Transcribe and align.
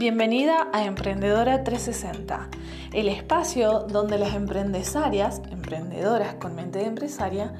Bienvenida 0.00 0.68
a 0.72 0.86
Emprendedora 0.86 1.62
360, 1.62 2.48
el 2.94 3.06
espacio 3.06 3.80
donde 3.80 4.18
las 4.18 4.34
emprendesarias, 4.34 5.42
emprendedoras 5.50 6.36
con 6.36 6.54
mente 6.54 6.78
de 6.78 6.86
empresaria, 6.86 7.52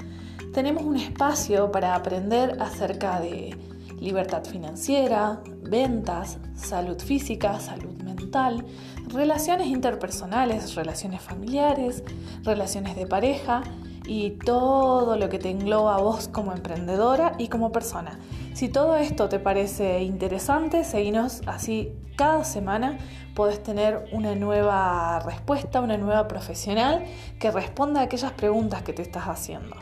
tenemos 0.51 0.81
un 0.81 0.97
espacio 0.97 1.71
para 1.71 1.93
aprender 1.93 2.57
acerca 2.59 3.19
de 3.19 3.55
libertad 3.99 4.43
financiera, 4.43 5.43
ventas, 5.61 6.39
salud 6.55 6.97
física, 6.97 7.59
salud 7.59 7.93
mental, 8.01 8.65
relaciones 9.09 9.67
interpersonales, 9.67 10.73
relaciones 10.73 11.21
familiares, 11.21 12.03
relaciones 12.41 12.95
de 12.95 13.05
pareja 13.05 13.61
y 14.07 14.31
todo 14.31 15.15
lo 15.15 15.29
que 15.29 15.37
te 15.37 15.51
engloba 15.51 15.93
a 15.93 16.01
vos 16.01 16.27
como 16.27 16.53
emprendedora 16.53 17.33
y 17.37 17.49
como 17.49 17.71
persona. 17.71 18.17
Si 18.53 18.67
todo 18.67 18.97
esto 18.97 19.29
te 19.29 19.39
parece 19.39 20.01
interesante, 20.01 20.83
seguinos 20.83 21.41
así 21.47 21.93
cada 22.17 22.43
semana 22.43 22.97
podés 23.33 23.63
tener 23.63 24.09
una 24.11 24.35
nueva 24.35 25.19
respuesta, 25.21 25.79
una 25.79 25.97
nueva 25.97 26.27
profesional 26.27 27.05
que 27.39 27.49
responda 27.49 28.01
a 28.01 28.03
aquellas 28.03 28.33
preguntas 28.33 28.83
que 28.83 28.93
te 28.93 29.01
estás 29.01 29.23
haciendo. 29.27 29.77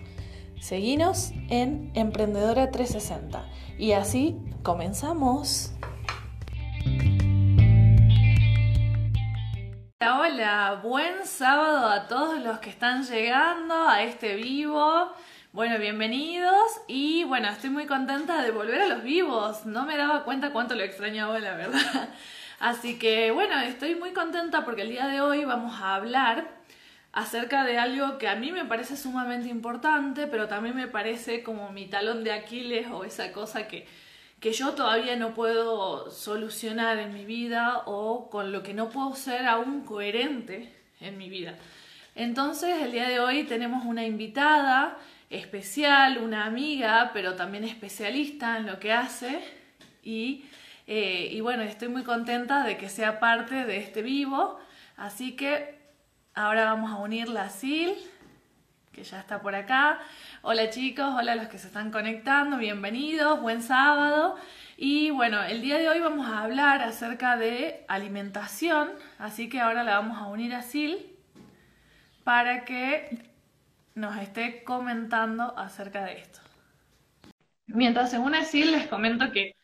Seguinos 0.61 1.31
en 1.49 1.91
Emprendedora 1.95 2.69
360 2.69 3.43
y 3.77 3.93
así 3.93 4.37
comenzamos. 4.61 5.73
Hola, 9.99 10.19
hola, 10.19 10.79
buen 10.83 11.25
sábado 11.25 11.89
a 11.89 12.07
todos 12.07 12.39
los 12.39 12.59
que 12.59 12.69
están 12.69 13.03
llegando 13.03 13.73
a 13.73 14.03
este 14.03 14.35
vivo. 14.35 15.11
Bueno, 15.51 15.79
bienvenidos 15.79 16.79
y 16.87 17.23
bueno, 17.23 17.49
estoy 17.49 17.71
muy 17.71 17.87
contenta 17.87 18.43
de 18.43 18.51
volver 18.51 18.81
a 18.81 18.87
los 18.87 19.01
vivos. 19.01 19.65
No 19.65 19.83
me 19.83 19.97
daba 19.97 20.23
cuenta 20.23 20.51
cuánto 20.51 20.75
lo 20.75 20.83
extrañaba, 20.83 21.39
la 21.39 21.55
verdad. 21.55 22.09
Así 22.59 22.99
que 22.99 23.31
bueno, 23.31 23.59
estoy 23.59 23.95
muy 23.95 24.13
contenta 24.13 24.63
porque 24.63 24.83
el 24.83 24.89
día 24.89 25.07
de 25.07 25.21
hoy 25.21 25.45
vamos 25.45 25.81
a 25.81 25.95
hablar 25.95 26.47
acerca 27.13 27.63
de 27.63 27.79
algo 27.79 28.19
que 28.19 28.27
a 28.27 28.35
mí 28.35 28.51
me 28.51 28.65
parece 28.65 28.95
sumamente 28.95 29.49
importante, 29.49 30.27
pero 30.27 30.47
también 30.47 30.75
me 30.75 30.87
parece 30.87 31.41
como 31.41 31.71
mi 31.71 31.87
talón 31.87 32.23
de 32.23 32.31
Aquiles 32.31 32.87
o 32.91 33.03
esa 33.03 33.31
cosa 33.31 33.67
que 33.67 33.87
que 34.39 34.53
yo 34.53 34.73
todavía 34.73 35.15
no 35.15 35.33
puedo 35.33 36.11
solucionar 36.11 36.97
en 36.99 37.13
mi 37.13 37.25
vida 37.25 37.83
o 37.87 38.29
con 38.29 38.51
lo 38.51 38.63
que 38.63 38.73
no 38.73 38.89
puedo 38.89 39.15
ser 39.15 39.45
aún 39.47 39.81
coherente 39.81 40.73
en 41.01 41.17
mi 41.17 41.29
vida. 41.29 41.55
Entonces, 42.15 42.81
el 42.81 42.91
día 42.91 43.07
de 43.09 43.19
hoy 43.19 43.43
tenemos 43.43 43.85
una 43.85 44.05
invitada 44.05 44.97
especial, 45.29 46.17
una 46.17 46.45
amiga, 46.45 47.11
pero 47.13 47.35
también 47.35 47.63
especialista 47.63 48.57
en 48.57 48.65
lo 48.65 48.79
que 48.79 48.93
hace. 48.93 49.39
Y, 50.03 50.45
eh, 50.87 51.29
y 51.31 51.41
bueno, 51.41 51.63
estoy 51.63 51.87
muy 51.87 52.03
contenta 52.03 52.63
de 52.63 52.77
que 52.77 52.89
sea 52.89 53.19
parte 53.19 53.65
de 53.65 53.77
este 53.77 54.01
vivo, 54.01 54.59
así 54.97 55.35
que 55.35 55.77
ahora 56.33 56.65
vamos 56.65 56.91
a 56.91 56.97
unirla 56.97 57.43
a 57.43 57.49
Sil, 57.53 57.93
que 58.91 59.03
ya 59.03 59.19
está 59.19 59.41
por 59.41 59.53
acá. 59.53 59.99
Hola 60.41 60.69
chicos, 60.69 61.13
hola 61.15 61.35
los 61.35 61.47
que 61.47 61.59
se 61.59 61.67
están 61.67 61.91
conectando, 61.91 62.57
bienvenidos, 62.57 63.39
buen 63.39 63.61
sábado. 63.61 64.35
Y 64.77 65.11
bueno, 65.11 65.43
el 65.43 65.61
día 65.61 65.77
de 65.77 65.89
hoy 65.89 65.99
vamos 65.99 66.27
a 66.27 66.43
hablar 66.43 66.81
acerca 66.81 67.37
de 67.37 67.85
alimentación, 67.87 68.89
así 69.19 69.49
que 69.49 69.59
ahora 69.59 69.83
la 69.83 69.99
vamos 69.99 70.17
a 70.17 70.27
unir 70.27 70.55
a 70.55 70.63
Sil 70.63 70.95
para 72.23 72.63
que 72.65 73.29
nos 73.95 74.17
esté 74.17 74.63
comentando 74.63 75.57
acerca 75.57 76.05
de 76.05 76.19
esto. 76.19 76.39
Mientras 77.67 78.11
se 78.11 78.19
une 78.19 78.43
Sil, 78.45 78.71
les 78.71 78.87
comento 78.87 79.31
que, 79.31 79.55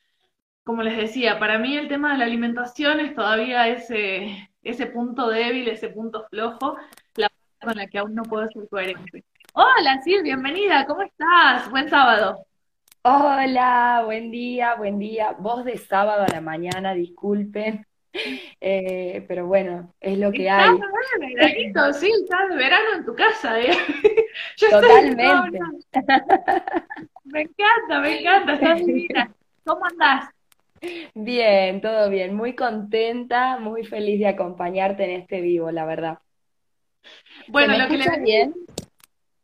como 0.64 0.84
les 0.84 0.98
decía, 0.98 1.40
para 1.40 1.58
mí 1.58 1.76
el 1.76 1.88
tema 1.88 2.12
de 2.12 2.20
la 2.20 2.26
alimentación 2.26 3.00
es 3.00 3.16
todavía 3.16 3.68
ese, 3.68 4.50
ese 4.62 4.86
punto 4.88 5.30
débil, 5.30 5.68
ese 5.68 5.90
punto 5.90 6.26
flojo, 6.30 6.78
la 7.16 7.30
parte 7.30 7.66
con 7.66 7.76
la 7.78 7.88
que 7.88 7.98
aún 7.98 8.14
no 8.14 8.24
puedo 8.24 8.48
ser 8.50 8.68
coherente. 8.70 9.24
Hola, 9.54 10.02
Sil, 10.04 10.22
bienvenida, 10.22 10.86
¿cómo 10.86 11.02
estás? 11.02 11.70
Buen 11.72 11.90
sábado. 11.90 12.46
Hola, 13.02 14.02
buen 14.06 14.32
día, 14.32 14.76
buen 14.76 15.00
día. 15.00 15.32
Voz 15.38 15.64
de 15.64 15.78
sábado 15.78 16.24
a 16.24 16.34
la 16.34 16.42
mañana, 16.42 16.94
disculpen. 16.94 17.86
Eh, 18.62 19.24
pero 19.28 19.46
bueno, 19.46 19.94
es 20.00 20.18
lo 20.18 20.32
que 20.32 20.50
hay. 20.50 20.76
Estás 21.58 22.00
sí, 22.00 22.12
estás 22.24 22.50
de 22.50 22.56
verano 22.56 22.96
en 22.96 23.06
tu 23.06 23.14
casa, 23.14 23.60
¿eh? 23.60 23.78
Totalmente. 24.60 25.60
me 27.26 27.42
encanta, 27.42 28.00
me 28.02 28.20
encanta, 28.20 28.54
estás 28.54 28.86
divina. 28.86 29.32
¿Cómo 29.64 29.86
andás? 29.86 30.30
Bien, 31.14 31.82
todo 31.82 32.10
bien, 32.10 32.36
muy 32.36 32.56
contenta, 32.56 33.58
muy 33.60 33.86
feliz 33.86 34.20
de 34.20 34.28
acompañarte 34.28 35.04
en 35.04 35.22
este 35.22 35.42
vivo, 35.42 35.72
la 35.72 35.86
verdad. 35.86 36.20
Bueno, 37.48 37.78
lo 37.78 37.88
que 37.88 37.98
le 37.98 38.20
bien. 38.22 38.54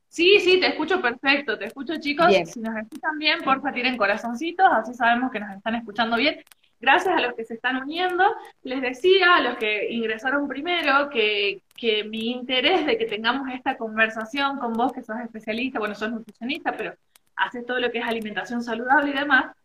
Sí, 0.08 0.40
sí, 0.42 0.60
te 0.60 0.68
escucho 0.68 1.02
perfecto, 1.02 1.58
te 1.58 1.66
escucho 1.66 1.98
chicos. 2.00 2.28
Si 2.46 2.60
nos 2.60 2.76
escuchan 2.76 3.18
bien, 3.18 3.40
porfa, 3.44 3.72
tiren 3.72 3.98
corazoncitos, 3.98 4.68
así 4.70 4.94
sabemos 4.94 5.32
que 5.32 5.40
nos 5.40 5.56
están 5.56 5.76
escuchando 5.76 6.18
bien. 6.18 6.44
Gracias 6.82 7.16
a 7.16 7.22
los 7.22 7.36
que 7.36 7.46
se 7.46 7.54
están 7.54 7.78
uniendo. 7.78 8.24
Les 8.64 8.82
decía 8.82 9.36
a 9.36 9.42
los 9.42 9.58
que 9.58 9.92
ingresaron 9.92 10.48
primero 10.48 11.10
que, 11.10 11.62
que 11.78 12.04
mi 12.04 12.32
interés 12.32 12.86
de 12.88 12.98
que 12.98 13.06
tengamos 13.06 13.48
esta 13.54 13.78
conversación 13.78 14.58
con 14.58 14.74
vos, 14.74 14.92
que 14.92 15.04
sos 15.04 15.18
especialista, 15.24 15.78
bueno, 15.78 15.94
sos 15.94 16.12
nutricionista, 16.12 16.76
pero 16.76 16.96
haces 17.36 17.66
todo 17.66 17.80
lo 17.80 17.92
que 17.92 18.00
es 18.00 18.06
alimentación 18.06 18.64
saludable 18.64 19.12
y 19.12 19.14
demás, 19.14 19.56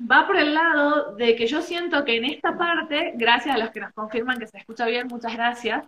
va 0.00 0.26
por 0.26 0.36
el 0.36 0.54
lado 0.54 1.16
de 1.16 1.34
que 1.34 1.48
yo 1.48 1.62
siento 1.62 2.04
que 2.04 2.16
en 2.16 2.26
esta 2.26 2.56
parte, 2.56 3.12
gracias 3.16 3.56
a 3.56 3.58
los 3.58 3.70
que 3.70 3.80
nos 3.80 3.92
confirman 3.92 4.38
que 4.38 4.46
se 4.46 4.58
escucha 4.58 4.86
bien, 4.86 5.08
muchas 5.08 5.34
gracias, 5.34 5.84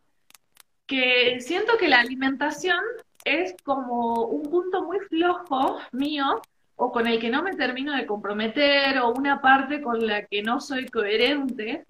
que 0.87 1.41
siento 1.41 1.77
que 1.79 1.89
la 1.89 2.01
alimentación 2.01 2.81
es 3.25 3.55
como 3.63 4.25
un 4.25 4.51
punto 4.51 4.85
muy 4.85 4.99
flojo 5.01 5.79
mío 5.93 6.43
o 6.77 6.91
con 6.93 7.07
el 7.07 7.21
que 7.21 7.31
no 7.31 7.43
me 7.43 7.55
termino 7.55 7.95
de 7.97 8.07
comprometer 8.07 8.99
o 8.99 9.13
una 9.13 9.41
parte 9.41 9.81
con 9.81 10.07
la 10.07 10.27
que 10.27 10.43
no 10.43 10.61
soy 10.61 10.87
coherente 10.89 11.85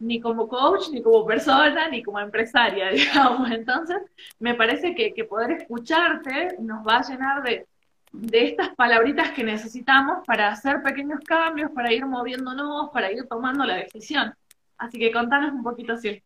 ni 0.00 0.20
como 0.20 0.48
coach, 0.48 0.88
ni 0.92 1.02
como 1.02 1.26
persona, 1.26 1.88
ni 1.88 2.02
como 2.02 2.20
empresaria, 2.20 2.90
digamos. 2.90 3.50
Entonces, 3.50 3.98
me 4.38 4.54
parece 4.54 4.94
que, 4.94 5.24
poder 5.24 5.52
escucharte 5.52 6.56
nos 6.58 6.86
va 6.86 6.98
a 6.98 7.02
llenar 7.02 7.42
de, 7.42 7.66
de 8.12 8.46
estas 8.48 8.74
palabritas 8.74 9.30
que 9.32 9.44
necesitamos 9.44 10.26
para 10.26 10.48
hacer 10.48 10.82
pequeños 10.82 11.20
cambios, 11.20 11.70
para 11.72 11.92
ir 11.92 12.06
moviéndonos, 12.06 12.90
para 12.90 13.12
ir 13.12 13.26
tomando 13.28 13.64
la 13.64 13.76
decisión. 13.76 14.34
Así 14.78 14.98
que 14.98 15.12
contanos 15.12 15.52
un 15.52 15.62
poquito, 15.62 15.92
así. 15.92 16.22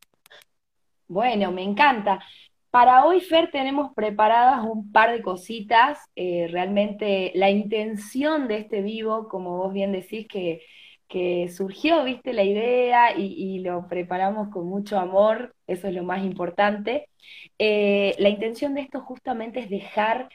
Bueno, 1.09 1.51
me 1.51 1.63
encanta. 1.63 2.21
Para 2.75 3.07
hoy, 3.07 3.21
Fer, 3.21 3.53
tenemos 3.53 3.95
preparadas 3.95 4.65
un 4.65 4.91
par 4.91 5.13
de 5.13 5.23
cositas. 5.23 5.97
Eh, 6.17 6.49
realmente 6.51 7.31
la 7.37 7.49
intención 7.49 8.49
de 8.49 8.57
este 8.57 8.83
vivo, 8.83 9.29
como 9.29 9.59
vos 9.59 9.73
bien 9.73 9.93
decís, 9.93 10.27
que, 10.27 10.61
que 11.07 11.49
surgió, 11.51 12.03
viste, 12.03 12.33
la 12.33 12.43
idea 12.43 13.17
y, 13.17 13.61
lo 13.61 13.87
preparamos 13.87 14.49
con 14.49 14.67
mucho 14.67 14.99
amor, 14.99 15.55
eso 15.69 15.87
es 15.87 15.95
lo 15.95 16.03
más 16.03 16.25
importante. 16.25 17.09
Eh, 17.61 18.17
la 18.19 18.29
intención 18.29 18.75
de 18.75 18.81
esto 18.81 19.01
justamente 19.03 19.61
es 19.61 19.71
dejar 19.71 20.29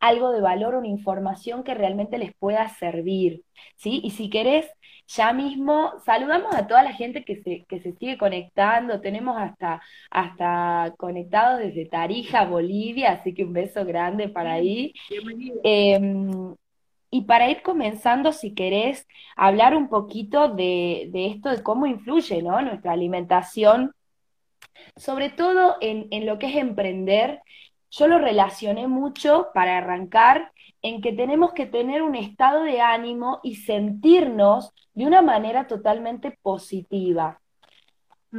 algo 0.00 0.32
de 0.32 0.40
valor, 0.40 0.74
una 0.74 0.88
información 0.88 1.64
que 1.64 1.74
realmente 1.74 2.18
les 2.18 2.34
pueda 2.34 2.68
servir, 2.68 3.42
¿sí? 3.76 4.00
Y 4.04 4.10
si 4.10 4.30
querés, 4.30 4.66
ya 5.08 5.32
mismo 5.32 5.92
saludamos 6.04 6.54
a 6.54 6.66
toda 6.66 6.82
la 6.82 6.92
gente 6.92 7.24
que 7.24 7.36
se, 7.42 7.64
que 7.68 7.80
se 7.80 7.92
sigue 7.92 8.18
conectando, 8.18 9.00
tenemos 9.00 9.36
hasta, 9.38 9.80
hasta 10.10 10.94
conectados 10.98 11.60
desde 11.60 11.86
Tarija, 11.86 12.44
Bolivia, 12.44 13.12
así 13.12 13.32
que 13.34 13.44
un 13.44 13.52
beso 13.52 13.84
grande 13.84 14.28
para 14.28 14.54
ahí. 14.54 14.92
Em, 15.62 16.54
y 17.10 17.22
para 17.22 17.48
ir 17.50 17.62
comenzando, 17.62 18.32
si 18.32 18.54
querés, 18.54 19.06
hablar 19.36 19.76
un 19.76 19.88
poquito 19.88 20.48
de, 20.48 21.08
de 21.12 21.26
esto, 21.26 21.50
de 21.50 21.62
cómo 21.62 21.86
influye 21.86 22.42
¿no? 22.42 22.60
nuestra 22.62 22.92
alimentación, 22.92 23.92
sobre 24.96 25.30
todo 25.30 25.76
en, 25.80 26.08
en 26.10 26.26
lo 26.26 26.38
que 26.38 26.48
es 26.48 26.56
emprender 26.56 27.40
yo 27.90 28.08
lo 28.08 28.18
relacioné 28.18 28.86
mucho 28.86 29.48
para 29.54 29.78
arrancar 29.78 30.52
en 30.82 31.00
que 31.00 31.12
tenemos 31.12 31.52
que 31.52 31.66
tener 31.66 32.02
un 32.02 32.14
estado 32.14 32.62
de 32.62 32.80
ánimo 32.80 33.40
y 33.42 33.56
sentirnos 33.56 34.72
de 34.94 35.06
una 35.06 35.22
manera 35.22 35.66
totalmente 35.66 36.38
positiva. 36.42 37.40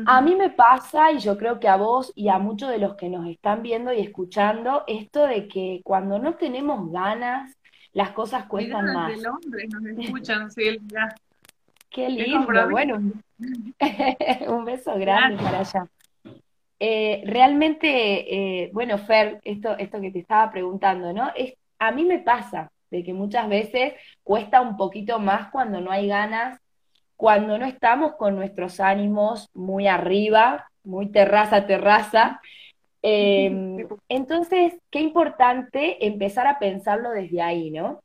A 0.05 0.21
mí 0.21 0.35
me 0.35 0.51
pasa, 0.51 1.11
y 1.11 1.17
yo 1.17 1.37
creo 1.37 1.59
que 1.59 1.67
a 1.67 1.75
vos 1.75 2.11
y 2.13 2.29
a 2.29 2.37
muchos 2.37 2.69
de 2.69 2.77
los 2.77 2.95
que 2.95 3.09
nos 3.09 3.27
están 3.27 3.63
viendo 3.63 3.91
y 3.91 3.99
escuchando, 3.99 4.83
esto 4.85 5.25
de 5.25 5.47
que 5.47 5.81
cuando 5.83 6.19
no 6.19 6.35
tenemos 6.35 6.91
ganas, 6.91 7.57
las 7.93 8.11
cosas 8.11 8.45
cuestan 8.45 8.93
más. 8.93 9.15
De 9.15 9.23
Londres 9.23 9.69
nos 9.71 10.05
escuchan, 10.05 10.51
Silvia. 10.51 11.15
Qué 11.89 12.09
lindo, 12.09 12.69
bueno, 12.69 12.97
un 14.47 14.65
beso 14.65 14.93
grande 14.99 15.41
para 15.41 15.59
allá. 15.59 15.87
Eh, 16.79 17.23
realmente, 17.25 18.63
eh, 18.63 18.69
bueno, 18.73 18.97
Fer, 18.97 19.39
esto, 19.43 19.77
esto 19.77 19.99
que 19.99 20.11
te 20.11 20.19
estaba 20.19 20.51
preguntando, 20.51 21.11
¿no? 21.13 21.31
Es, 21.35 21.53
a 21.79 21.91
mí 21.91 22.05
me 22.05 22.19
pasa 22.19 22.71
de 22.91 23.03
que 23.03 23.13
muchas 23.13 23.49
veces 23.49 23.93
cuesta 24.23 24.61
un 24.61 24.77
poquito 24.77 25.19
más 25.19 25.49
cuando 25.51 25.81
no 25.81 25.91
hay 25.91 26.07
ganas 26.07 26.59
cuando 27.17 27.57
no 27.57 27.65
estamos 27.65 28.15
con 28.15 28.35
nuestros 28.35 28.79
ánimos 28.79 29.49
muy 29.53 29.87
arriba, 29.87 30.69
muy 30.83 31.11
terraza, 31.11 31.65
terraza. 31.65 32.39
Em, 33.01 33.87
entonces, 34.07 34.75
qué 34.91 35.01
importante 35.01 36.05
empezar 36.05 36.47
a 36.47 36.59
pensarlo 36.59 37.09
desde 37.09 37.41
ahí, 37.41 37.71
¿no? 37.71 38.01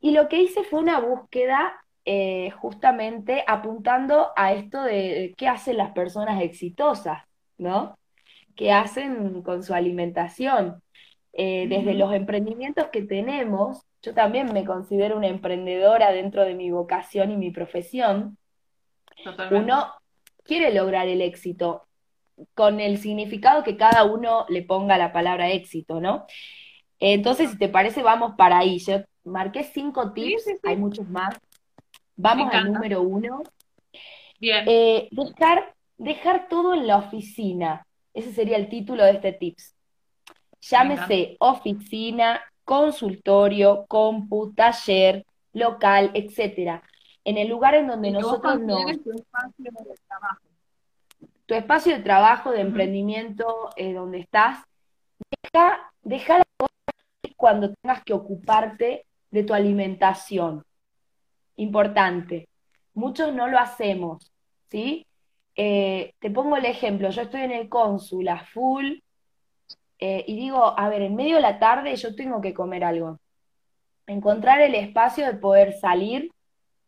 Y 0.00 0.10
lo 0.12 0.28
que 0.28 0.42
hice 0.42 0.64
fue 0.64 0.80
una 0.80 0.98
búsqueda 0.98 1.74
eh, 2.06 2.50
justamente 2.52 3.44
apuntando 3.46 4.30
a 4.34 4.52
esto 4.52 4.82
de 4.82 5.34
qué 5.36 5.46
hacen 5.46 5.76
las 5.76 5.92
personas 5.92 6.42
exitosas, 6.42 7.22
¿no? 7.58 7.96
¿Qué 8.56 8.72
hacen 8.72 9.42
con 9.42 9.62
su 9.62 9.74
alimentación? 9.74 10.82
Eh, 11.32 11.66
desde 11.68 11.94
los 11.94 12.12
emprendimientos 12.12 12.88
que 12.92 13.02
tenemos, 13.02 13.82
yo 14.02 14.14
también 14.14 14.52
me 14.52 14.64
considero 14.64 15.16
una 15.16 15.26
emprendedora 15.26 16.12
dentro 16.12 16.44
de 16.44 16.54
mi 16.54 16.70
vocación 16.70 17.32
y 17.32 17.36
mi 17.36 17.50
profesión. 17.50 18.38
Uno 19.50 19.92
quiere 20.44 20.72
lograr 20.72 21.08
el 21.08 21.22
éxito 21.22 21.88
con 22.54 22.80
el 22.80 22.98
significado 22.98 23.64
que 23.64 23.76
cada 23.76 24.04
uno 24.04 24.46
le 24.48 24.62
ponga 24.62 24.98
la 24.98 25.12
palabra 25.12 25.50
éxito, 25.50 26.00
¿no? 26.00 26.26
Entonces, 27.00 27.50
si 27.50 27.58
te 27.58 27.68
parece, 27.68 28.02
vamos 28.02 28.34
para 28.36 28.58
ahí. 28.58 28.78
Yo 28.78 29.02
marqué 29.24 29.64
cinco 29.64 30.12
tips, 30.12 30.48
hay 30.62 30.76
muchos 30.76 31.08
más. 31.08 31.36
Vamos 32.16 32.52
al 32.52 32.72
número 32.72 33.02
uno. 33.02 33.42
Bien. 34.40 34.64
Eh, 34.68 35.08
dejar, 35.10 35.74
dejar 35.96 36.48
todo 36.48 36.74
en 36.74 36.86
la 36.86 36.98
oficina. 36.98 37.86
Ese 38.14 38.32
sería 38.32 38.56
el 38.56 38.68
título 38.68 39.04
de 39.04 39.10
este 39.10 39.32
tips. 39.32 39.74
Llámese 40.60 41.36
oficina, 41.40 42.40
consultorio, 42.64 43.84
compu, 43.86 44.54
taller, 44.54 45.26
local, 45.52 46.10
etcétera. 46.14 46.82
En 47.24 47.36
el 47.36 47.48
lugar 47.48 47.74
en 47.74 47.88
donde 47.88 48.10
nosotros 48.10 48.60
no. 48.60 48.76
Tu 49.02 49.12
espacio 49.12 49.64
de 49.64 49.94
trabajo. 50.06 50.42
Tu 51.46 51.54
espacio 51.54 51.96
de 51.96 52.02
trabajo, 52.02 52.50
de 52.52 52.60
emprendimiento, 52.62 53.70
eh, 53.76 53.92
donde 53.92 54.20
estás, 54.20 54.64
deja, 55.42 55.92
deja 56.02 56.38
la 56.38 56.44
cuando 57.36 57.74
tengas 57.74 58.02
que 58.04 58.14
ocuparte 58.14 59.06
de 59.30 59.42
tu 59.42 59.52
alimentación. 59.52 60.64
Importante. 61.56 62.48
Muchos 62.94 63.34
no 63.34 63.48
lo 63.48 63.58
hacemos, 63.58 64.32
¿sí? 64.70 65.06
Eh, 65.56 66.14
te 66.18 66.30
pongo 66.30 66.56
el 66.56 66.64
ejemplo, 66.64 67.10
yo 67.10 67.22
estoy 67.22 67.42
en 67.42 67.52
el 67.52 67.68
cónsul 67.68 68.28
a 68.28 68.44
full 68.44 68.98
eh, 70.00 70.24
y 70.26 70.36
digo, 70.36 70.78
a 70.78 70.88
ver, 70.88 71.02
en 71.02 71.14
medio 71.14 71.36
de 71.36 71.42
la 71.42 71.58
tarde 71.58 71.94
yo 71.96 72.14
tengo 72.16 72.40
que 72.40 72.54
comer 72.54 72.84
algo. 72.84 73.20
Encontrar 74.06 74.60
el 74.60 74.74
espacio 74.74 75.26
de 75.26 75.34
poder 75.34 75.72
salir 75.74 76.30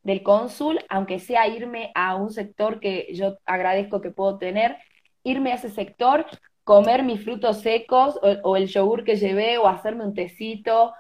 del 0.03 0.23
cónsul, 0.23 0.81
aunque 0.89 1.19
sea 1.19 1.49
irme 1.49 1.93
a 1.95 2.17
un 2.17 2.31
sector 2.31 2.81
que 2.81 3.09
yo 3.15 3.39
agradezco 3.47 4.01
que 4.01 4.11
puedo 4.11 4.39
tener, 4.39 4.77
irme 5.23 5.53
a 5.53 5.57
ese 5.57 5.71
sector, 5.71 6.27
comer 6.65 7.03
mis 7.05 7.25
frutos 7.25 7.61
secos 7.61 8.19
o, 8.23 8.51
o 8.51 8.57
el 8.57 8.67
yogur 8.69 9.05
que 9.05 9.17
llevé 9.17 9.59
o 9.59 9.69
hacerme 9.69 10.05
un 10.05 10.15
tecito, 10.15 10.93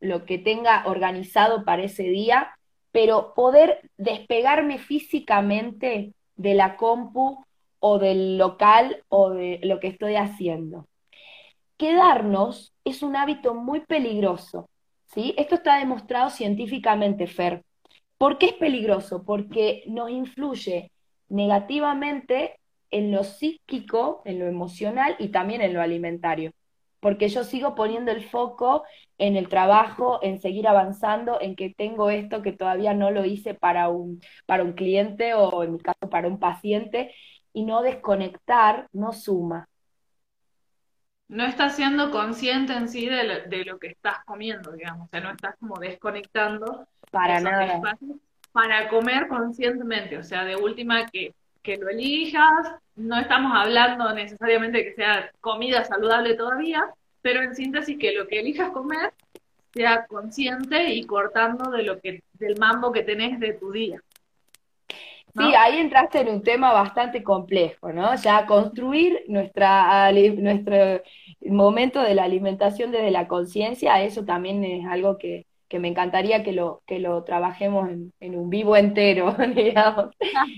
lo 0.00 0.24
que 0.24 0.38
tenga 0.38 0.84
organizado 0.86 1.64
para 1.64 1.84
ese 1.84 2.04
día, 2.04 2.56
pero 2.92 3.34
poder 3.34 3.90
despegarme 3.96 4.78
físicamente 4.78 6.14
de 6.40 6.54
la 6.54 6.76
compu 6.76 7.44
o 7.80 7.98
del 7.98 8.38
local 8.38 9.04
o 9.08 9.30
de 9.30 9.60
lo 9.62 9.78
que 9.78 9.88
estoy 9.88 10.16
haciendo. 10.16 10.86
Quedarnos 11.76 12.72
es 12.84 13.02
un 13.02 13.14
hábito 13.14 13.54
muy 13.54 13.80
peligroso, 13.80 14.70
¿sí? 15.04 15.34
Esto 15.36 15.56
está 15.56 15.78
demostrado 15.78 16.30
científicamente, 16.30 17.26
Fer. 17.26 17.62
¿Por 18.16 18.38
qué 18.38 18.46
es 18.46 18.52
peligroso? 18.54 19.22
Porque 19.24 19.82
nos 19.86 20.10
influye 20.10 20.90
negativamente 21.28 22.58
en 22.90 23.12
lo 23.12 23.22
psíquico, 23.24 24.22
en 24.24 24.38
lo 24.38 24.46
emocional 24.46 25.16
y 25.18 25.28
también 25.28 25.60
en 25.60 25.74
lo 25.74 25.82
alimentario 25.82 26.52
porque 27.00 27.28
yo 27.28 27.44
sigo 27.44 27.74
poniendo 27.74 28.12
el 28.12 28.22
foco 28.22 28.84
en 29.18 29.36
el 29.36 29.48
trabajo, 29.48 30.20
en 30.22 30.40
seguir 30.40 30.68
avanzando, 30.68 31.40
en 31.40 31.56
que 31.56 31.74
tengo 31.74 32.10
esto 32.10 32.42
que 32.42 32.52
todavía 32.52 32.94
no 32.94 33.10
lo 33.10 33.24
hice 33.24 33.54
para 33.54 33.88
un, 33.88 34.20
para 34.46 34.62
un 34.62 34.72
cliente 34.72 35.34
o 35.34 35.62
en 35.64 35.72
mi 35.72 35.78
caso 35.78 36.08
para 36.10 36.28
un 36.28 36.38
paciente, 36.38 37.14
y 37.52 37.64
no 37.64 37.82
desconectar 37.82 38.88
no 38.92 39.12
suma. 39.12 39.68
No 41.28 41.44
estás 41.44 41.76
siendo 41.76 42.10
consciente 42.10 42.72
en 42.72 42.88
sí 42.88 43.06
de 43.06 43.64
lo, 43.64 43.78
que 43.78 43.86
estás 43.86 44.24
comiendo, 44.24 44.72
digamos, 44.72 45.06
o 45.06 45.10
sea, 45.10 45.20
no 45.20 45.30
estás 45.30 45.54
como 45.60 45.78
desconectando 45.78 46.88
para 47.12 47.40
nada. 47.40 47.80
Para 48.52 48.88
comer 48.88 49.28
conscientemente, 49.28 50.18
o 50.18 50.24
sea, 50.24 50.44
de 50.44 50.56
última 50.56 51.06
que, 51.06 51.36
que 51.62 51.76
lo 51.76 51.88
elijas, 51.88 52.74
no 52.96 53.18
estamos 53.18 53.52
hablando 53.54 54.12
necesariamente 54.12 54.78
de 54.78 54.84
que 54.84 54.94
sea 54.94 55.30
comida 55.40 55.84
saludable 55.84 56.34
todavía, 56.34 56.86
pero 57.22 57.42
en 57.42 57.54
síntesis 57.54 57.98
que 57.98 58.12
lo 58.12 58.26
que 58.26 58.40
elijas 58.40 58.70
comer 58.70 59.12
sea 59.72 60.06
consciente 60.06 60.92
y 60.92 61.04
cortando 61.04 61.70
de 61.70 61.82
lo 61.82 62.00
que 62.00 62.22
del 62.34 62.58
mambo 62.58 62.92
que 62.92 63.02
tenés 63.02 63.38
de 63.38 63.52
tu 63.54 63.70
día. 63.70 64.02
Sí, 65.36 65.54
ahí 65.56 65.78
entraste 65.78 66.20
en 66.20 66.28
un 66.28 66.42
tema 66.42 66.72
bastante 66.72 67.22
complejo, 67.22 67.92
¿no? 67.92 68.16
Ya 68.16 68.46
construir 68.46 69.22
nuestra, 69.28 70.10
nuestro 70.12 71.02
momento 71.42 72.02
de 72.02 72.14
la 72.16 72.24
alimentación 72.24 72.90
desde 72.90 73.12
la 73.12 73.28
conciencia, 73.28 74.02
eso 74.02 74.24
también 74.24 74.64
es 74.64 74.84
algo 74.86 75.18
que, 75.18 75.46
que 75.70 75.78
me 75.78 75.86
encantaría 75.86 76.42
que 76.42 76.52
lo, 76.52 76.82
que 76.84 76.98
lo 76.98 77.22
trabajemos 77.22 77.88
en, 77.88 78.34
un 78.34 78.50
vivo 78.50 78.76
entero, 78.76 79.36
digamos. 79.54 80.10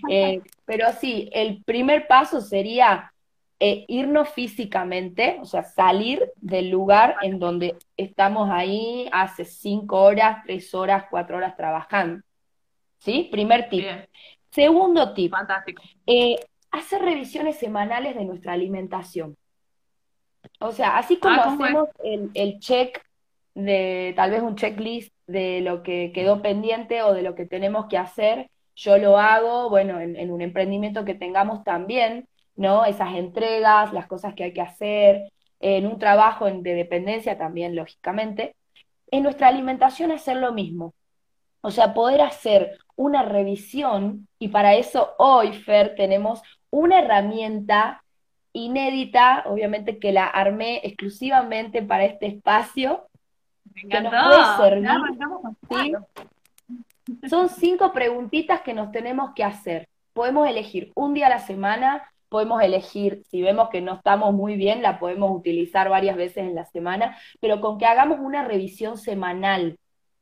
Eh, 0.08 0.40
pero 0.64 0.90
sí, 0.98 1.28
el 1.34 1.62
primer 1.64 2.06
paso 2.06 2.40
sería 2.40 3.12
eh, 3.60 3.84
irnos 3.88 4.30
físicamente, 4.30 5.36
o 5.42 5.44
sea, 5.44 5.64
salir 5.64 6.32
del 6.36 6.70
lugar 6.70 7.16
en 7.20 7.38
donde 7.38 7.76
estamos 7.98 8.48
ahí 8.50 9.06
hace 9.12 9.44
cinco 9.44 10.00
horas, 10.00 10.38
tres 10.46 10.74
horas, 10.74 11.04
cuatro 11.10 11.36
horas 11.36 11.58
trabajando. 11.58 12.24
¿Sí? 12.96 13.28
Primer 13.30 13.68
tip. 13.68 13.84
Segundo 14.50 15.12
tip. 15.12 15.30
Fantástico. 15.30 15.82
Eh, 16.06 16.36
hacer 16.70 17.02
revisiones 17.02 17.58
semanales 17.58 18.16
de 18.16 18.24
nuestra 18.24 18.54
alimentación. 18.54 19.36
O 20.58 20.72
sea, 20.72 20.96
así 20.96 21.18
como 21.18 21.34
ah, 21.34 21.52
hacemos 21.52 21.88
el, 22.02 22.30
el 22.32 22.58
check 22.60 22.98
de 23.54 24.12
tal 24.16 24.30
vez 24.30 24.42
un 24.42 24.56
checklist 24.56 25.12
de 25.26 25.60
lo 25.60 25.82
que 25.82 26.12
quedó 26.12 26.42
pendiente 26.42 27.02
o 27.02 27.12
de 27.14 27.22
lo 27.22 27.34
que 27.34 27.46
tenemos 27.46 27.86
que 27.86 27.98
hacer. 27.98 28.50
Yo 28.74 28.98
lo 28.98 29.18
hago, 29.18 29.68
bueno, 29.68 30.00
en, 30.00 30.30
un 30.30 30.40
emprendimiento 30.40 31.04
que 31.04 31.14
tengamos 31.14 31.62
también, 31.64 32.28
¿no? 32.56 32.84
Esas 32.84 33.14
entregas, 33.14 33.92
las 33.92 34.06
cosas 34.06 34.34
que 34.34 34.44
hay 34.44 34.52
que 34.52 34.62
hacer, 34.62 35.30
en 35.60 35.86
un 35.86 35.98
trabajo 35.98 36.46
de 36.46 36.74
dependencia 36.74 37.38
también, 37.38 37.76
lógicamente. 37.76 38.56
En 39.10 39.22
nuestra 39.22 39.48
alimentación 39.48 40.10
hacer 40.10 40.36
lo 40.38 40.52
mismo. 40.52 40.94
O 41.60 41.70
sea, 41.70 41.94
poder 41.94 42.22
hacer 42.22 42.78
una 42.96 43.22
revisión 43.22 44.28
y 44.38 44.48
para 44.48 44.74
eso 44.74 45.14
hoy, 45.18 45.52
Fer, 45.52 45.94
tenemos 45.94 46.42
una 46.70 47.00
herramienta 47.00 48.02
inédita, 48.52 49.44
obviamente 49.46 49.98
que 49.98 50.12
la 50.12 50.26
armé 50.26 50.80
exclusivamente 50.84 51.82
para 51.82 52.04
este 52.04 52.26
espacio, 52.26 53.08
son 57.28 57.48
cinco 57.48 57.92
preguntitas 57.92 58.60
que 58.60 58.74
nos 58.74 58.90
tenemos 58.92 59.32
que 59.34 59.44
hacer. 59.44 59.88
Podemos 60.12 60.48
elegir 60.48 60.92
un 60.94 61.14
día 61.14 61.26
a 61.26 61.30
la 61.30 61.38
semana, 61.38 62.02
podemos 62.28 62.62
elegir, 62.62 63.22
si 63.30 63.42
vemos 63.42 63.68
que 63.70 63.80
no 63.80 63.94
estamos 63.94 64.32
muy 64.32 64.56
bien, 64.56 64.82
la 64.82 64.98
podemos 64.98 65.30
utilizar 65.30 65.88
varias 65.88 66.16
veces 66.16 66.38
en 66.38 66.54
la 66.54 66.64
semana, 66.64 67.16
pero 67.40 67.60
con 67.60 67.78
que 67.78 67.86
hagamos 67.86 68.18
una 68.20 68.44
revisión 68.44 68.96
semanal, 68.96 69.78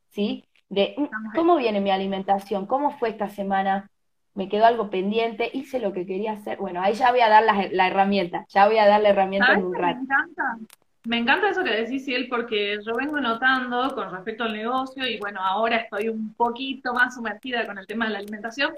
¿sí? 0.09 0.45
De 0.69 0.95
mm, 0.97 1.35
cómo 1.35 1.57
viene 1.57 1.81
mi 1.81 1.91
alimentación, 1.91 2.65
cómo 2.65 2.91
fue 2.91 3.09
esta 3.09 3.29
semana, 3.29 3.89
me 4.33 4.47
quedó 4.49 4.65
algo 4.65 4.89
pendiente, 4.89 5.49
hice 5.53 5.79
lo 5.79 5.93
que 5.93 6.05
quería 6.05 6.33
hacer. 6.33 6.57
Bueno, 6.57 6.81
ahí 6.81 6.93
ya 6.93 7.11
voy 7.11 7.21
a 7.21 7.29
dar 7.29 7.43
la, 7.43 7.87
herramienta, 7.87 8.45
ya 8.47 8.67
voy 8.67 8.77
a 8.77 8.87
dar 8.87 9.01
la 9.01 9.09
herramienta 9.09 9.53
en 9.53 9.65
un 9.65 9.75
rato. 9.75 9.99
Me 9.99 10.03
encanta 10.03 10.57
eso 11.03 11.63
que 11.63 11.71
decís, 11.71 12.07
él, 12.07 12.27
porque 12.29 12.79
yo 12.85 12.93
vengo 12.93 13.19
notando 13.19 13.93
con 13.95 14.11
respecto 14.11 14.43
al 14.43 14.53
negocio 14.53 15.07
y 15.07 15.17
bueno, 15.19 15.41
ahora 15.41 15.77
estoy 15.77 16.09
un 16.09 16.33
poquito 16.33 16.93
más 16.93 17.15
sumergida 17.15 17.65
con 17.65 17.77
el 17.77 17.87
tema 17.87 18.05
de 18.05 18.11
la 18.11 18.19
alimentación, 18.19 18.73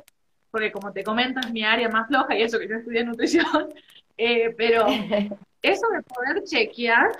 porque 0.50 0.72
como 0.72 0.94
te 0.94 1.04
comentas, 1.04 1.52
mi 1.52 1.64
área 1.64 1.90
más 1.90 2.08
floja 2.08 2.36
y 2.36 2.44
eso 2.44 2.60
que 2.60 2.68
yo 2.68 2.76
estudié 2.76 3.04
nutrición, 3.04 3.70
eh, 4.18 4.54
pero 4.58 4.86
eso 5.62 5.88
de 5.90 6.02
poder 6.04 6.44
chequear 6.44 7.12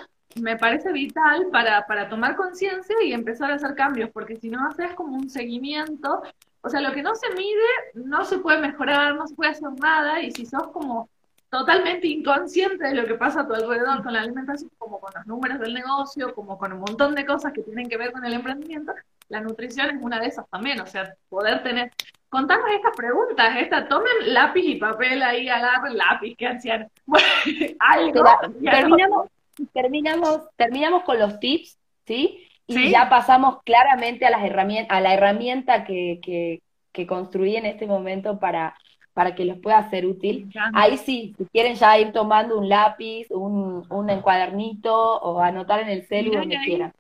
me 0.42 0.58
parece 0.58 0.92
vital 0.92 1.48
para, 1.52 1.86
para 1.86 2.10
tomar 2.10 2.36
conciencia 2.36 2.96
y 3.04 3.14
empezar 3.14 3.52
a 3.52 3.56
hacer 3.56 3.76
cambios, 3.76 4.10
porque 4.12 4.38
si 4.38 4.50
no 4.50 4.66
haces 4.68 4.94
como 4.96 5.16
un 5.16 5.30
seguimiento, 5.30 6.24
o 6.62 6.70
sea, 6.70 6.82
lo 6.82 6.94
que 6.94 7.04
no 7.04 7.14
se 7.14 7.30
mide 7.36 7.68
no 7.94 8.26
se 8.26 8.40
puede 8.40 8.60
mejorar, 8.60 9.16
no 9.16 9.28
se 9.28 9.36
puede 9.36 9.52
hacer 9.52 9.70
nada, 9.80 10.22
y 10.22 10.32
si 10.32 10.46
sos 10.46 10.70
como 10.72 11.10
totalmente 11.54 12.08
inconsciente 12.08 12.88
de 12.88 12.96
lo 12.96 13.06
que 13.06 13.14
pasa 13.14 13.42
a 13.42 13.48
tu 13.48 13.54
alrededor 13.54 14.02
con 14.02 14.12
la 14.12 14.22
alimentación, 14.22 14.72
como 14.80 15.00
con 15.00 15.12
los 15.16 15.28
números 15.28 15.60
del 15.60 15.76
negocio, 15.76 16.34
como 16.34 16.58
con 16.58 16.74
un 16.74 16.80
montón 16.80 17.14
de 17.14 17.28
cosas 17.28 17.54
que 17.54 17.62
tienen 17.62 17.88
que 17.88 17.96
ver 17.96 18.12
con 18.12 18.26
el 18.26 18.34
emprendimiento, 18.34 18.92
la 19.30 19.40
nutrición 19.40 19.92
es 19.92 20.02
una 20.02 20.20
de 20.20 20.26
esas 20.26 20.50
también, 20.50 20.80
o 20.82 20.88
sea, 20.88 21.14
poder 21.30 21.62
tener 21.62 21.92
contanos 22.28 22.66
estas 22.76 22.96
preguntas, 22.98 23.56
esta, 23.60 23.88
tomen 23.88 24.34
lápiz 24.34 24.64
y 24.64 24.78
papel 24.78 25.22
ahí, 25.22 25.48
agarren 25.48 25.96
lápiz, 25.96 26.36
qué 26.36 26.48
anciano. 26.48 26.88
Bueno, 27.06 28.56
terminamos, 28.64 29.28
terminamos, 29.74 30.42
terminamos 30.56 31.04
con 31.04 31.20
los 31.20 31.40
tips, 31.40 31.78
¿sí? 32.08 32.48
Y 32.66 32.90
ya 32.90 33.10
pasamos 33.10 33.62
claramente 33.62 34.26
a 34.26 34.32
las 34.32 34.44
herramientas, 34.44 34.98
a 34.98 35.02
la 35.02 35.14
herramienta 35.14 35.84
que, 35.84 36.20
que, 36.24 36.64
que 36.92 37.06
construí 37.06 37.58
en 37.58 37.68
este 37.68 37.86
momento 37.86 38.40
para, 38.40 38.76
para 39.14 39.36
que 39.36 39.46
los 39.46 39.60
pueda 39.60 39.90
ser 39.90 40.06
útil. 40.06 40.50
Ahí 40.74 40.98
sí, 40.98 41.36
si 41.38 41.46
quieren 41.46 41.76
ya 41.76 41.98
ir 42.00 42.12
tomando 42.12 42.58
un 42.58 42.68
lápiz, 42.68 43.28
un, 43.30 43.86
un 43.90 44.10
encuadernito 44.10 44.94
o 44.94 45.40
anotar 45.40 45.82
en 45.82 45.90
el 45.90 46.08
celu 46.08 46.34
donde 46.34 46.58
quieran. 46.66 46.94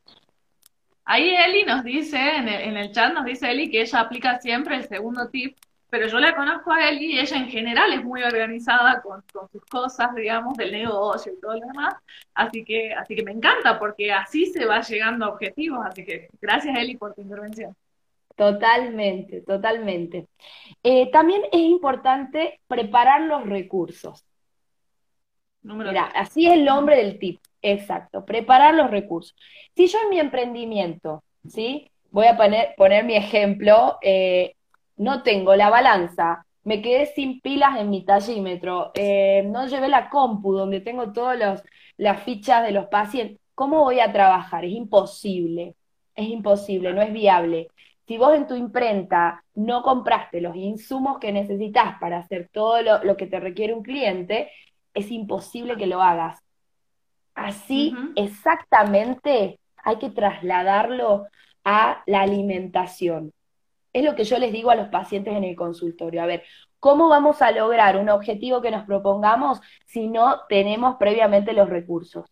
Ahí 1.06 1.36
Eli 1.36 1.64
nos 1.64 1.84
dice, 1.84 2.18
en 2.18 2.48
el, 2.48 2.62
en 2.62 2.78
el 2.78 2.92
chat 2.92 3.14
nos 3.14 3.26
dice 3.26 3.52
Eli 3.52 3.70
que 3.70 3.82
ella 3.82 4.00
aplica 4.00 4.40
siempre 4.40 4.78
el 4.78 4.88
segundo 4.88 5.28
tip, 5.30 5.58
pero 5.90 6.08
yo 6.08 6.18
la 6.20 6.36
conozco 6.36 6.72
a 6.72 6.90
Eli 6.90 7.16
y 7.16 7.20
ella 7.20 7.38
en 7.38 7.50
general 7.50 7.92
es 7.94 8.04
muy 8.04 8.24
organizada 8.24 9.02
con, 9.02 9.22
con, 9.34 9.50
sus 9.50 9.64
cosas, 9.66 10.16
digamos, 10.16 10.56
del 10.56 10.72
negocio 10.72 11.34
y 11.34 11.42
todo 11.42 11.56
lo 11.56 11.68
demás. 11.68 11.96
Así 12.34 12.64
que, 12.64 12.94
así 12.94 13.16
que 13.16 13.24
me 13.24 13.32
encanta 13.32 13.78
porque 13.78 14.14
así 14.14 14.46
se 14.46 14.66
va 14.66 14.82
llegando 14.82 15.26
a 15.26 15.30
objetivos. 15.30 15.86
Así 15.86 16.06
que 16.06 16.30
gracias 16.42 16.76
Eli 16.78 16.96
por 16.96 17.14
tu 17.14 17.22
intervención. 17.22 17.76
Totalmente, 18.36 19.42
totalmente. 19.42 20.28
Eh, 20.84 21.12
también 21.12 21.44
es 21.52 21.60
importante 21.62 22.60
preparar 22.68 23.22
los 23.22 23.46
recursos. 23.46 24.26
Mira, 25.62 26.06
así 26.08 26.48
es 26.48 26.54
el 26.54 26.66
nombre 26.66 26.98
del 26.98 27.20
tip. 27.20 27.40
Exacto, 27.62 28.26
preparar 28.26 28.76
los 28.76 28.92
recursos. 28.92 29.36
Si 29.76 29.88
yo 29.88 29.98
en 30.04 30.10
mi 30.10 30.20
emprendimiento, 30.20 31.24
¿sí? 31.48 31.90
Voy 32.12 32.28
a 32.28 32.36
poner, 32.36 32.76
poner 32.76 33.06
mi 33.06 33.16
ejemplo, 33.16 33.98
eh, 34.02 34.56
no 34.98 35.24
tengo 35.24 35.56
la 35.56 35.70
balanza, 35.70 36.46
me 36.64 36.82
quedé 36.82 37.06
sin 37.08 37.40
pilas 37.40 37.80
en 37.80 37.90
mi 37.90 38.04
tallímetro, 38.04 38.92
eh, 38.96 39.44
no 39.46 39.68
llevé 39.68 39.88
la 39.88 40.10
compu 40.10 40.54
donde 40.54 40.82
tengo 40.82 41.14
todas 41.14 41.64
las 41.98 42.24
fichas 42.24 42.64
de 42.64 42.72
los 42.72 42.88
pacientes, 42.88 43.40
¿cómo 43.56 43.80
voy 43.84 44.00
a 44.02 44.12
trabajar? 44.12 44.66
Es 44.66 44.74
imposible, 44.74 45.76
es 46.16 46.28
imposible, 46.28 46.94
no 46.94 47.02
es 47.02 47.14
viable. 47.14 47.70
Si 48.08 48.18
vos 48.18 48.34
en 48.36 48.48
tu 48.48 48.56
imprenta 48.56 49.44
no 49.56 49.82
compraste 49.82 50.42
los 50.42 50.56
insumos 50.56 51.20
que 51.20 51.32
necesitas 51.32 51.98
para 52.00 52.20
hacer 52.20 52.50
todo 52.52 52.82
lo 52.82 53.18
que 53.18 53.28
te 53.28 53.40
requiere 53.40 53.74
un 53.74 53.84
cliente, 53.84 54.52
es 54.94 55.10
imposible 55.12 55.78
que 55.78 55.88
lo 55.88 56.02
hagas. 56.02 56.40
Así 57.34 57.96
exactamente 58.16 59.60
hay 59.84 59.98
que 59.98 60.10
trasladarlo 60.10 61.28
a 61.64 62.04
la 62.06 62.22
alimentación. 62.22 63.32
Es 63.92 64.04
lo 64.04 64.16
que 64.16 64.24
yo 64.24 64.38
les 64.38 64.52
digo 64.52 64.72
a 64.72 64.76
los 64.76 64.90
pacientes 64.90 65.34
en 65.34 65.44
el 65.44 65.56
consultorio. 65.56 66.22
A 66.22 66.26
ver, 66.26 66.44
¿cómo 66.80 67.10
vamos 67.10 67.42
a 67.42 67.52
lograr 67.52 67.98
un 67.98 68.10
objetivo 68.10 68.62
que 68.62 68.72
nos 68.72 68.86
propongamos 68.86 69.62
si 69.86 70.08
no 70.08 70.42
tenemos 70.50 70.96
previamente 70.98 71.54
los 71.54 71.70
recursos? 71.70 72.26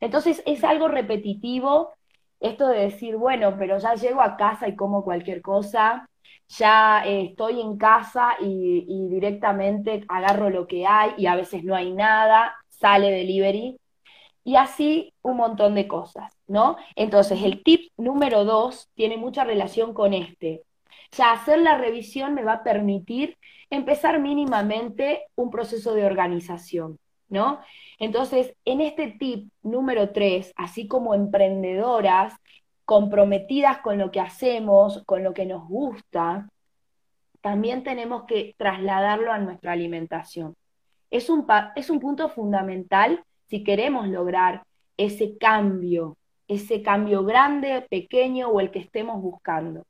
Entonces 0.00 0.42
es 0.46 0.64
algo 0.64 0.88
repetitivo 0.88 1.92
esto 2.40 2.68
de 2.68 2.80
decir, 2.80 3.16
bueno, 3.16 3.56
pero 3.58 3.78
ya 3.78 3.94
llego 3.94 4.20
a 4.22 4.36
casa 4.36 4.68
y 4.68 4.76
como 4.76 5.04
cualquier 5.04 5.42
cosa, 5.42 6.08
ya 6.48 7.04
eh, 7.06 7.30
estoy 7.30 7.60
en 7.60 7.76
casa 7.76 8.36
y, 8.40 8.84
y, 8.88 9.08
directamente 9.08 10.04
agarro 10.08 10.50
lo 10.50 10.66
que 10.66 10.86
hay 10.86 11.12
y 11.18 11.26
a 11.26 11.36
veces 11.36 11.64
no 11.64 11.74
hay 11.74 11.92
nada, 11.92 12.54
sale 12.68 13.10
delivery 13.10 13.78
y 14.48 14.56
así 14.56 15.12
un 15.22 15.36
montón 15.36 15.74
de 15.74 15.86
cosas, 15.86 16.32
¿no? 16.46 16.78
Entonces, 16.96 17.42
el 17.42 17.62
tip 17.62 17.90
número 17.98 18.44
dos 18.44 18.88
tiene 18.94 19.18
mucha 19.18 19.44
relación 19.44 19.92
con 19.92 20.14
este. 20.14 20.62
Ya 21.12 21.32
hacer 21.32 21.58
la 21.58 21.76
revisión 21.76 22.34
me 22.34 22.44
va 22.44 22.54
a 22.54 22.62
permitir 22.62 23.36
empezar 23.68 24.20
mínimamente 24.20 25.26
un 25.34 25.50
proceso 25.50 25.94
de 25.94 26.06
organización, 26.06 26.98
¿no? 27.28 27.60
Entonces, 27.98 28.54
en 28.64 28.80
este 28.80 29.08
tip 29.18 29.50
número 29.62 30.10
tres, 30.10 30.52
así 30.56 30.88
como 30.88 31.14
emprendedoras 31.14 32.34
comprometidas 32.84 33.78
con 33.78 33.98
lo 33.98 34.10
que 34.10 34.20
hacemos, 34.20 35.02
con 35.04 35.22
lo 35.22 35.34
que 35.34 35.46
nos 35.46 35.68
gusta, 35.68 36.48
también 37.40 37.82
tenemos 37.82 38.24
que 38.24 38.54
trasladarlo 38.56 39.32
a 39.32 39.38
nuestra 39.38 39.72
alimentación. 39.72 40.54
Es 41.10 41.30
un, 41.30 41.46
es 41.76 41.90
un 41.90 42.00
punto 42.00 42.28
fundamental 42.28 43.22
si 43.48 43.64
queremos 43.64 44.08
lograr 44.08 44.62
ese 44.96 45.38
cambio, 45.38 46.16
ese 46.48 46.82
cambio 46.82 47.24
grande, 47.24 47.86
pequeño 47.88 48.48
o 48.48 48.60
el 48.60 48.70
que 48.70 48.80
estemos 48.80 49.22
buscando. 49.22 49.84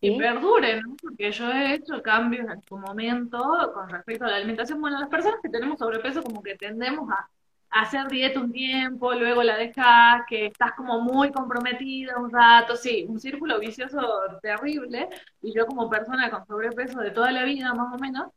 Y 0.00 0.18
perdure, 0.18 0.80
¿no? 0.80 0.96
Porque 1.00 1.30
yo 1.32 1.50
he 1.50 1.74
hecho 1.74 2.02
cambios 2.02 2.48
en 2.50 2.62
su 2.62 2.76
momento 2.76 3.72
con 3.74 3.88
respecto 3.88 4.24
a 4.24 4.28
la 4.28 4.36
alimentación. 4.36 4.80
Bueno, 4.80 4.98
las 4.98 5.08
personas 5.08 5.40
que 5.42 5.48
tenemos 5.48 5.78
sobrepeso 5.78 6.22
como 6.22 6.42
que 6.42 6.56
tendemos 6.56 7.10
a, 7.10 7.28
hacer 7.68 8.06
dieta 8.08 8.40
un 8.40 8.52
tiempo, 8.52 9.12
luego 9.14 9.42
la 9.42 9.56
dejas, 9.56 10.22
que 10.28 10.46
estás 10.46 10.72
como 10.72 11.00
muy 11.00 11.30
comprometida 11.30 12.16
un 12.16 12.30
rato, 12.30 12.74
sí, 12.76 13.04
un 13.08 13.20
círculo 13.20 13.58
vicioso 13.58 14.00
terrible. 14.40 15.08
Y 15.42 15.52
yo 15.54 15.66
como 15.66 15.90
persona 15.90 16.30
con 16.30 16.46
sobrepeso 16.46 17.00
de 17.00 17.10
toda 17.10 17.32
la 17.32 17.44
vida 17.44 17.74
más 17.74 17.94
o 17.94 17.98
menos, 17.98 18.28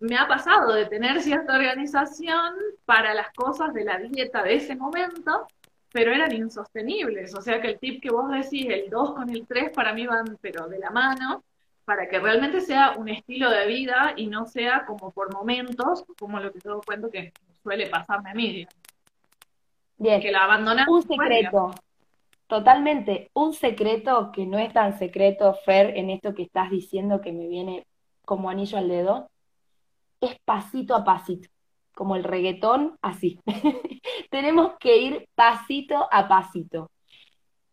me 0.00 0.16
ha 0.16 0.26
pasado 0.28 0.74
de 0.74 0.86
tener 0.86 1.22
cierta 1.22 1.54
organización 1.54 2.54
para 2.84 3.14
las 3.14 3.32
cosas 3.32 3.72
de 3.72 3.84
la 3.84 3.98
dieta 3.98 4.42
de 4.42 4.56
ese 4.56 4.76
momento, 4.76 5.46
pero 5.94 6.12
eran 6.12 6.34
insostenibles. 6.34 7.36
O 7.36 7.40
sea 7.40 7.60
que 7.60 7.68
el 7.68 7.78
tip 7.78 8.02
que 8.02 8.10
vos 8.10 8.28
decís, 8.28 8.66
el 8.68 8.90
2 8.90 9.14
con 9.14 9.30
el 9.30 9.46
3, 9.46 9.70
para 9.70 9.92
mí 9.92 10.08
van, 10.08 10.36
pero 10.40 10.66
de 10.66 10.80
la 10.80 10.90
mano, 10.90 11.44
para 11.84 12.08
que 12.08 12.18
realmente 12.18 12.60
sea 12.60 12.94
un 12.98 13.08
estilo 13.08 13.48
de 13.48 13.64
vida 13.68 14.12
y 14.16 14.26
no 14.26 14.44
sea 14.44 14.86
como 14.86 15.12
por 15.12 15.32
momentos, 15.32 16.04
como 16.18 16.40
lo 16.40 16.52
que 16.52 16.58
yo 16.64 16.80
cuento 16.84 17.12
que 17.12 17.32
suele 17.62 17.86
pasarme 17.86 18.30
a 18.32 18.34
mí. 18.34 18.66
Bien. 19.96 20.20
Que 20.20 20.32
la 20.32 20.42
abandonas. 20.42 20.88
Un 20.88 21.02
secreto. 21.02 21.70
Totalmente. 22.48 23.30
Un 23.32 23.52
secreto 23.52 24.32
que 24.32 24.46
no 24.46 24.58
es 24.58 24.72
tan 24.72 24.98
secreto, 24.98 25.54
Fer, 25.64 25.96
en 25.96 26.10
esto 26.10 26.34
que 26.34 26.42
estás 26.42 26.72
diciendo 26.72 27.20
que 27.20 27.32
me 27.32 27.46
viene 27.46 27.86
como 28.24 28.50
anillo 28.50 28.78
al 28.78 28.88
dedo, 28.88 29.30
es 30.20 30.36
pasito 30.44 30.96
a 30.96 31.04
pasito, 31.04 31.48
como 31.94 32.16
el 32.16 32.24
reggaetón, 32.24 32.98
así. 33.02 33.38
Tenemos 34.30 34.72
que 34.78 34.96
ir 34.98 35.28
pasito 35.34 36.08
a 36.10 36.28
pasito. 36.28 36.90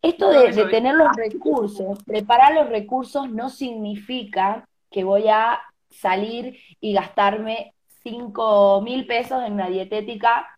Esto 0.00 0.30
de, 0.30 0.64
tener 0.66 0.96
los 0.96 1.14
recursos, 1.14 2.02
preparar 2.04 2.54
los 2.54 2.68
recursos 2.68 3.30
no 3.30 3.50
significa 3.50 4.68
que 4.90 5.04
voy 5.04 5.28
a 5.28 5.60
salir 5.90 6.58
y 6.80 6.92
gastarme 6.92 7.74
5 8.02 8.80
mil 8.82 9.06
pesos 9.06 9.42
en 9.44 9.52
una 9.52 9.68
dietética. 9.68 10.48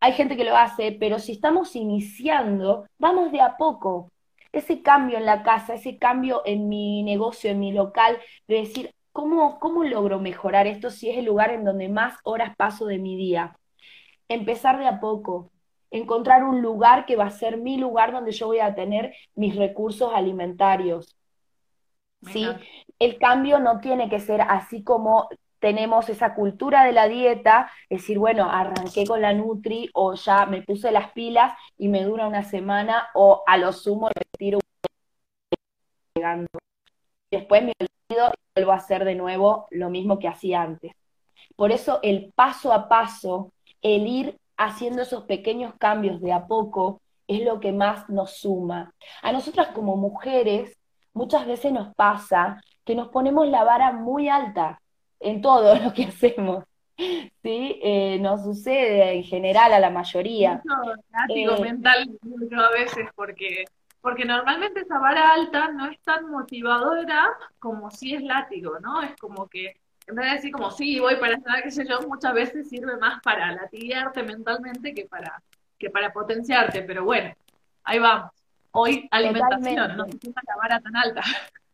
Hay 0.00 0.12
gente 0.12 0.36
que 0.36 0.44
lo 0.44 0.54
hace, 0.54 0.92
pero 0.92 1.18
si 1.18 1.32
estamos 1.32 1.76
iniciando, 1.76 2.86
vamos 2.98 3.32
de 3.32 3.40
a 3.40 3.56
poco. 3.56 4.12
Ese 4.52 4.82
cambio 4.82 5.16
en 5.16 5.24
la 5.24 5.42
casa, 5.42 5.74
ese 5.74 5.96
cambio 5.96 6.42
en 6.44 6.68
mi 6.68 7.02
negocio, 7.02 7.50
en 7.50 7.60
mi 7.60 7.72
local, 7.72 8.18
de 8.48 8.56
decir, 8.56 8.94
¿Cómo, 9.20 9.60
¿Cómo 9.60 9.84
logro 9.84 10.18
mejorar 10.18 10.66
esto 10.66 10.88
si 10.88 11.10
es 11.10 11.18
el 11.18 11.26
lugar 11.26 11.50
en 11.50 11.62
donde 11.62 11.90
más 11.90 12.18
horas 12.22 12.56
paso 12.56 12.86
de 12.86 12.96
mi 12.96 13.18
día? 13.18 13.54
Empezar 14.28 14.78
de 14.78 14.86
a 14.86 14.98
poco, 14.98 15.50
encontrar 15.90 16.42
un 16.42 16.62
lugar 16.62 17.04
que 17.04 17.16
va 17.16 17.26
a 17.26 17.30
ser 17.30 17.58
mi 17.58 17.76
lugar 17.76 18.12
donde 18.12 18.32
yo 18.32 18.46
voy 18.46 18.60
a 18.60 18.74
tener 18.74 19.14
mis 19.34 19.56
recursos 19.56 20.10
alimentarios. 20.14 21.18
¿Sí? 22.32 22.46
El 22.98 23.18
cambio 23.18 23.58
no 23.58 23.80
tiene 23.80 24.08
que 24.08 24.20
ser 24.20 24.40
así 24.40 24.82
como 24.82 25.28
tenemos 25.58 26.08
esa 26.08 26.34
cultura 26.34 26.84
de 26.84 26.92
la 26.92 27.06
dieta, 27.06 27.70
decir, 27.90 28.18
bueno, 28.18 28.50
arranqué 28.50 29.06
con 29.06 29.20
la 29.20 29.34
Nutri 29.34 29.90
o 29.92 30.14
ya 30.14 30.46
me 30.46 30.62
puse 30.62 30.92
las 30.92 31.12
pilas 31.12 31.52
y 31.76 31.88
me 31.88 32.04
dura 32.04 32.26
una 32.26 32.42
semana 32.42 33.08
o 33.12 33.42
a 33.46 33.58
lo 33.58 33.70
sumo 33.74 34.08
retiro 34.08 34.60
llegando. 36.14 36.48
Después 37.30 37.62
me 37.62 37.74
olvido 38.10 38.32
vuelvo 38.54 38.72
a 38.72 38.76
hacer 38.76 39.04
de 39.04 39.14
nuevo 39.14 39.66
lo 39.70 39.90
mismo 39.90 40.18
que 40.18 40.28
hacía 40.28 40.62
antes. 40.62 40.92
Por 41.56 41.72
eso 41.72 42.00
el 42.02 42.32
paso 42.34 42.72
a 42.72 42.88
paso, 42.88 43.52
el 43.82 44.06
ir 44.06 44.38
haciendo 44.56 45.02
esos 45.02 45.24
pequeños 45.24 45.74
cambios 45.78 46.20
de 46.20 46.32
a 46.32 46.46
poco, 46.46 47.00
es 47.26 47.42
lo 47.44 47.60
que 47.60 47.72
más 47.72 48.08
nos 48.08 48.38
suma. 48.38 48.92
A 49.22 49.32
nosotras 49.32 49.68
como 49.68 49.96
mujeres, 49.96 50.76
muchas 51.14 51.46
veces 51.46 51.72
nos 51.72 51.94
pasa 51.94 52.60
que 52.84 52.94
nos 52.94 53.08
ponemos 53.08 53.46
la 53.48 53.62
vara 53.62 53.92
muy 53.92 54.28
alta 54.28 54.80
en 55.20 55.40
todo 55.40 55.74
lo 55.82 55.92
que 55.92 56.04
hacemos. 56.04 56.64
¿Sí? 56.96 57.80
Eh, 57.82 58.18
nos 58.20 58.42
sucede 58.42 59.12
en 59.12 59.24
general 59.24 59.72
a 59.72 59.80
la 59.80 59.88
mayoría. 59.88 60.60
Eh, 61.30 61.46
mental 61.62 62.10
a 62.58 62.70
veces 62.72 63.08
porque 63.14 63.64
porque 64.00 64.24
normalmente 64.24 64.80
esa 64.80 64.98
vara 64.98 65.34
alta 65.34 65.68
no 65.68 65.86
es 65.86 66.00
tan 66.00 66.30
motivadora 66.30 67.30
como 67.58 67.90
si 67.90 68.14
es 68.14 68.22
látigo, 68.22 68.78
¿no? 68.80 69.02
Es 69.02 69.16
como 69.16 69.48
que, 69.48 69.76
en 70.06 70.14
vez 70.14 70.26
de 70.26 70.36
decir 70.36 70.52
como, 70.52 70.70
sí, 70.70 70.98
voy 70.98 71.16
para 71.16 71.34
allá, 71.34 71.62
qué 71.62 71.70
sé 71.70 71.86
yo, 71.86 72.00
muchas 72.02 72.32
veces 72.34 72.68
sirve 72.68 72.96
más 72.96 73.20
para 73.22 73.52
latigarte 73.52 74.22
mentalmente 74.22 74.94
que 74.94 75.06
para, 75.06 75.42
que 75.78 75.90
para 75.90 76.12
potenciarte, 76.12 76.82
pero 76.82 77.04
bueno, 77.04 77.34
ahí 77.84 77.98
vamos. 77.98 78.30
Hoy 78.72 79.08
alimentación, 79.10 79.96
no 79.96 80.06
necesita 80.06 80.40
la 80.46 80.56
vara 80.56 80.80
tan 80.80 80.96
alta. 80.96 81.22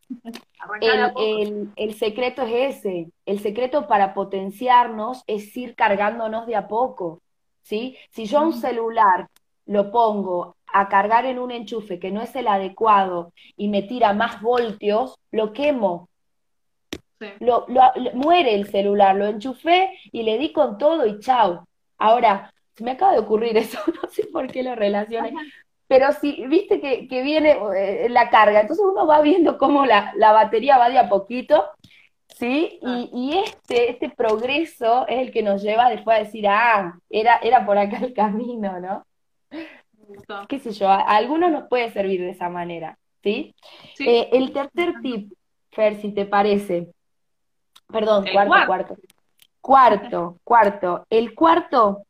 el, 0.80 1.71
el, 1.76 1.95
secreto 1.95 2.42
es 2.42 2.76
ese. 2.76 3.11
El 3.26 3.40
secreto 3.40 3.87
para 3.87 4.14
potenciarnos 4.14 5.23
es 5.26 5.54
ir 5.56 5.75
cargándonos 5.75 6.47
de 6.47 6.56
a 6.56 6.68
poco. 6.68 7.21
¿sí? 7.62 7.97
Si 8.11 8.26
yo 8.26 8.42
un 8.42 8.54
celular 8.54 9.28
lo 9.66 9.90
pongo 9.90 10.55
a 10.73 10.88
cargar 10.88 11.26
en 11.26 11.38
un 11.38 11.50
enchufe 11.50 11.99
que 11.99 12.11
no 12.11 12.23
es 12.23 12.35
el 12.37 12.49
adecuado 12.49 13.32
y 13.56 13.68
me 13.68 13.82
tira 13.82 14.12
más 14.12 14.40
voltios, 14.40 15.18
lo 15.30 15.52
quemo. 15.52 16.08
Lo, 17.40 17.66
muere 18.12 18.54
el 18.54 18.68
celular, 18.68 19.16
lo 19.16 19.26
enchufé 19.26 19.90
y 20.12 20.23
le 20.23 20.37
di 20.38 20.52
con 20.52 20.76
todo 20.76 21.06
y 21.06 21.18
chao. 21.20 21.66
Ahora, 21.99 22.52
se 22.75 22.85
me 22.85 22.92
acaba 22.92 23.12
de 23.12 23.20
ocurrir 23.20 23.56
eso, 23.56 23.78
no 23.87 24.08
sé 24.11 24.26
por 24.26 24.49
qué 24.49 24.62
lo 24.62 24.75
relacioné, 24.75 25.32
pero 25.88 26.12
si 26.12 26.46
viste 26.46 26.80
que, 26.80 27.23
viene 27.23 27.56
eh, 27.76 28.08
la 28.11 28.28
carga, 28.28 28.61
entonces 28.61 28.85
uno 28.85 29.06
va 29.06 29.20
viendo 29.20 29.56
cómo 29.56 29.87
la, 29.87 30.12
batería 30.18 30.78
va 30.78 30.90
de 30.90 30.99
a 30.99 31.08
poquito, 31.08 31.64
¿sí? 32.28 32.78
Y, 32.82 33.11
y, 33.14 33.38
este, 33.38 33.90
este 33.90 34.11
progreso 34.11 35.06
es 35.06 35.20
el 35.20 35.32
que 35.32 35.42
nos 35.42 35.62
lleva 35.62 35.88
después 35.88 36.16
a 36.16 36.25
decir, 36.25 36.46
ah, 36.49 36.99
era, 37.08 37.37
era 37.37 37.64
por 37.64 37.78
acá 37.78 37.99
el 37.99 38.12
camino, 38.14 38.78
¿no? 38.80 39.06
Qué 40.48 40.58
sé 40.58 40.72
yo, 40.72 40.88
a, 40.88 41.00
algunos 41.00 41.50
nos 41.50 41.68
puede 41.68 41.90
servir 41.92 42.20
de 42.20 42.30
esa 42.30 42.48
manera, 42.48 42.98
¿sí? 43.22 43.54
Eh, 43.98 44.28
el 44.32 44.52
tercer 44.52 44.94
tip, 45.02 45.32
Fer, 45.70 46.00
si 46.00 46.12
te 46.12 46.26
parece, 46.26 46.88
perdón, 47.88 48.25
cuarto, 48.32 48.66
cuarto, 48.66 48.96
cuarto, 49.60 50.38
cuarto, 50.44 51.06
el 51.10 51.34
cuarto, 51.34 52.06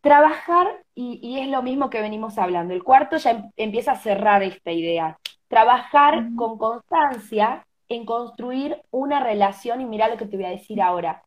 trabajar, 0.00 0.82
y, 0.94 1.38
es 1.38 1.48
lo 1.48 1.62
mismo 1.62 1.90
que 1.90 2.00
venimos 2.00 2.38
hablando, 2.38 2.74
el 2.74 2.84
cuarto 2.84 3.16
ya 3.16 3.30
em, 3.30 3.50
empieza 3.56 3.92
a 3.92 3.96
cerrar 3.96 4.42
esta 4.42 4.72
idea, 4.72 5.18
trabajar 5.48 6.26
con 6.36 6.58
constancia 6.58 7.66
en 7.88 8.04
construir 8.04 8.82
una 8.90 9.20
relación, 9.20 9.80
y 9.80 9.86
mira 9.86 10.08
lo 10.08 10.16
que 10.16 10.26
te 10.26 10.36
voy 10.36 10.46
a 10.46 10.50
decir 10.50 10.82
ahora, 10.82 11.22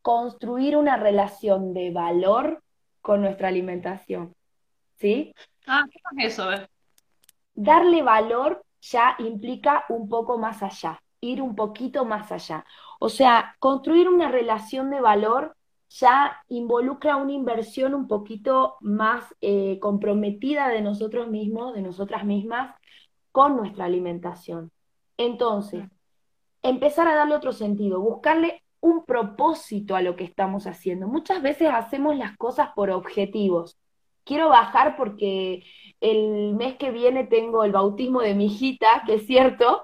construir 0.00 0.76
una 0.76 0.96
relación 0.96 1.72
de 1.72 1.90
valor 1.90 2.62
con 3.00 3.20
nuestra 3.20 3.48
alimentación. 3.48 4.34
¿Sí? 4.96 5.34
Ah, 5.66 5.84
¿qué 5.90 6.26
es 6.26 6.32
eso? 6.32 6.48
Darle 7.54 8.02
valor 8.02 8.64
ya 8.80 9.16
implica 9.18 9.84
un 9.88 10.08
poco 10.08 10.38
más 10.38 10.62
allá, 10.62 11.02
ir 11.20 11.40
un 11.40 11.54
poquito 11.54 12.04
más 12.04 12.30
allá. 12.32 12.64
O 13.00 13.08
sea, 13.08 13.56
construir 13.58 14.08
una 14.08 14.30
relación 14.30 14.90
de 14.90 15.00
valor 15.00 15.56
ya 15.88 16.42
involucra 16.48 17.16
una 17.16 17.32
inversión 17.32 17.94
un 17.94 18.08
poquito 18.08 18.76
más 18.80 19.34
eh, 19.40 19.78
comprometida 19.80 20.68
de 20.68 20.82
nosotros 20.82 21.28
mismos, 21.28 21.74
de 21.74 21.82
nosotras 21.82 22.24
mismas, 22.24 22.74
con 23.30 23.56
nuestra 23.56 23.84
alimentación. 23.84 24.72
Entonces, 25.16 25.84
empezar 26.62 27.06
a 27.08 27.14
darle 27.14 27.36
otro 27.36 27.52
sentido, 27.52 28.00
buscarle 28.00 28.62
un 28.80 29.04
propósito 29.04 29.96
a 29.96 30.02
lo 30.02 30.16
que 30.16 30.24
estamos 30.24 30.66
haciendo. 30.66 31.08
Muchas 31.08 31.40
veces 31.42 31.70
hacemos 31.72 32.16
las 32.16 32.36
cosas 32.36 32.70
por 32.74 32.90
objetivos 32.90 33.78
quiero 34.24 34.48
bajar 34.48 34.96
porque 34.96 35.64
el 36.00 36.54
mes 36.54 36.76
que 36.76 36.90
viene 36.90 37.24
tengo 37.24 37.64
el 37.64 37.72
bautismo 37.72 38.20
de 38.20 38.34
mi 38.34 38.46
hijita, 38.46 39.02
que 39.06 39.14
es 39.14 39.26
cierto, 39.26 39.82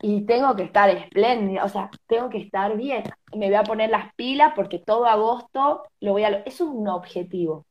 y 0.00 0.26
tengo 0.26 0.54
que 0.56 0.64
estar 0.64 0.90
espléndida, 0.90 1.64
o 1.64 1.68
sea, 1.68 1.90
tengo 2.06 2.28
que 2.30 2.38
estar 2.38 2.76
bien. 2.76 3.04
Me 3.34 3.46
voy 3.46 3.54
a 3.56 3.64
poner 3.64 3.90
las 3.90 4.14
pilas 4.14 4.52
porque 4.54 4.78
todo 4.78 5.06
agosto 5.06 5.84
lo 6.00 6.12
voy 6.12 6.24
a... 6.24 6.28
Eso 6.44 6.64
es 6.64 6.70
un 6.70 6.88
objetivo. 6.88 7.66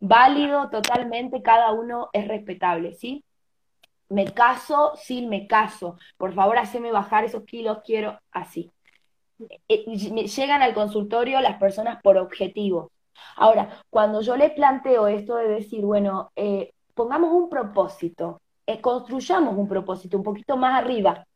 Válido 0.00 0.70
totalmente, 0.70 1.42
cada 1.42 1.72
uno 1.72 2.08
es 2.12 2.26
respetable, 2.28 2.94
¿sí? 2.94 3.24
Me 4.08 4.26
caso, 4.26 4.92
sí, 4.96 5.26
me 5.26 5.46
caso. 5.46 5.96
Por 6.16 6.34
favor, 6.34 6.58
haceme 6.58 6.92
bajar 6.92 7.24
esos 7.24 7.44
kilos, 7.44 7.78
quiero 7.84 8.18
así. 8.30 8.70
Eh, 9.68 9.84
llegan 10.26 10.62
al 10.62 10.74
consultorio 10.74 11.40
las 11.40 11.58
personas 11.58 12.00
por 12.02 12.18
objetivo. 12.18 12.91
Ahora, 13.36 13.82
cuando 13.90 14.20
yo 14.20 14.36
le 14.36 14.50
planteo 14.50 15.06
esto 15.06 15.36
de 15.36 15.48
decir, 15.48 15.84
bueno, 15.84 16.30
eh, 16.36 16.72
pongamos 16.94 17.32
un 17.32 17.48
propósito, 17.48 18.40
eh, 18.66 18.80
construyamos 18.80 19.56
un 19.56 19.68
propósito 19.68 20.16
un 20.16 20.22
poquito 20.22 20.56
más 20.56 20.82
arriba, 20.82 21.26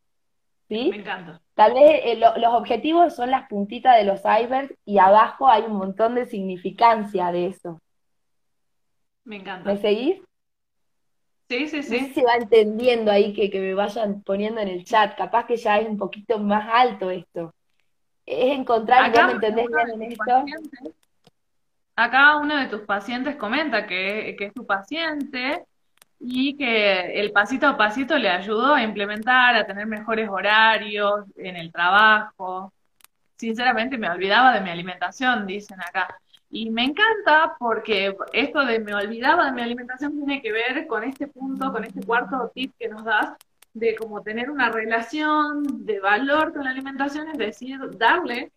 ¿sí? 0.69 0.91
Me 0.91 0.97
encanta. 0.97 1.41
Tal 1.55 1.73
vez 1.75 2.01
eh, 2.05 2.17
los 2.17 2.55
objetivos 2.55 3.15
son 3.15 3.31
las 3.31 3.49
puntitas 3.49 3.97
de 3.97 4.05
los 4.05 4.21
icebergs 4.21 4.75
y 4.85 4.99
abajo 4.99 5.49
hay 5.49 5.63
un 5.63 5.77
montón 5.77 6.15
de 6.15 6.27
significancia 6.27 7.33
de 7.33 7.47
eso. 7.47 7.81
Me 9.25 9.37
encanta. 9.37 9.71
¿Me 9.71 9.79
seguís? 9.79 10.21
Sí, 11.49 11.69
sí, 11.69 11.83
sí. 11.83 12.01
No 12.01 12.07
sé 12.07 12.15
si 12.15 12.23
va 12.23 12.35
entendiendo 12.35 13.11
ahí 13.11 13.33
que, 13.33 13.51
que 13.51 13.61
me 13.61 13.75
vayan 13.75 14.23
poniendo 14.23 14.61
en 14.61 14.69
el 14.69 14.85
chat. 14.85 15.17
Capaz 15.17 15.47
que 15.47 15.57
ya 15.57 15.79
es 15.79 15.89
un 15.89 15.97
poquito 15.97 16.39
más 16.39 16.69
alto 16.73 17.11
esto. 17.11 17.55
Es 18.27 18.59
encontrar, 18.59 19.13
¿ya 19.13 19.27
me 19.29 19.33
entendés 19.35 19.67
bien 19.69 20.03
en 20.03 20.13
esto? 20.13 20.45
Acá 21.97 22.37
uno 22.37 22.57
de 22.57 22.67
tus 22.67 22.83
pacientes 22.83 23.37
comenta 23.37 23.87
que, 23.87 24.37
es 24.39 24.55
tu 24.55 24.67
paciente 24.67 25.65
y 26.21 26.57
que 26.57 27.21
el 27.21 27.33
pasito 27.33 27.67
a 27.67 27.77
pasito 27.77 28.17
le 28.19 28.29
ayudó 28.29 28.75
a 28.75 28.83
implementar, 28.83 29.57
a 29.57 29.67
tener 29.67 29.87
mejores 29.87 30.29
horarios 30.29 31.25
en 31.37 31.57
el 31.57 31.73
trabajo. 31.73 32.73
Sinceramente 33.37 33.99
me 33.99 34.11
olvidaba 34.11 34.53
de 34.53 34.61
mi 34.61 34.71
alimentación, 34.71 35.47
dicen 35.47 35.81
acá. 35.81 36.19
Y 36.51 36.71
me 36.71 36.85
encanta 36.85 37.57
porque 37.59 38.17
esto 38.33 38.65
de 38.65 38.79
me 38.79 38.95
olvidaba 38.95 39.47
de 39.47 39.53
mi 39.53 39.63
alimentación 39.63 40.17
tiene 40.17 40.41
que 40.41 40.53
ver 40.53 40.87
con 40.87 41.03
este 41.05 41.27
punto, 41.27 41.73
con 41.73 41.85
este 41.85 42.05
cuarto 42.05 42.51
tip 42.55 42.73
que 42.79 42.89
nos 42.89 43.05
das, 43.05 43.33
de 43.75 43.95
cómo 43.95 44.23
tener 44.23 44.51
una 44.51 44.71
relación 44.71 45.85
de 45.85 46.01
valor 46.01 46.55
con 46.55 46.65
la 46.65 46.71
alimentación, 46.71 47.29
es 47.29 47.39
decir, 47.39 47.79
darle 47.99 48.53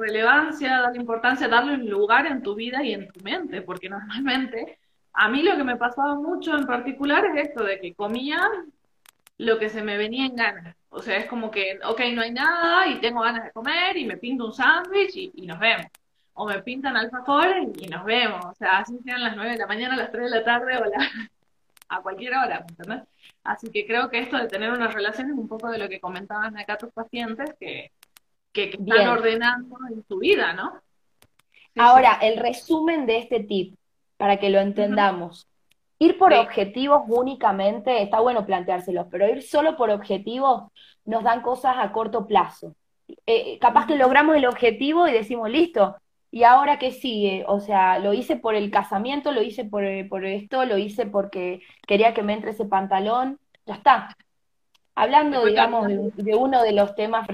relevancia, 0.00 0.80
darle 0.80 0.98
importancia, 0.98 1.48
darle 1.48 1.74
un 1.74 1.88
lugar 1.88 2.26
en 2.26 2.42
tu 2.42 2.54
vida 2.54 2.82
y 2.82 2.94
en 2.94 3.08
tu 3.08 3.20
mente, 3.20 3.62
porque 3.62 3.88
normalmente 3.88 4.78
a 5.12 5.28
mí 5.28 5.42
lo 5.42 5.56
que 5.56 5.64
me 5.64 5.76
pasaba 5.76 6.14
mucho 6.14 6.56
en 6.56 6.66
particular 6.66 7.24
es 7.26 7.48
esto 7.48 7.64
de 7.64 7.80
que 7.80 7.94
comía 7.94 8.48
lo 9.38 9.58
que 9.58 9.68
se 9.68 9.82
me 9.82 9.96
venía 9.96 10.26
en 10.26 10.36
ganas. 10.36 10.76
O 10.90 11.02
sea, 11.02 11.16
es 11.18 11.26
como 11.26 11.50
que, 11.50 11.78
ok, 11.84 12.00
no 12.12 12.22
hay 12.22 12.32
nada 12.32 12.86
y 12.88 13.00
tengo 13.00 13.20
ganas 13.20 13.44
de 13.44 13.52
comer 13.52 13.96
y 13.96 14.04
me 14.04 14.16
pinto 14.16 14.46
un 14.46 14.52
sándwich 14.52 15.16
y, 15.16 15.46
nos 15.46 15.58
vemos. 15.58 15.86
O 16.34 16.46
me 16.46 16.62
pintan 16.62 16.96
alfajores 16.96 17.68
y, 17.78 17.86
nos 17.86 18.04
vemos. 18.04 18.44
O 18.44 18.54
sea, 18.54 18.78
así 18.78 18.98
sean 19.04 19.22
las 19.22 19.36
9 19.36 19.52
de 19.52 19.58
la 19.58 19.66
mañana, 19.66 19.96
las 19.96 20.10
3 20.10 20.24
de 20.24 20.38
la 20.38 20.44
tarde 20.44 20.76
o 20.76 20.84
a 21.90 22.02
cualquier 22.02 22.34
hora, 22.34 22.64
¿entendés? 22.68 23.02
Así 23.42 23.70
que 23.70 23.86
creo 23.86 24.10
que 24.10 24.20
esto 24.20 24.36
de 24.36 24.48
tener 24.48 24.70
una 24.70 24.88
relación 24.88 25.30
es 25.30 25.36
un 25.36 25.48
poco 25.48 25.70
de 25.70 25.78
lo 25.78 25.88
que 25.88 26.00
comentaban 26.00 26.56
acá 26.56 26.78
tus 26.78 26.92
pacientes, 26.92 27.54
que, 27.58 27.90
que, 28.52 28.64
están 28.70 29.08
ordenando 29.08 29.76
en 29.90 30.02
tu 30.04 30.18
vida, 30.18 30.52
¿no? 30.52 30.80
Ahora, 31.76 32.18
el 32.20 32.36
resumen 32.36 33.06
de 33.06 33.18
este 33.18 33.40
tip, 33.40 33.76
para 34.16 34.38
que 34.38 34.50
lo 34.50 34.60
entendamos. 34.60 35.46
Ir 35.98 36.18
por 36.18 36.32
objetivos 36.32 37.02
únicamente, 37.08 38.02
está 38.02 38.20
bueno 38.20 38.46
planteárselos, 38.46 39.06
pero 39.10 39.28
ir 39.28 39.42
solo 39.42 39.76
por 39.76 39.90
objetivos 39.90 40.64
nos 41.04 41.22
dan 41.22 41.42
cosas 41.42 41.76
a 41.78 41.92
corto 41.92 42.26
plazo. 42.26 42.74
Eh, 43.26 43.58
capaz 43.58 43.86
que 43.86 43.96
logramos 43.96 44.36
el 44.36 44.46
objetivo 44.46 45.06
y 45.06 45.12
decimos, 45.12 45.50
listo, 45.50 45.96
¿y 46.30 46.44
ahora 46.44 46.78
qué 46.78 46.92
sigue? 46.92 47.44
O 47.46 47.60
sea, 47.60 47.98
lo 47.98 48.14
hice 48.14 48.36
por 48.36 48.54
el 48.54 48.70
casamiento, 48.70 49.32
lo 49.32 49.42
hice 49.42 49.64
por, 49.64 49.84
por 50.08 50.24
esto, 50.24 50.64
lo 50.64 50.78
hice 50.78 51.06
porque 51.06 51.60
quería 51.86 52.14
que 52.14 52.22
me 52.22 52.32
entre 52.32 52.52
ese 52.52 52.64
pantalón, 52.64 53.38
ya 53.66 53.74
está. 53.74 54.16
Hablando, 54.94 55.44
digamos, 55.44 55.86
de, 55.86 56.10
de, 56.14 56.34
uno 56.34 56.62
de 56.62 56.72
los 56.72 56.94
temas 56.94 57.26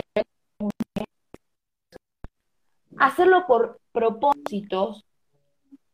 hacerlo 2.99 3.45
por 3.47 3.81
propósitos, 3.93 5.05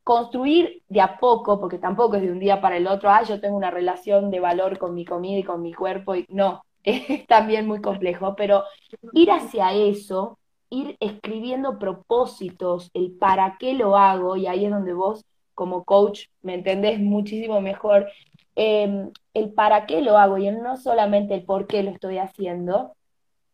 construir 0.04 0.82
de 0.88 1.00
a 1.00 1.18
poco, 1.18 1.60
porque 1.60 1.78
tampoco 1.78 2.16
es 2.16 2.22
de 2.22 2.32
un 2.32 2.40
día 2.40 2.60
para 2.60 2.76
el 2.76 2.86
otro, 2.86 3.10
ah, 3.10 3.22
yo 3.22 3.40
tengo 3.40 3.56
una 3.56 3.70
relación 3.70 4.30
de 4.30 4.40
valor 4.40 4.78
con 4.78 4.94
mi 4.94 5.04
comida 5.04 5.38
y 5.38 5.44
con 5.44 5.62
mi 5.62 5.72
cuerpo, 5.72 6.16
y 6.16 6.26
no, 6.28 6.62
es 6.84 7.26
también 7.26 7.66
muy 7.66 7.80
complejo, 7.80 8.34
pero 8.36 8.64
ir 9.12 9.30
hacia 9.30 9.72
eso, 9.72 10.38
ir 10.70 10.96
escribiendo 11.00 11.78
propósitos, 11.78 12.90
el 12.94 13.12
para 13.12 13.56
qué 13.58 13.74
lo 13.74 13.96
hago, 13.96 14.36
y 14.36 14.46
ahí 14.46 14.64
es 14.64 14.70
donde 14.70 14.92
vos 14.92 15.24
como 15.54 15.84
coach 15.84 16.26
me 16.40 16.54
entendés 16.54 16.98
muchísimo 16.98 17.60
mejor, 17.60 18.08
em, 18.56 19.10
el 19.34 19.52
para 19.52 19.86
qué 19.86 20.00
lo 20.00 20.18
hago 20.18 20.38
y 20.38 20.50
no 20.50 20.76
solamente 20.76 21.34
el 21.34 21.44
por 21.44 21.66
qué 21.66 21.82
lo 21.82 21.90
estoy 21.90 22.18
haciendo, 22.18 22.94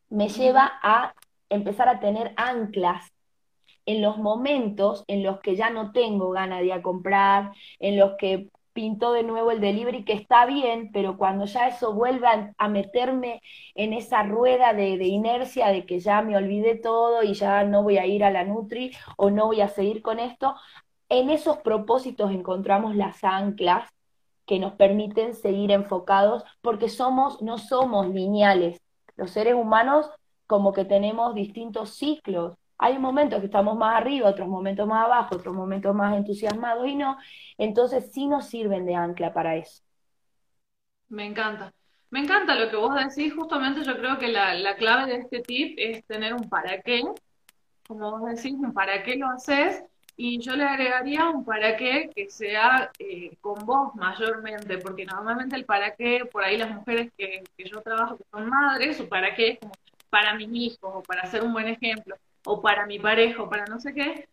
me 0.08 0.28
lleva 0.28 0.72
a 0.82 1.14
empezar 1.50 1.88
a 1.88 2.00
tener 2.00 2.32
anclas 2.36 3.12
en 3.88 4.02
los 4.02 4.18
momentos 4.18 5.02
en 5.06 5.22
los 5.22 5.40
que 5.40 5.56
ya 5.56 5.70
no 5.70 5.92
tengo 5.92 6.30
ganas 6.30 6.60
de 6.60 6.66
ir 6.66 6.72
a 6.74 6.82
comprar, 6.82 7.52
en 7.78 7.96
los 7.98 8.16
que 8.18 8.50
pintó 8.74 9.12
de 9.12 9.22
nuevo 9.22 9.50
el 9.50 9.60
delivery, 9.60 10.04
que 10.04 10.12
está 10.12 10.44
bien, 10.44 10.90
pero 10.92 11.16
cuando 11.16 11.46
ya 11.46 11.68
eso 11.68 11.94
vuelve 11.94 12.26
a, 12.58 12.68
meterme 12.68 13.40
en 13.74 13.94
esa 13.94 14.22
rueda 14.24 14.74
de, 14.74 14.90
inercia 15.06 15.68
de 15.68 15.86
que 15.86 16.00
ya 16.00 16.20
me 16.20 16.36
olvidé 16.36 16.74
todo 16.74 17.22
y 17.22 17.32
ya 17.32 17.64
no 17.64 17.82
voy 17.82 17.96
a 17.96 18.04
ir 18.04 18.24
a 18.24 18.30
la 18.30 18.44
Nutri 18.44 18.92
o 19.16 19.30
no 19.30 19.46
voy 19.46 19.62
a 19.62 19.68
seguir 19.68 20.02
con 20.02 20.18
esto, 20.18 20.54
en 21.08 21.30
esos 21.30 21.56
propósitos 21.58 22.30
encontramos 22.30 22.94
las 22.94 23.24
anclas 23.24 23.88
que 24.44 24.58
nos 24.58 24.74
permiten 24.74 25.34
seguir 25.34 25.72
enfocados 25.72 26.44
porque 26.60 26.90
somos, 26.90 27.40
no 27.40 27.56
somos 27.56 28.06
lineales, 28.08 28.82
Los 29.16 29.30
seres 29.30 29.54
humanos 29.54 30.10
como 30.46 30.74
que 30.74 30.84
tenemos 30.84 31.34
distintos 31.34 31.94
ciclos. 31.96 32.58
Hay 32.78 32.98
momentos 32.98 33.40
que 33.40 33.46
estamos 33.46 33.76
más 33.76 33.96
arriba, 33.96 34.30
otros 34.30 34.48
momentos 34.48 34.86
más 34.86 35.04
abajo, 35.04 35.36
otros 35.36 35.54
momentos 35.54 35.94
más 35.94 36.16
entusiasmados 36.16 36.86
y 36.86 36.94
no. 36.94 37.18
Entonces 37.56 38.12
sí 38.12 38.26
nos 38.26 38.46
sirven 38.46 38.86
de 38.86 38.94
ancla 38.94 39.32
para 39.32 39.56
eso. 39.56 39.82
Me 41.08 41.26
encanta. 41.26 41.72
Me 42.10 42.20
encanta 42.20 42.54
lo 42.54 42.70
que 42.70 42.76
vos 42.76 42.94
decís. 42.94 43.34
Justamente 43.34 43.84
yo 43.84 43.96
creo 43.96 44.18
que 44.18 44.28
la, 44.28 44.54
la 44.54 44.76
clave 44.76 45.10
de 45.10 45.18
este 45.18 45.40
tip 45.40 45.76
es 45.78 46.04
tener 46.06 46.34
un 46.34 46.48
para 46.48 46.80
qué. 46.80 47.02
Como 47.86 48.18
vos 48.18 48.30
decís, 48.30 48.54
un 48.54 48.72
para 48.72 49.02
qué 49.02 49.16
lo 49.16 49.28
haces 49.28 49.82
y 50.20 50.40
yo 50.40 50.56
le 50.56 50.64
agregaría 50.64 51.30
un 51.30 51.44
para 51.44 51.76
qué 51.76 52.10
que 52.14 52.28
sea 52.28 52.90
eh, 52.98 53.36
con 53.40 53.64
vos 53.64 53.94
mayormente, 53.94 54.76
porque 54.78 55.06
normalmente 55.06 55.54
el 55.54 55.64
para 55.64 55.94
qué, 55.94 56.24
por 56.30 56.42
ahí 56.42 56.56
las 56.56 56.74
mujeres 56.74 57.12
que, 57.16 57.44
yo 57.56 57.80
trabajo 57.82 58.18
que 58.18 58.24
son 58.32 58.48
madres, 58.48 58.96
su 58.96 59.08
para 59.08 59.34
qué 59.36 59.50
es 59.50 59.58
como 59.60 59.72
para 60.10 60.34
mis 60.34 60.48
hijos, 60.52 60.90
o 60.92 61.02
para 61.04 61.24
ser 61.30 61.44
un 61.44 61.52
buen 61.52 61.68
ejemplo, 61.68 62.16
o 62.48 62.60
para 62.60 62.86
mi 62.86 62.98
pareja, 62.98 63.42
o 63.42 63.48
para 63.50 63.66
no 63.66 63.78
sé 63.78 63.92
qué, 63.92 64.28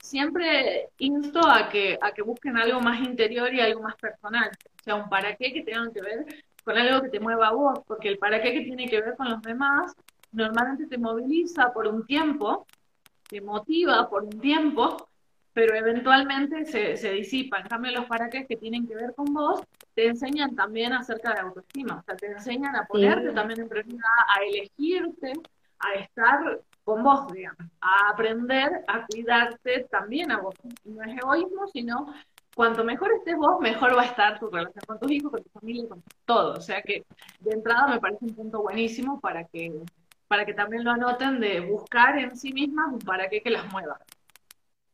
siempre 0.00 0.90
insto 0.98 1.40
a 1.48 1.70
que, 1.70 1.98
a 2.00 2.12
que 2.12 2.22
busquen 2.22 2.58
algo 2.58 2.80
más 2.80 3.00
interior 3.00 3.52
y 3.54 3.60
algo 3.60 3.82
más 3.82 3.96
personal, 3.96 4.50
o 4.50 4.82
sea, 4.84 4.96
un 4.96 5.08
para 5.08 5.34
qué 5.36 5.52
que 5.52 5.62
tengan 5.62 5.92
que 5.92 6.02
ver 6.02 6.26
con 6.62 6.76
algo 6.76 7.02
que 7.02 7.08
te 7.08 7.20
mueva 7.20 7.48
a 7.48 7.52
vos, 7.52 7.80
porque 7.86 8.08
el 8.08 8.18
para 8.18 8.42
qué 8.42 8.52
que 8.52 8.60
tiene 8.60 8.86
que 8.86 9.00
ver 9.00 9.16
con 9.16 9.30
los 9.30 9.40
demás 9.42 9.94
normalmente 10.32 10.86
te 10.86 10.98
moviliza 10.98 11.72
por 11.72 11.86
un 11.86 12.04
tiempo, 12.06 12.66
te 13.28 13.40
motiva 13.40 14.10
por 14.10 14.24
un 14.24 14.40
tiempo, 14.40 15.08
pero 15.52 15.74
eventualmente 15.74 16.66
se, 16.66 16.96
se 16.96 17.12
disipa. 17.12 17.60
En 17.60 17.68
cambio, 17.68 17.92
los 17.92 18.06
para 18.06 18.28
qué 18.28 18.44
que 18.44 18.56
tienen 18.56 18.86
que 18.86 18.96
ver 18.96 19.14
con 19.14 19.32
vos 19.32 19.62
te 19.94 20.08
enseñan 20.08 20.54
también 20.56 20.92
acerca 20.92 21.32
de 21.32 21.40
autoestima, 21.40 22.00
o 22.00 22.02
sea, 22.02 22.16
te 22.16 22.26
enseñan 22.26 22.74
a 22.76 22.84
ponerte 22.84 23.30
también 23.30 23.60
en 23.60 23.68
prioridad, 23.68 24.00
a 24.36 24.42
elegirte, 24.44 25.32
a 25.78 25.94
estar 25.94 26.60
con 26.84 27.02
vos, 27.02 27.32
digamos, 27.32 27.66
a 27.80 28.10
aprender 28.10 28.84
a 28.86 29.06
cuidarte 29.06 29.86
también 29.90 30.30
a 30.30 30.40
vos. 30.40 30.54
No 30.84 31.02
es 31.02 31.16
egoísmo, 31.16 31.66
sino 31.68 32.14
cuanto 32.54 32.84
mejor 32.84 33.10
estés 33.12 33.36
vos, 33.36 33.58
mejor 33.60 33.96
va 33.96 34.02
a 34.02 34.06
estar 34.06 34.38
tu 34.38 34.48
relación 34.48 34.84
con 34.86 35.00
tus 35.00 35.10
hijos, 35.10 35.32
con 35.32 35.42
tu 35.42 35.50
familia, 35.50 35.88
con 35.88 36.02
todo. 36.24 36.52
O 36.54 36.60
sea 36.60 36.82
que 36.82 37.04
de 37.40 37.50
entrada 37.52 37.88
me 37.88 38.00
parece 38.00 38.24
un 38.24 38.34
punto 38.34 38.62
buenísimo 38.62 39.20
para 39.20 39.44
que, 39.44 39.72
para 40.28 40.44
que 40.44 40.54
también 40.54 40.84
lo 40.84 40.90
anoten 40.90 41.40
de 41.40 41.60
buscar 41.60 42.18
en 42.18 42.36
sí 42.36 42.52
mismas 42.52 42.92
un 42.92 42.98
para 42.98 43.28
qué 43.28 43.42
que 43.42 43.50
las 43.50 43.70
mueva. 43.72 43.98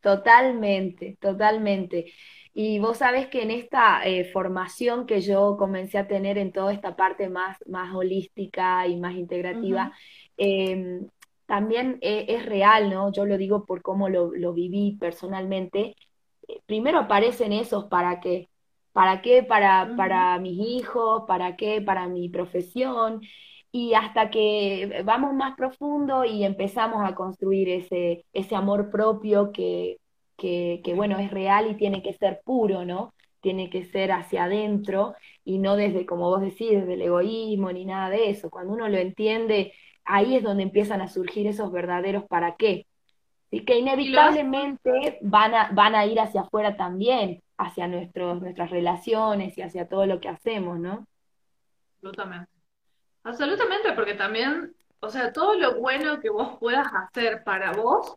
Totalmente, 0.00 1.18
totalmente. 1.20 2.12
Y 2.55 2.79
vos 2.79 2.98
sabés 2.98 3.29
que 3.29 3.42
en 3.42 3.50
esta 3.50 4.05
eh, 4.05 4.24
formación 4.24 5.07
que 5.07 5.20
yo 5.20 5.57
comencé 5.59 5.98
a 5.98 6.09
tener 6.09 6.38
en 6.38 6.53
toda 6.53 6.72
esta 6.72 6.96
parte 6.96 7.29
más, 7.29 7.59
más 7.66 7.94
holística 7.94 8.87
y 8.87 8.98
más 8.98 9.14
integrativa, 9.14 9.92
también 11.51 11.99
e, 12.01 12.27
es, 12.29 12.47
real, 12.47 12.91
¿no? 12.91 13.11
Yo 13.11 13.27
lo 13.27 13.37
digo 13.37 13.67
por 13.67 13.83
cómo 13.83 14.09
lo, 14.09 14.31
viví 14.53 14.97
personalmente. 15.01 15.97
Eh, 16.47 16.61
primero 16.65 17.01
aparecen 17.01 17.53
esos 17.53 17.87
para 17.87 18.21
qué. 18.21 18.49
¿Para 18.93 19.21
qué? 19.21 19.43
Para, 19.43 19.95
para 19.97 20.39
mis 20.39 20.57
hijos, 20.61 21.25
¿para 21.27 21.57
qué? 21.57 21.83
Para 21.83 22.07
mi 22.09 22.29
profesión 22.29 23.21
y 23.73 23.95
hasta 23.95 24.31
que 24.31 25.03
vamos 25.05 25.35
más 25.35 25.57
profundo 25.57 26.25
y 26.25 26.45
empezamos 26.45 27.03
a 27.09 27.17
construir 27.17 27.69
ese, 27.69 28.25
ese 28.33 28.55
amor 28.55 28.91
propio 28.91 29.51
que, 29.51 29.99
que, 30.37 30.81
bueno, 30.95 31.19
es 31.19 31.33
real 31.33 31.69
y 31.69 31.77
tiene 31.77 32.01
que 32.03 32.13
ser 32.15 32.43
puro, 32.45 32.85
¿no? 32.85 33.13
Tiene 33.41 33.71
que 33.71 33.85
ser 33.87 34.13
hacia 34.13 34.45
adentro 34.45 35.15
y 35.45 35.59
no 35.59 35.75
desde, 35.77 36.07
como 36.07 36.29
vos 36.31 36.43
decís, 36.43 36.71
desde 36.71 36.95
el 36.95 37.03
egoísmo 37.03 37.73
ni 37.73 37.85
nada 37.87 38.09
de 38.11 38.31
eso. 38.31 38.51
Cuando 38.51 38.73
uno 38.73 38.89
lo 38.89 38.99
entiende, 38.99 39.73
ahí 40.11 40.37
es 40.37 40.42
donde 40.42 40.64
empiezan 40.64 41.01
a 41.01 41.09
surgir 41.09 41.46
esos 41.46 41.70
verdaderos 41.70 42.25
para 42.25 42.57
qué. 42.57 42.87
Y 43.51 43.64
que 43.64 43.79
inevitablemente 43.79 45.18
van 45.23 45.55
a, 45.55 45.70
van 45.73 45.94
a 45.94 46.07
ir 46.07 46.20
hacia 46.20 46.42
afuera 46.42 46.77
también, 46.77 47.42
hacia 47.57 47.88
nuestros, 47.88 48.40
nuestras 48.40 48.70
relaciones 48.70 49.57
y 49.57 49.62
hacia 49.62 49.88
todo 49.88 50.07
lo 50.07 50.20
que 50.20 50.29
hacemos, 50.29 50.79
¿no? 50.79 51.07
Absolutamente. 51.96 52.51
Absolutamente, 53.23 53.92
porque 53.92 54.14
también, 54.14 54.75
o 55.01 55.11
sea, 55.11 55.33
todo 55.33 55.55
lo 55.55 55.79
bueno 55.79 56.20
que 56.20 56.31
vos 56.31 56.59
puedas 56.59 56.87
hacer 56.92 57.44
para 57.44 57.73
vos 57.73 58.16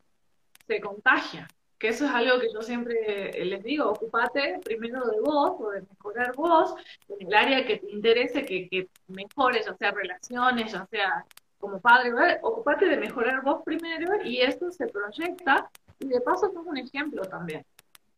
se 0.68 0.80
contagia. 0.80 1.48
Que 1.78 1.90
eso 1.90 2.06
es 2.06 2.12
algo 2.12 2.40
que 2.40 2.48
yo 2.54 2.62
siempre 2.62 3.32
les 3.44 3.64
digo, 3.64 3.90
ocupate 3.90 4.60
primero 4.64 5.06
de 5.06 5.20
vos 5.20 5.56
o 5.60 5.72
de 5.72 5.82
mejorar 5.82 6.34
vos 6.36 6.74
en 7.10 7.28
el 7.28 7.34
área 7.34 7.66
que 7.66 7.78
te 7.78 7.92
interese, 7.92 8.46
que, 8.46 8.70
que 8.70 8.88
mejores, 9.08 9.66
ya 9.66 9.76
sea 9.76 9.92
relaciones, 9.92 10.72
ya 10.72 10.86
sea 10.86 11.26
como 11.64 11.80
padre, 11.80 12.12
ocupate 12.42 12.88
de 12.88 12.98
mejorar 12.98 13.42
vos 13.42 13.62
primero 13.64 14.22
y 14.26 14.42
esto 14.42 14.70
se 14.70 14.86
proyecta 14.86 15.70
y 15.98 16.10
de 16.10 16.20
paso 16.20 16.48
es 16.48 16.54
un 16.54 16.76
ejemplo 16.76 17.24
también. 17.24 17.66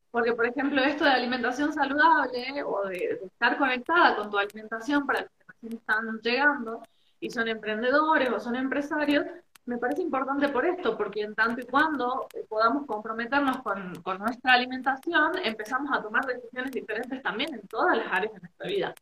Porque, 0.09 0.33
por 0.33 0.47
ejemplo, 0.47 0.81
esto 0.81 1.03
de 1.03 1.11
alimentación 1.11 1.71
saludable 1.71 2.63
o 2.63 2.87
de, 2.87 3.19
de 3.21 3.25
estar 3.27 3.55
conectada 3.59 4.15
con 4.15 4.31
tu 4.31 4.39
alimentación 4.39 5.05
para 5.05 5.27
están 5.61 6.19
llegando 6.23 6.81
y 7.19 7.29
son 7.29 7.47
emprendedores 7.47 8.29
o 8.29 8.39
son 8.39 8.55
empresarios, 8.55 9.25
me 9.67 9.77
parece 9.77 10.01
importante 10.01 10.49
por 10.49 10.65
esto, 10.65 10.97
porque 10.97 11.21
en 11.21 11.35
tanto 11.35 11.61
y 11.61 11.65
cuando 11.65 12.27
podamos 12.49 12.87
comprometernos 12.87 13.57
con, 13.61 14.19
nuestra 14.19 14.53
alimentación, 14.53 15.33
empezamos 15.43 15.95
a 15.95 16.01
tomar 16.01 16.25
decisiones 16.25 16.71
diferentes 16.71 17.21
también 17.21 17.53
en 17.53 17.67
todas 17.67 17.95
las 17.95 18.07
áreas 18.11 18.33
de 18.33 18.39
nuestra 18.39 18.67
vida. 18.67 18.95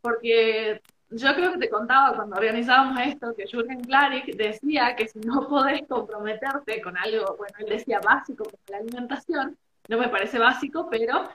Porque 0.00 0.80
yo 1.14 1.34
creo 1.34 1.52
que 1.52 1.58
te 1.58 1.70
contaba 1.70 2.16
cuando 2.16 2.36
organizábamos 2.36 3.00
esto 3.06 3.34
que 3.34 3.46
Jürgen 3.46 3.82
Klarik 3.82 4.34
decía 4.36 4.96
que 4.96 5.08
si 5.08 5.20
no 5.20 5.46
podés 5.48 5.82
comprometerte 5.86 6.80
con 6.80 6.96
algo, 6.96 7.36
bueno, 7.36 7.54
él 7.58 7.66
decía 7.66 8.00
básico 8.00 8.44
como 8.44 8.58
la 8.68 8.78
alimentación, 8.78 9.56
no 9.88 9.98
me 9.98 10.08
parece 10.08 10.38
básico, 10.38 10.88
pero 10.90 11.28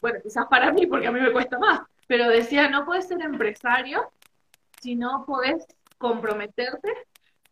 bueno, 0.00 0.20
quizás 0.22 0.46
para 0.46 0.72
mí, 0.72 0.86
porque 0.86 1.08
a 1.08 1.12
mí 1.12 1.20
me 1.20 1.32
cuesta 1.32 1.58
más, 1.58 1.80
pero 2.06 2.28
decía, 2.28 2.68
no 2.68 2.84
puedes 2.84 3.08
ser 3.08 3.20
empresario 3.22 4.10
si 4.80 4.94
no 4.94 5.24
puedes 5.26 5.66
comprometerte 5.98 6.92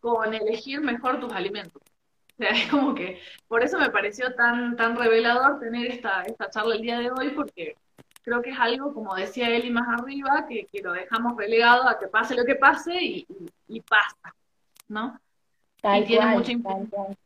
con 0.01 0.33
elegir 0.35 0.81
mejor 0.81 1.19
tus 1.19 1.33
alimentos. 1.33 1.83
O 1.83 2.37
sea, 2.37 2.51
es 2.51 2.71
como 2.71 2.95
que, 2.95 3.21
por 3.49 3.65
eso 3.65 3.79
me 3.79 3.91
pareció 3.91 4.35
tan, 4.35 4.77
tan 4.77 4.97
revelador 4.97 5.59
tener 5.59 5.91
esta, 5.91 6.23
esta 6.23 6.51
charla 6.51 6.77
el 6.77 6.83
día 6.83 6.99
de 7.01 7.11
hoy, 7.11 7.31
porque 7.31 7.77
creo 8.27 8.43
que 8.43 8.51
es 8.51 8.59
algo, 8.59 8.93
como 8.93 9.15
decía 9.15 9.49
Eli 9.49 9.71
más 9.71 9.87
arriba, 9.89 10.47
que, 10.49 10.67
que 10.67 10.83
lo 10.83 10.93
dejamos 10.93 11.37
relegado 11.37 11.89
a 11.89 11.97
que 11.97 12.09
pase 12.09 12.35
lo 12.35 12.45
que 12.45 12.57
pase 12.57 13.01
y, 13.01 13.27
y, 13.69 13.81
pasa, 13.83 14.35
¿no? 14.89 15.21
Tal 15.81 16.03
y 16.03 16.07
tiene 16.07 16.27
mucha 16.27 16.51
importancia. 16.51 17.17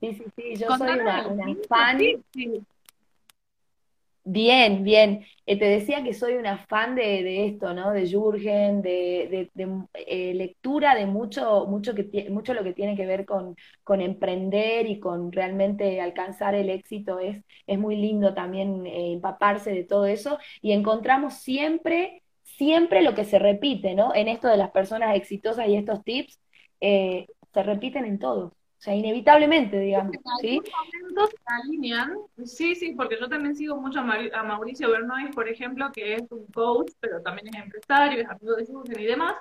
Sí, 0.00 0.14
sí, 0.14 0.24
sí, 0.36 0.56
yo 0.56 0.76
soy 0.76 0.98
una, 0.98 1.26
una 1.28 1.46
fan. 1.66 1.98
Sí, 2.34 2.62
Bien, 4.28 4.82
bien. 4.82 5.24
Eh, 5.46 5.56
te 5.56 5.66
decía 5.66 6.02
que 6.02 6.12
soy 6.12 6.34
una 6.34 6.58
fan 6.66 6.96
de, 6.96 7.46
esto, 7.46 7.72
¿no? 7.74 7.92
De 7.92 8.06
Jürgen, 8.08 8.82
de, 8.82 9.48
eh, 9.94 10.34
lectura 10.34 10.96
de 10.96 11.06
mucho, 11.06 11.66
mucho, 11.66 11.94
que, 11.94 12.26
mucho 12.30 12.52
lo 12.52 12.64
que 12.64 12.72
tiene 12.72 12.96
que 12.96 13.06
ver 13.06 13.24
con, 13.24 13.54
con 13.84 14.00
emprender 14.00 14.86
y 14.88 14.98
con 14.98 15.30
realmente 15.30 16.00
alcanzar 16.00 16.56
el 16.56 16.70
éxito. 16.70 17.20
Es, 17.20 17.44
es 17.68 17.78
muy 17.78 17.94
lindo 17.96 18.34
también 18.34 18.84
eh, 18.86 19.12
empaparse 19.12 19.70
de 19.70 19.84
todo 19.84 20.06
eso 20.06 20.38
y 20.60 20.72
encontramos 20.72 21.34
siempre, 21.34 22.22
siempre 22.42 23.02
lo 23.02 23.14
que 23.14 23.24
se 23.24 23.38
repite, 23.38 23.94
¿no? 23.94 24.12
En 24.14 24.26
esto 24.26 24.48
de 24.48 24.56
las 24.56 24.72
personas 24.72 25.14
exitosas 25.16 25.68
y 25.68 25.76
estos 25.76 26.02
tips, 26.02 26.40
se 26.80 27.62
repiten 27.62 28.04
en 28.04 28.18
todos. 28.18 28.55
O 28.78 28.82
sea, 28.82 28.94
inevitablemente, 28.94 29.80
digamos. 29.80 30.16
¿sí? 30.40 30.60
momentos 31.00 31.30
se 31.30 31.54
alinean. 31.62 32.18
Sí, 32.44 32.74
sí, 32.74 32.92
porque 32.92 33.18
yo 33.18 33.28
también 33.28 33.56
sigo 33.56 33.76
mucho 33.76 34.00
a, 34.00 34.42
Mauricio 34.42 34.90
Bernois, 34.90 35.34
por 35.34 35.48
ejemplo, 35.48 35.90
que 35.92 36.14
es 36.14 36.22
un 36.30 36.46
coach, 36.46 36.92
pero 37.00 37.22
también 37.22 37.48
es 37.48 37.62
empresario, 37.62 38.20
es 38.20 38.28
amigo 38.28 38.54
de 38.54 38.66
Jürgen 38.66 39.00
y 39.00 39.06
demás. 39.06 39.34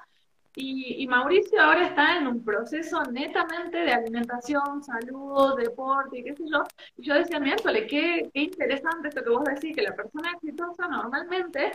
Y, 0.57 1.05
Mauricio 1.07 1.61
ahora 1.61 1.87
está 1.87 2.17
en 2.17 2.27
un 2.27 2.41
proceso 2.41 3.03
netamente 3.11 3.77
de 3.77 3.91
alimentación, 3.91 4.81
salud, 4.81 5.57
deporte 5.57 6.19
y 6.19 6.23
qué 6.23 6.33
sé 6.33 6.43
yo. 6.49 6.63
Y 6.95 7.03
yo 7.03 7.13
decía, 7.15 7.41
miércoles, 7.41 7.87
qué, 7.89 8.29
qué 8.33 8.41
interesante 8.41 9.09
esto 9.09 9.21
que 9.21 9.31
vos 9.31 9.43
decís, 9.43 9.75
que 9.75 9.81
la 9.81 9.93
persona 9.93 10.31
exitosa 10.31 10.87
normalmente 10.87 11.73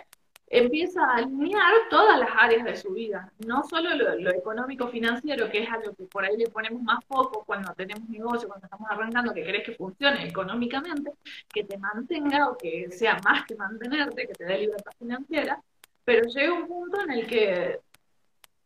empieza 0.50 1.04
a 1.04 1.18
alinear 1.18 1.72
todas 1.88 2.18
las 2.18 2.30
áreas 2.36 2.64
de 2.64 2.74
su 2.74 2.92
vida, 2.92 3.32
no 3.46 3.62
solo 3.62 3.94
lo, 3.94 4.30
económico 4.30 4.88
financiero, 4.88 5.48
que 5.48 5.62
es 5.62 5.70
algo 5.70 5.94
que 5.94 6.04
por 6.04 6.24
ahí 6.24 6.36
le 6.36 6.48
ponemos 6.48 6.82
más 6.82 7.04
foco 7.06 7.44
cuando 7.46 7.72
tenemos 7.74 8.08
negocio, 8.08 8.48
cuando 8.48 8.66
estamos 8.66 8.90
arrancando, 8.90 9.32
que 9.32 9.44
querés 9.44 9.64
que 9.64 9.76
funcione 9.76 10.26
económicamente, 10.26 11.12
que 11.48 11.62
te 11.62 11.78
mantenga 11.78 12.48
o 12.48 12.58
que 12.58 12.90
sea 12.90 13.20
más 13.24 13.46
que 13.46 13.54
mantenerte, 13.54 14.26
que 14.26 14.34
te 14.34 14.44
dé 14.44 14.58
libertad 14.58 14.90
financiera, 14.98 15.62
pero 16.04 16.28
llega 16.28 16.52
un 16.52 16.66
punto 16.66 17.00
en 17.00 17.12
el 17.12 17.26
que 17.28 17.78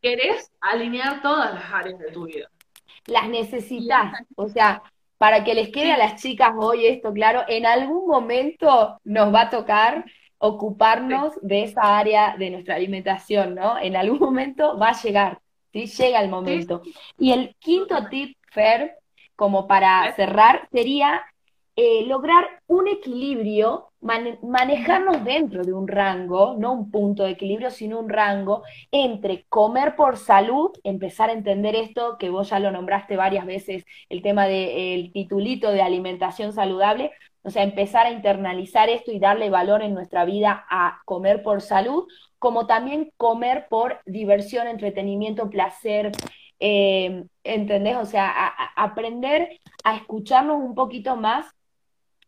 querés 0.00 0.50
alinear 0.62 1.20
todas 1.20 1.52
las 1.54 1.70
áreas 1.70 1.98
de 1.98 2.10
tu 2.10 2.24
vida. 2.24 2.48
Las 3.06 3.28
necesitas, 3.28 4.22
o 4.36 4.48
sea, 4.48 4.82
para 5.18 5.44
que 5.44 5.54
les 5.54 5.68
quede 5.68 5.92
a 5.92 5.98
las 5.98 6.20
chicas 6.20 6.52
hoy 6.56 6.86
esto 6.86 7.12
claro, 7.12 7.42
en 7.46 7.66
algún 7.66 8.06
momento 8.06 8.98
nos 9.04 9.34
va 9.34 9.42
a 9.42 9.50
tocar 9.50 10.06
ocuparnos 10.44 11.32
de 11.40 11.62
esa 11.62 11.96
área 11.96 12.36
de 12.36 12.50
nuestra 12.50 12.74
alimentación, 12.74 13.54
¿no? 13.54 13.78
En 13.78 13.96
algún 13.96 14.18
momento 14.18 14.78
va 14.78 14.90
a 14.90 15.02
llegar, 15.02 15.40
¿sí? 15.72 15.86
Llega 15.86 16.20
el 16.20 16.28
momento. 16.28 16.82
Y 17.18 17.32
el 17.32 17.56
quinto 17.58 18.08
tip, 18.10 18.36
Fer, 18.52 18.98
como 19.36 19.66
para 19.66 20.12
cerrar, 20.14 20.68
sería 20.70 21.22
eh, 21.76 22.04
lograr 22.06 22.44
un 22.66 22.88
equilibrio, 22.88 23.88
manejarnos 24.00 25.24
dentro 25.24 25.64
de 25.64 25.72
un 25.72 25.88
rango, 25.88 26.54
no 26.58 26.72
un 26.72 26.90
punto 26.90 27.24
de 27.24 27.30
equilibrio, 27.30 27.70
sino 27.70 27.98
un 27.98 28.10
rango 28.10 28.62
entre 28.92 29.46
comer 29.48 29.96
por 29.96 30.18
salud, 30.18 30.70
empezar 30.84 31.30
a 31.30 31.32
entender 31.32 31.74
esto, 31.74 32.18
que 32.18 32.28
vos 32.28 32.50
ya 32.50 32.58
lo 32.58 32.70
nombraste 32.70 33.16
varias 33.16 33.46
veces, 33.46 33.86
el 34.10 34.20
tema 34.20 34.46
del 34.46 35.10
titulito 35.10 35.72
de 35.72 35.80
alimentación 35.80 36.52
saludable, 36.52 37.12
o 37.44 37.50
sea, 37.50 37.62
empezar 37.62 38.06
a 38.06 38.10
internalizar 38.10 38.88
esto 38.88 39.12
y 39.12 39.18
darle 39.18 39.50
valor 39.50 39.82
en 39.82 39.94
nuestra 39.94 40.24
vida 40.24 40.66
a 40.70 41.02
comer 41.04 41.42
por 41.42 41.60
salud, 41.60 42.08
como 42.38 42.66
también 42.66 43.12
comer 43.16 43.66
por 43.68 44.00
diversión, 44.06 44.66
entretenimiento, 44.66 45.50
placer, 45.50 46.10
eh, 46.58 47.24
¿entendés? 47.44 47.96
O 47.96 48.06
sea, 48.06 48.32
aprender 48.76 49.60
a 49.84 49.96
escucharnos 49.96 50.56
un 50.56 50.74
poquito 50.74 51.16
más 51.16 51.46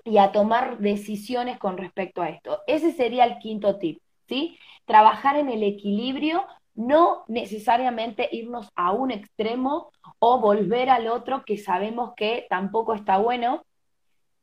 y 0.04 0.18
a 0.18 0.32
tomar 0.32 0.78
decisiones 0.78 1.58
con 1.58 1.78
respecto 1.78 2.22
a 2.22 2.28
esto. 2.28 2.60
Ese 2.66 2.92
sería 2.92 3.24
el 3.24 3.38
quinto 3.38 3.78
tip, 3.78 4.00
¿sí? 4.28 4.58
Trabajar 4.84 5.36
en 5.36 5.48
el 5.48 5.62
equilibrio, 5.62 6.44
no 6.74 7.24
necesariamente 7.26 8.28
irnos 8.32 8.70
a 8.76 8.92
un 8.92 9.10
extremo 9.10 9.90
o 10.18 10.40
volver 10.40 10.90
al 10.90 11.08
otro 11.08 11.44
que 11.44 11.56
sabemos 11.56 12.12
que 12.16 12.46
tampoco 12.48 12.94
está 12.94 13.18
bueno, 13.18 13.64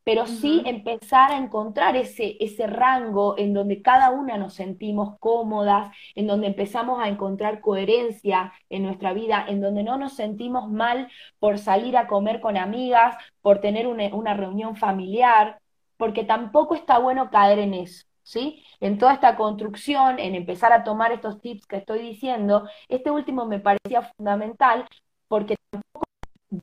pero 0.04 0.28
sí 0.28 0.62
empezar 0.66 1.32
a 1.32 1.38
encontrar 1.38 1.96
ese, 1.96 2.36
ese 2.40 2.68
rango 2.68 3.38
en 3.38 3.54
donde 3.54 3.82
cada 3.82 4.12
una 4.12 4.38
nos 4.38 4.54
sentimos 4.54 5.18
cómodas, 5.20 5.96
en 6.16 6.28
donde 6.28 6.48
empezamos 6.48 7.00
a 7.02 7.08
encontrar 7.08 7.62
coherencia 7.62 8.54
en 8.70 8.84
nuestra 8.84 9.14
vida, 9.14 9.46
en 9.48 9.62
donde 9.62 9.84
no 9.84 9.98
nos 9.98 10.14
sentimos 10.14 10.70
mal 10.70 11.10
por 11.40 11.58
salir 11.58 11.96
a 11.98 12.08
comer 12.08 12.42
con 12.42 12.58
amigas, 12.58 13.16
por 13.42 13.60
tener 13.62 13.88
una, 13.88 14.14
una 14.14 14.34
reunión 14.34 14.76
familiar, 14.76 15.60
porque 15.98 16.24
tampoco 16.26 16.76
está 16.76 17.00
bueno 17.00 17.30
caer 17.30 17.60
en 17.60 17.74
eso. 17.74 18.06
¿Sí? 18.26 18.64
En 18.80 18.98
toda 18.98 19.14
esta 19.14 19.36
construcción, 19.36 20.18
en 20.18 20.36
empezar 20.36 20.72
a 20.72 20.86
tomar 20.86 21.12
estos 21.12 21.42
tips 21.42 21.66
que 21.66 21.76
estoy 21.76 22.00
diciendo, 22.00 22.66
este 22.88 23.12
último 23.12 23.46
me 23.46 23.60
parecía 23.60 24.02
fundamental 24.16 24.88
porque 25.28 25.58
tampoco 25.70 26.06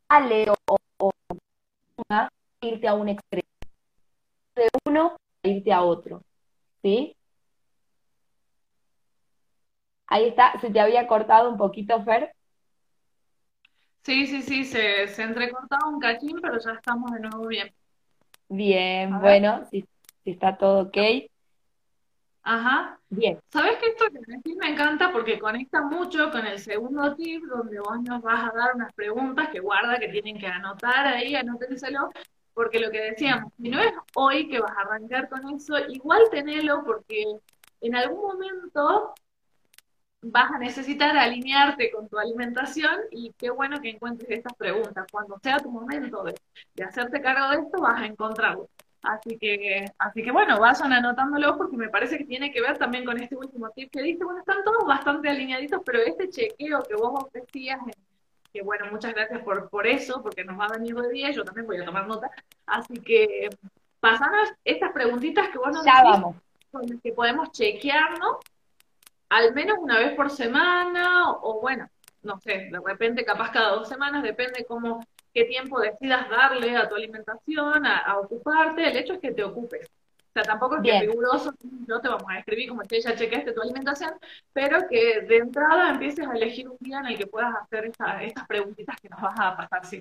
vale 0.09 0.47
o, 0.49 0.77
o 0.99 1.11
irte 2.61 2.89
a 2.89 2.95
un 2.95 3.09
extremo. 3.09 3.49
De 4.55 4.69
uno 4.87 5.17
a 5.43 5.49
irte 5.49 5.73
a 5.73 5.83
otro. 5.83 6.23
¿Sí? 6.83 7.17
Ahí 10.07 10.29
está, 10.29 10.59
se 10.61 10.71
te 10.71 10.81
había 10.81 11.07
cortado 11.07 11.51
un 11.51 11.57
poquito, 11.57 12.03
Fer. 12.03 12.33
Sí, 14.03 14.27
sí, 14.27 14.43
sí, 14.43 14.65
se, 14.65 15.07
se 15.09 15.23
entrecortaba 15.23 15.89
un 15.89 16.01
cachín, 16.01 16.41
pero 16.41 16.59
ya 16.59 16.73
estamos 16.73 17.13
de 17.13 17.21
nuevo 17.21 17.47
bien. 17.47 17.73
Bien, 18.49 19.21
bueno, 19.21 19.65
si, 19.71 19.87
si 20.25 20.31
está 20.33 20.57
todo 20.57 20.89
ok. 20.89 20.97
Ajá. 22.43 22.99
Bien. 23.11 23.39
¿Sabes 23.53 23.77
que 23.77 23.89
esto 23.89 24.07
que 24.07 24.21
decís 24.27 24.57
me 24.57 24.71
encanta 24.71 25.13
porque 25.13 25.39
conecta 25.39 25.83
mucho 25.83 26.31
con 26.31 26.47
el 26.47 26.59
segundo 26.59 27.15
tip 27.15 27.45
donde 27.45 27.79
vos 27.79 28.01
nos 28.03 28.23
vas 28.23 28.51
a 28.51 28.57
dar 28.57 28.75
unas 28.75 28.93
preguntas 28.95 29.51
que 29.51 29.61
guarda 29.61 29.99
que 29.99 30.09
tienen 30.09 30.39
que 30.39 30.47
anotar 30.47 31.07
ahí, 31.07 31.35
anótenselo, 31.37 32.11
porque 32.61 32.79
lo 32.79 32.91
que 32.91 33.01
decíamos, 33.01 33.55
si 33.57 33.71
no 33.71 33.81
es 33.81 33.95
hoy 34.15 34.47
que 34.47 34.61
vas 34.61 34.77
a 34.77 34.83
arrancar 34.83 35.31
con 35.31 35.49
eso, 35.49 35.79
igual 35.89 36.25
tenelo 36.31 36.85
porque 36.85 37.25
en 37.81 37.97
algún 37.97 38.21
momento 38.21 39.15
vas 40.21 40.51
a 40.51 40.59
necesitar 40.59 41.17
alinearte 41.17 41.91
con 41.91 42.07
tu 42.11 42.19
alimentación 42.19 43.01
y 43.13 43.33
qué 43.39 43.49
bueno 43.49 43.81
que 43.81 43.89
encuentres 43.89 44.29
estas 44.29 44.53
preguntas. 44.53 45.07
Cuando 45.11 45.39
sea 45.43 45.57
tu 45.57 45.71
momento 45.71 46.23
de, 46.23 46.35
hacerte 46.85 47.23
cargo 47.23 47.49
de 47.49 47.63
esto, 47.63 47.81
vas 47.81 48.03
a 48.03 48.05
encontrarlo. 48.05 48.69
Así 49.01 49.39
que, 49.39 49.87
así 49.99 50.23
que 50.23 50.31
bueno, 50.31 50.61
vayan 50.61 50.93
anotándolo 50.93 51.57
porque 51.57 51.79
me 51.79 51.89
parece 51.89 52.19
que 52.19 52.27
tiene 52.27 52.53
que 52.53 52.61
ver 52.61 52.77
también 52.77 53.07
con 53.07 53.19
este 53.19 53.37
último 53.37 53.71
tip 53.71 53.91
que 53.91 54.03
diste. 54.03 54.23
Bueno, 54.23 54.41
están 54.41 54.63
todos 54.65 54.87
bastante 54.87 55.31
alineaditos, 55.31 55.81
pero 55.83 56.01
este 56.01 56.29
chequeo 56.29 56.83
que 56.83 56.95
vos 56.95 57.25
ofrecías 57.25 57.81
en 57.87 58.10
que 58.53 58.63
bueno, 58.63 58.87
muchas 58.91 59.15
gracias 59.15 59.43
por, 59.43 59.69
por 59.69 59.87
eso, 59.87 60.23
porque 60.23 60.45
nos 60.45 60.59
va 60.59 60.67
a 60.67 60.79
venir 60.79 60.95
de 60.95 61.11
día, 61.11 61.31
yo 61.31 61.45
también 61.45 61.67
voy 61.67 61.79
a 61.79 61.85
tomar 61.85 62.07
nota. 62.07 62.31
Así 62.67 62.95
que 63.01 63.51
pasanos 64.01 64.53
estas 64.65 64.93
preguntitas 64.93 65.49
que 65.51 65.59
vos 65.59 65.73
nos 65.73 65.85
ya 65.85 66.03
vamos. 66.03 66.37
con 66.71 66.83
las 66.87 67.01
que 67.01 67.13
podemos 67.13 67.53
chequearnos, 67.53 68.37
al 69.29 69.55
menos 69.55 69.79
una 69.81 69.99
vez 69.99 70.15
por 70.15 70.31
semana, 70.31 71.31
o, 71.31 71.61
bueno, 71.61 71.89
no 72.23 72.39
sé, 72.41 72.69
de 72.71 72.81
repente 72.85 73.25
capaz 73.25 73.51
cada 73.51 73.71
dos 73.71 73.89
semanas, 73.89 74.23
depende 74.23 74.65
cómo, 74.67 75.05
qué 75.33 75.45
tiempo 75.45 75.81
decidas 75.81 76.29
darle 76.29 76.77
a 76.77 76.89
tu 76.89 76.97
alimentación, 76.97 77.87
a 77.87 78.19
ocuparte, 78.19 78.89
el 78.89 78.97
hecho 78.97 79.15
es 79.15 79.21
que 79.21 79.33
te 79.33 79.45
ocupes. 79.45 79.89
O 80.31 80.33
sea, 80.33 80.45
tampoco 80.45 80.77
es 80.77 80.83
que 80.83 81.01
riguroso, 81.01 81.53
no 81.89 82.01
te 82.01 82.09
vamos 82.09 82.31
a 82.31 82.39
escribir 82.39 82.69
como 82.69 82.83
que 82.83 83.01
ya 83.01 83.17
chequeaste 83.17 83.53
tu 83.53 83.63
alimentación, 83.63 84.13
pero 84.53 84.87
que 84.89 85.23
de 85.23 85.39
entrada 85.39 85.91
empieces 85.91 86.25
a 86.25 86.33
elegir 86.33 86.69
un 86.69 86.77
día 86.79 87.01
en 87.01 87.07
el 87.07 87.19
que 87.19 87.27
puedas 87.27 87.53
hacer 87.57 87.87
estas 88.21 88.47
preguntitas 88.47 88.95
que 89.01 89.09
nos 89.09 89.21
vas 89.21 89.35
a 89.41 89.57
pasar, 89.57 89.85
sí. 89.85 89.99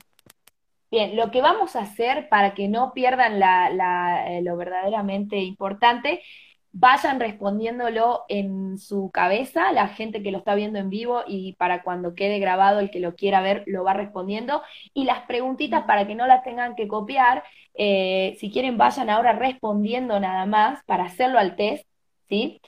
Bien, 0.92 1.16
lo 1.16 1.32
que 1.32 1.42
vamos 1.42 1.76
a 1.76 1.82
hacer 1.82 2.30
para 2.30 2.54
que 2.54 2.68
no 2.68 2.94
pierdan 2.94 3.40
la, 3.40 4.28
eh, 4.28 4.42
lo 4.44 4.56
verdaderamente 4.56 5.38
importante 5.38 6.22
vayan 6.72 7.20
respondiéndolo 7.20 8.26
en 8.30 8.78
su 8.78 9.10
cabeza, 9.12 9.72
la 9.72 9.88
gente 9.88 10.22
que 10.22 10.32
lo 10.32 10.40
está 10.40 10.56
viendo 10.56 10.80
en 10.80 10.90
vivo 10.90 11.24
y 11.28 11.54
para 11.54 11.84
cuando 11.84 12.16
quede 12.16 12.40
grabado 12.40 12.80
el 12.80 12.92
que 12.92 13.00
lo 13.00 13.16
quiera 13.16 13.42
ver 13.42 13.64
lo 13.66 13.84
va 13.84 13.94
respondiendo. 13.94 14.62
Y 14.94 15.06
las 15.06 15.22
preguntitas 15.22 15.84
para 15.86 16.08
que 16.08 16.16
no 16.16 16.28
las 16.28 16.44
tengan 16.44 16.76
que 16.76 16.88
copiar, 16.88 17.44
eh, 17.74 18.36
si 18.40 18.52
quieren 18.52 18.78
vayan 18.78 19.10
ahora 19.10 19.34
respondiendo 19.34 20.20
nada 20.20 20.46
más 20.46 20.84
para 20.86 21.06
hacerlo 21.06 21.40
al 21.40 21.56
test, 21.56 21.88
¿sí? 22.30 22.62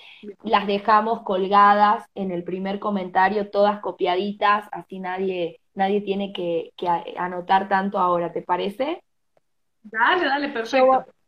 Las 0.44 0.68
dejamos 0.68 1.22
colgadas 1.24 2.06
en 2.16 2.32
el 2.32 2.44
primer 2.44 2.80
comentario, 2.80 3.52
todas 3.52 3.80
copiaditas, 3.80 4.68
así 4.72 5.00
nadie, 5.00 5.60
nadie 5.76 6.02
tiene 6.02 6.34
que, 6.34 6.72
que 6.76 6.88
anotar 7.18 7.70
tanto 7.70 8.00
ahora, 8.00 8.32
¿te 8.32 8.42
parece? 8.42 9.04
Dale, 9.84 10.26
dale, 10.26 10.50
perfecto 10.50 10.88
yo 10.88 11.21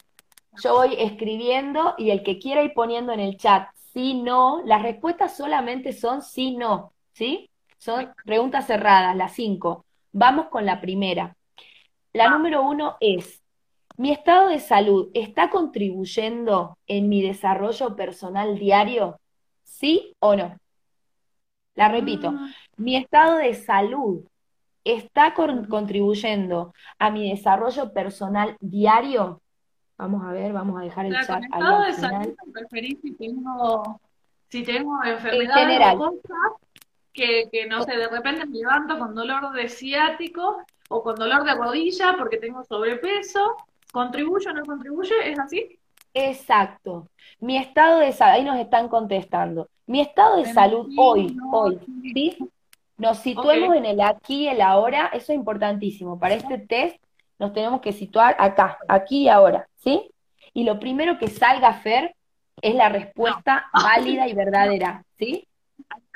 voy 0.70 0.96
escribiendo 0.98 1.96
y 1.98 2.12
el 2.12 2.24
que 2.24 2.40
quiera 2.40 2.64
ir 2.64 2.74
poniendo 2.74 3.12
en 3.12 3.20
el 3.20 3.38
chat 3.38 3.68
sí, 3.94 4.16
no, 4.16 4.62
las 4.66 4.82
respuestas 4.82 5.38
solamente 5.38 5.94
son 5.94 6.22
sí, 6.22 6.56
no, 6.58 6.94
¿sí? 7.14 7.50
Son 7.78 8.14
preguntas 8.26 8.66
cerradas, 8.66 9.16
las 9.16 9.34
cinco. 9.34 9.86
Vamos 10.12 10.48
con 10.48 10.66
la 10.66 10.82
primera. 10.82 11.36
La 12.12 12.30
número 12.30 12.64
uno 12.64 12.98
es, 13.00 13.44
¿mi 13.98 14.12
estado 14.12 14.50
de 14.50 14.60
salud 14.60 15.10
está 15.14 15.50
contribuyendo 15.50 16.78
en 16.88 17.10
mi 17.10 17.22
desarrollo 17.22 17.96
personal 17.96 18.58
diario? 18.58 19.20
¿Sí 19.64 20.16
o 20.20 20.36
no? 20.36 20.58
La 21.76 21.90
repito, 21.90 22.32
mm. 22.32 22.54
¿mi 22.78 22.96
estado 22.96 23.38
de 23.38 23.54
salud 23.54 24.26
está 24.84 25.34
contribuyendo 25.34 26.74
a 27.00 27.10
mi 27.10 27.30
desarrollo 27.30 27.94
personal 27.94 28.58
diario? 28.60 29.43
Vamos 29.98 30.24
a 30.26 30.32
ver, 30.32 30.54
vamos 30.54 30.80
a 30.80 30.84
dejar 30.84 31.06
el 31.06 31.14
chat 31.26 31.44
ahí 31.52 31.62
al 31.62 31.86
de 31.86 31.94
salud 31.94 32.36
preferís 32.52 33.00
si 33.02 33.14
tengo, 33.14 34.02
si 34.50 34.64
tengo 34.64 35.04
enfermedades 35.04 35.96
o 35.96 35.98
cosas 35.98 36.52
que, 37.14 37.48
que, 37.52 37.68
no 37.68 37.84
sé, 37.84 37.96
de 37.96 38.08
repente 38.08 38.46
me 38.46 38.58
levanto 38.58 38.98
con 38.98 39.14
dolor 39.14 39.52
de 39.54 39.70
ciático 39.70 40.64
o 40.90 41.04
con 41.04 41.16
dolor 41.16 41.44
de 41.44 41.54
rodilla 41.54 42.16
porque 42.18 42.38
tengo 42.38 42.64
sobrepeso. 42.64 43.56
¿Contribuye 43.92 44.50
o 44.50 44.54
no 44.54 44.66
contribuye? 44.66 45.14
¿Es 45.32 45.40
así? 45.40 45.80
Exacto. 46.16 47.08
Mi 47.40 47.58
estado 47.58 48.00
de 48.00 48.12
salud, 48.12 48.34
ahí 48.34 48.44
nos 48.44 48.58
están 48.58 48.88
contestando. 48.88 49.70
Mi 49.86 50.02
estado 50.02 50.38
de 50.38 50.46
salud 50.52 50.90
hoy, 50.98 51.38
hoy, 51.52 51.80
¿sí? 52.14 52.38
Nos 52.98 53.20
situemos 53.20 53.76
en 53.76 53.86
el 53.86 54.02
aquí 54.02 54.44
y 54.44 54.48
el 54.48 54.62
ahora, 54.62 55.08
eso 55.14 55.32
es 55.32 55.38
importantísimo. 55.38 56.20
Para 56.20 56.36
este 56.36 56.58
test 56.58 57.03
nos 57.44 57.52
tenemos 57.52 57.82
que 57.82 57.92
situar 57.92 58.38
acá, 58.40 58.78
aquí 58.88 59.24
y 59.24 59.28
ahora, 59.28 59.68
¿sí? 59.76 60.10
Y 60.54 60.64
lo 60.64 60.80
primero 60.80 61.20
que 61.20 61.28
salga 61.28 61.74
Fer 61.74 62.16
es 62.62 62.74
la 62.74 62.88
respuesta 62.88 63.66
válida 63.74 64.30
y 64.30 64.34
verdadera, 64.34 65.04
¿sí? 65.20 65.46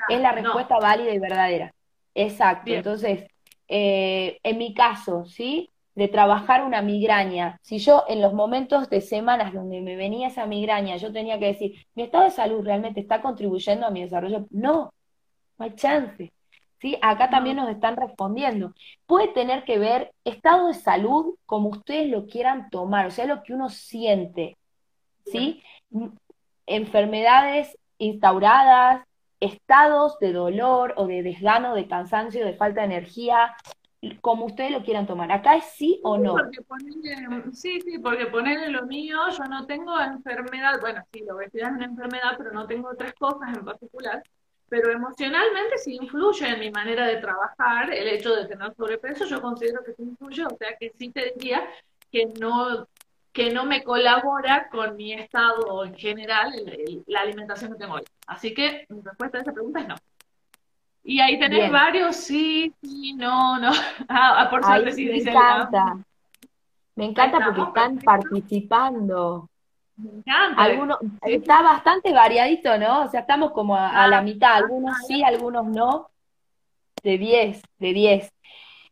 Es 0.08 0.20
la 0.22 0.32
respuesta 0.32 0.78
válida 0.78 1.12
y 1.12 1.18
verdadera. 1.18 1.74
Exacto. 2.14 2.72
Entonces, 2.72 3.26
eh, 3.68 4.38
en 4.42 4.56
mi 4.56 4.72
caso, 4.72 5.26
¿sí? 5.26 5.68
De 5.94 6.08
trabajar 6.08 6.64
una 6.64 6.80
migraña, 6.80 7.58
si 7.60 7.78
yo 7.78 8.04
en 8.08 8.22
los 8.22 8.32
momentos 8.32 8.88
de 8.88 9.02
semanas 9.02 9.52
donde 9.52 9.82
me 9.82 9.96
venía 9.96 10.28
esa 10.28 10.46
migraña, 10.46 10.96
yo 10.96 11.12
tenía 11.12 11.38
que 11.38 11.52
decir, 11.52 11.86
¿mi 11.94 12.04
estado 12.04 12.24
de 12.24 12.30
salud 12.30 12.64
realmente 12.64 13.00
está 13.00 13.20
contribuyendo 13.20 13.84
a 13.84 13.90
mi 13.90 14.00
desarrollo? 14.02 14.46
No, 14.50 14.94
no 15.58 15.64
hay 15.64 15.74
chance. 15.74 16.32
¿Sí? 16.80 16.98
Acá 17.02 17.30
también 17.30 17.56
nos 17.56 17.68
están 17.68 17.96
respondiendo. 17.96 18.72
Puede 19.06 19.28
tener 19.28 19.64
que 19.64 19.78
ver 19.78 20.12
estado 20.24 20.68
de 20.68 20.74
salud 20.74 21.36
como 21.46 21.68
ustedes 21.68 22.08
lo 22.10 22.26
quieran 22.26 22.70
tomar, 22.70 23.06
o 23.06 23.10
sea, 23.10 23.26
lo 23.26 23.42
que 23.42 23.54
uno 23.54 23.68
siente, 23.68 24.56
¿sí? 25.26 25.62
Enfermedades 26.66 27.76
instauradas, 27.98 29.04
estados 29.40 30.18
de 30.18 30.32
dolor 30.32 30.94
o 30.96 31.06
de 31.06 31.22
desgano, 31.22 31.74
de 31.74 31.88
cansancio, 31.88 32.44
de 32.44 32.54
falta 32.54 32.80
de 32.80 32.86
energía, 32.86 33.54
como 34.20 34.46
ustedes 34.46 34.70
lo 34.70 34.82
quieran 34.82 35.06
tomar. 35.06 35.30
Acá 35.32 35.56
es 35.56 35.64
sí 35.76 36.00
o 36.04 36.18
no. 36.18 36.36
sí, 37.52 37.80
sí, 37.80 37.98
porque 37.98 38.26
ponerle 38.26 38.68
lo 38.70 38.86
mío, 38.86 39.18
yo 39.36 39.44
no 39.44 39.66
tengo 39.66 39.98
enfermedad, 40.00 40.80
bueno, 40.80 41.02
sí, 41.12 41.20
la 41.24 41.34
obesidad 41.34 41.70
es 41.70 41.76
una 41.76 41.86
enfermedad, 41.86 42.34
pero 42.36 42.52
no 42.52 42.66
tengo 42.66 42.90
otras 42.90 43.12
cosas 43.14 43.56
en 43.56 43.64
particular. 43.64 44.22
Pero 44.68 44.92
emocionalmente 44.92 45.78
sí 45.78 45.96
influye 46.00 46.46
en 46.46 46.60
mi 46.60 46.70
manera 46.70 47.06
de 47.06 47.16
trabajar 47.16 47.92
el 47.92 48.08
hecho 48.08 48.34
de 48.34 48.46
tener 48.46 48.74
sobrepeso, 48.74 49.24
yo 49.24 49.40
considero 49.40 49.82
que 49.82 49.94
sí 49.94 50.02
influye, 50.02 50.44
o 50.44 50.56
sea 50.58 50.76
que 50.78 50.92
sí 50.98 51.10
te 51.10 51.32
diría 51.34 51.66
que 52.10 52.26
no 52.38 52.86
que 53.32 53.50
no 53.50 53.64
me 53.64 53.84
colabora 53.84 54.68
con 54.68 54.96
mi 54.96 55.12
estado 55.12 55.84
en 55.84 55.94
general, 55.94 56.52
la 57.06 57.20
alimentación 57.20 57.72
que 57.72 57.78
tengo 57.78 57.94
hoy. 57.94 58.02
Así 58.26 58.52
que 58.52 58.84
mi 58.88 59.00
respuesta 59.00 59.38
a 59.38 59.42
esa 59.42 59.52
pregunta 59.52 59.80
es 59.80 59.88
no. 59.88 59.94
Y 61.04 61.20
ahí 61.20 61.38
tenés 61.38 61.70
varios 61.70 62.16
sí, 62.16 62.74
sí, 62.82 63.14
no, 63.14 63.58
no. 63.60 63.70
Ah, 64.08 64.42
ah 64.42 64.50
por 64.50 64.64
suerte 64.64 64.92
sí 64.92 65.06
me 65.06 65.18
encanta. 65.18 65.98
Me 66.96 67.04
encanta 67.04 67.44
porque 67.44 67.60
están 67.60 67.98
participando. 67.98 69.48
Me 69.98 70.10
encanta. 70.10 70.62
Algunos, 70.62 70.98
está 71.22 71.60
bastante 71.60 72.12
variadito, 72.12 72.78
¿no? 72.78 73.02
O 73.02 73.08
sea, 73.08 73.20
estamos 73.20 73.50
como 73.50 73.74
a, 73.74 74.06
la 74.06 74.18
ah, 74.18 74.22
mitad, 74.22 74.54
algunos 74.54 74.96
sí, 75.06 75.24
algunos 75.24 75.66
no. 75.66 76.08
De 77.02 77.18
10, 77.18 77.62
de 77.78 77.92
10. 77.92 78.32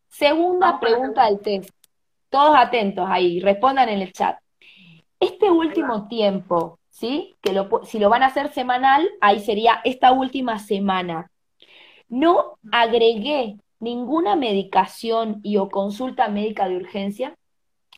Segunda 0.09 0.81
pregunta 0.81 1.27
del 1.27 1.40
test. 1.40 1.71
Todos 2.29 2.57
atentos 2.57 3.07
ahí, 3.09 3.40
respondan 3.40 3.88
en 3.88 4.01
el 4.01 4.12
chat. 4.12 4.38
Este 5.21 5.51
último 5.51 6.09
tiempo, 6.09 6.81
¿sí? 6.90 7.37
Que 7.40 7.53
lo, 7.53 7.85
si 7.85 8.01
lo 8.01 8.11
van 8.11 8.25
a 8.25 8.27
hacer 8.27 8.53
semanal, 8.53 9.09
ahí 9.21 9.38
sería 9.40 9.81
esta 9.85 10.11
última 10.11 10.59
semana. 10.59 11.31
No 12.09 12.59
agregué 12.73 13.59
ninguna 13.79 14.35
medicación 14.35 15.40
y 15.45 15.57
o 15.59 15.69
consulta 15.69 16.29
médica 16.29 16.69
de 16.69 16.77
urgencia. 16.77 17.37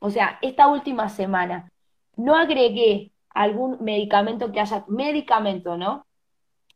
O 0.01 0.11
sea, 0.11 0.39
esta 0.43 0.69
última 0.69 1.09
semana 1.09 1.71
no 2.19 2.37
agregué 2.37 3.13
algún 3.31 3.79
medicamento 3.81 4.53
que 4.53 4.61
haya, 4.61 4.85
medicamento, 4.89 5.79
¿no? 5.79 6.07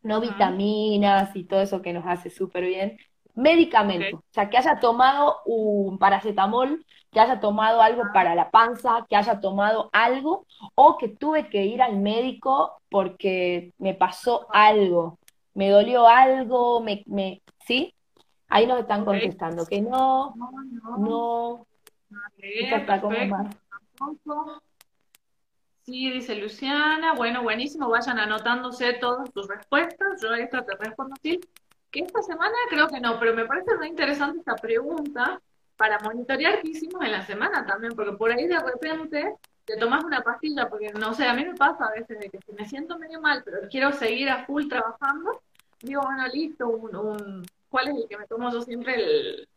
No 0.02 0.20
vitaminas 0.20 1.36
y 1.36 1.44
todo 1.44 1.60
eso 1.60 1.82
que 1.82 1.92
nos 1.92 2.06
hace 2.06 2.30
súper 2.30 2.64
bien. 2.64 2.96
Medicamento, 3.34 4.16
o 4.16 4.24
sea, 4.30 4.48
que 4.48 4.56
haya 4.56 4.80
tomado 4.80 5.36
un 5.44 5.98
paracetamol, 5.98 6.84
que 7.10 7.20
haya 7.20 7.40
tomado 7.40 7.82
algo 7.82 8.04
para 8.14 8.34
la 8.34 8.50
panza, 8.50 9.06
que 9.08 9.16
haya 9.16 9.40
tomado 9.40 9.90
algo, 9.92 10.46
o 10.74 10.96
que 10.96 11.08
tuve 11.08 11.50
que 11.50 11.66
ir 11.66 11.82
al 11.82 11.98
médico 11.98 12.80
porque 12.88 13.74
me 13.78 13.92
pasó 13.94 14.46
algo 14.50 15.18
me 15.54 15.70
dolió 15.70 16.06
algo, 16.06 16.80
me, 16.80 17.02
me, 17.06 17.42
¿sí? 17.66 17.94
Ahí 18.48 18.66
nos 18.66 18.80
están 18.80 19.04
contestando 19.04 19.66
que 19.66 19.80
no, 19.80 20.34
no, 20.36 20.98
no. 20.98 21.66
está 22.38 23.00
como 23.00 23.16
más. 23.26 23.56
Sí, 25.84 26.10
dice 26.12 26.36
Luciana, 26.36 27.12
bueno, 27.14 27.42
buenísimo, 27.42 27.88
vayan 27.88 28.18
anotándose 28.18 28.92
todas 28.94 29.28
sus 29.34 29.48
respuestas, 29.48 30.22
yo 30.22 30.30
a 30.30 30.38
esta 30.38 30.64
te 30.64 30.76
respondo 30.76 31.16
sí, 31.20 31.40
que 31.90 32.00
esta 32.00 32.22
semana 32.22 32.54
creo 32.70 32.86
que 32.86 33.00
no, 33.00 33.18
pero 33.18 33.34
me 33.34 33.46
parece 33.46 33.74
muy 33.76 33.88
interesante 33.88 34.38
esta 34.38 34.54
pregunta 34.54 35.40
para 35.76 35.98
monitorear 35.98 36.60
qué 36.62 36.70
hicimos 36.70 37.04
en 37.04 37.10
la 37.10 37.26
semana 37.26 37.66
también, 37.66 37.94
porque 37.96 38.12
por 38.12 38.30
ahí 38.30 38.46
de 38.46 38.60
repente 38.60 39.34
te 39.64 39.76
tomas 39.76 40.04
una 40.04 40.22
pastilla, 40.22 40.68
porque 40.68 40.92
no 40.92 41.14
sé, 41.14 41.26
a 41.26 41.34
mí 41.34 41.44
me 41.44 41.54
pasa 41.54 41.86
a 41.86 41.92
veces 41.92 42.18
de 42.20 42.30
que 42.30 42.38
si 42.38 42.52
me 42.52 42.68
siento 42.68 42.96
medio 42.98 43.20
mal, 43.20 43.42
pero 43.44 43.68
quiero 43.68 43.90
seguir 43.92 44.30
a 44.30 44.46
full 44.46 44.68
trabajando, 44.68 45.42
digo, 45.80 46.02
bueno, 46.02 46.26
listo, 46.28 46.68
un, 46.68 47.44
¿cuál 47.68 47.88
es 47.88 47.96
el 47.96 48.08
que 48.08 48.18
me 48.18 48.26
tomo 48.28 48.52
yo 48.52 48.62
siempre? 48.62 48.94
El, 48.94 49.48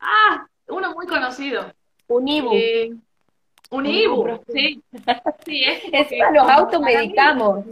ah, 0.00 0.46
uno 0.68 0.94
muy 0.94 1.06
conocido. 1.06 1.72
Un 2.08 2.28
Ibu. 2.28 2.50
Eh, 2.54 2.94
un, 3.70 3.86
Ibu, 3.86 4.40
sí. 4.52 4.82
sí 5.44 5.64
es 5.64 5.82
encima 5.92 6.30
los 6.30 6.48
automedicamos. 6.48 7.64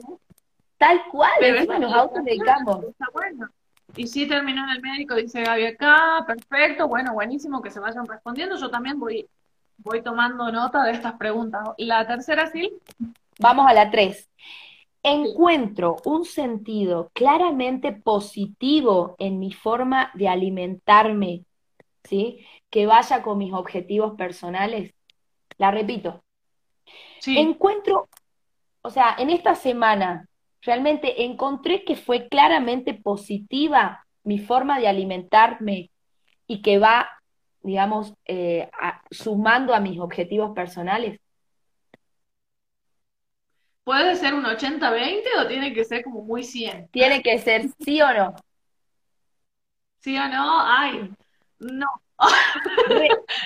Tal 0.78 1.02
cual, 1.10 1.32
pero 1.38 1.56
encima 1.58 1.78
nos 1.78 1.92
automedicamos. 1.92 2.84
Está 2.84 3.06
bueno. 3.12 3.48
Y 3.94 4.06
si 4.06 4.26
terminó 4.26 4.64
en 4.64 4.70
el 4.70 4.80
médico, 4.80 5.14
dice 5.14 5.42
Gaby 5.42 5.66
acá, 5.66 6.24
perfecto, 6.26 6.88
bueno, 6.88 7.12
buenísimo 7.12 7.60
que 7.60 7.70
se 7.70 7.78
vayan 7.78 8.06
respondiendo. 8.06 8.56
Yo 8.56 8.70
también 8.70 8.98
voy 8.98 9.28
voy 9.82 10.02
tomando 10.02 10.50
nota 10.50 10.84
de 10.84 10.92
estas 10.92 11.14
preguntas. 11.14 11.68
La 11.78 12.06
tercera, 12.06 12.50
sí. 12.50 12.72
Vamos 13.38 13.66
a 13.68 13.74
la 13.74 13.90
tres. 13.90 14.30
Encuentro 15.02 15.96
un 16.04 16.24
sentido 16.24 17.10
claramente 17.12 17.92
positivo 17.92 19.16
en 19.18 19.38
mi 19.40 19.52
forma 19.52 20.12
de 20.14 20.28
alimentarme, 20.28 21.44
¿sí? 22.04 22.46
Que 22.70 22.86
vaya 22.86 23.22
con 23.22 23.38
mis 23.38 23.52
objetivos 23.52 24.14
personales. 24.14 24.94
La 25.62 25.70
repito. 25.70 26.22
Sí. 27.20 27.38
Encuentro, 27.38 28.08
o 28.82 28.90
sea, 28.90 29.14
en 29.16 29.30
esta 29.30 29.54
semana 29.54 30.26
realmente 30.60 31.24
encontré 31.24 31.84
que 31.84 31.94
fue 31.94 32.28
claramente 32.28 32.94
positiva 32.94 34.04
mi 34.24 34.38
forma 34.40 34.80
de 34.80 34.88
alimentarme 34.88 35.90
y 36.48 36.62
que 36.62 36.78
va 36.78 37.08
digamos, 37.62 38.12
eh, 38.24 38.68
sumando 39.10 39.72
a 39.72 39.78
mis 39.78 39.98
objetivos 39.98 40.52
personales? 40.52 41.20
¿Puede 43.84 44.16
ser 44.16 44.34
un 44.34 44.44
80-20 44.44 45.28
o 45.40 45.46
tiene 45.46 45.72
que 45.72 45.84
ser 45.84 46.04
como 46.04 46.22
muy 46.22 46.44
100? 46.44 46.88
Tiene 46.88 47.22
que 47.22 47.38
ser 47.38 47.68
sí 47.80 48.00
o 48.00 48.12
no. 48.12 48.34
¿Sí 50.00 50.16
o 50.16 50.28
no? 50.28 50.60
Ay, 50.60 51.08
no. 51.60 51.86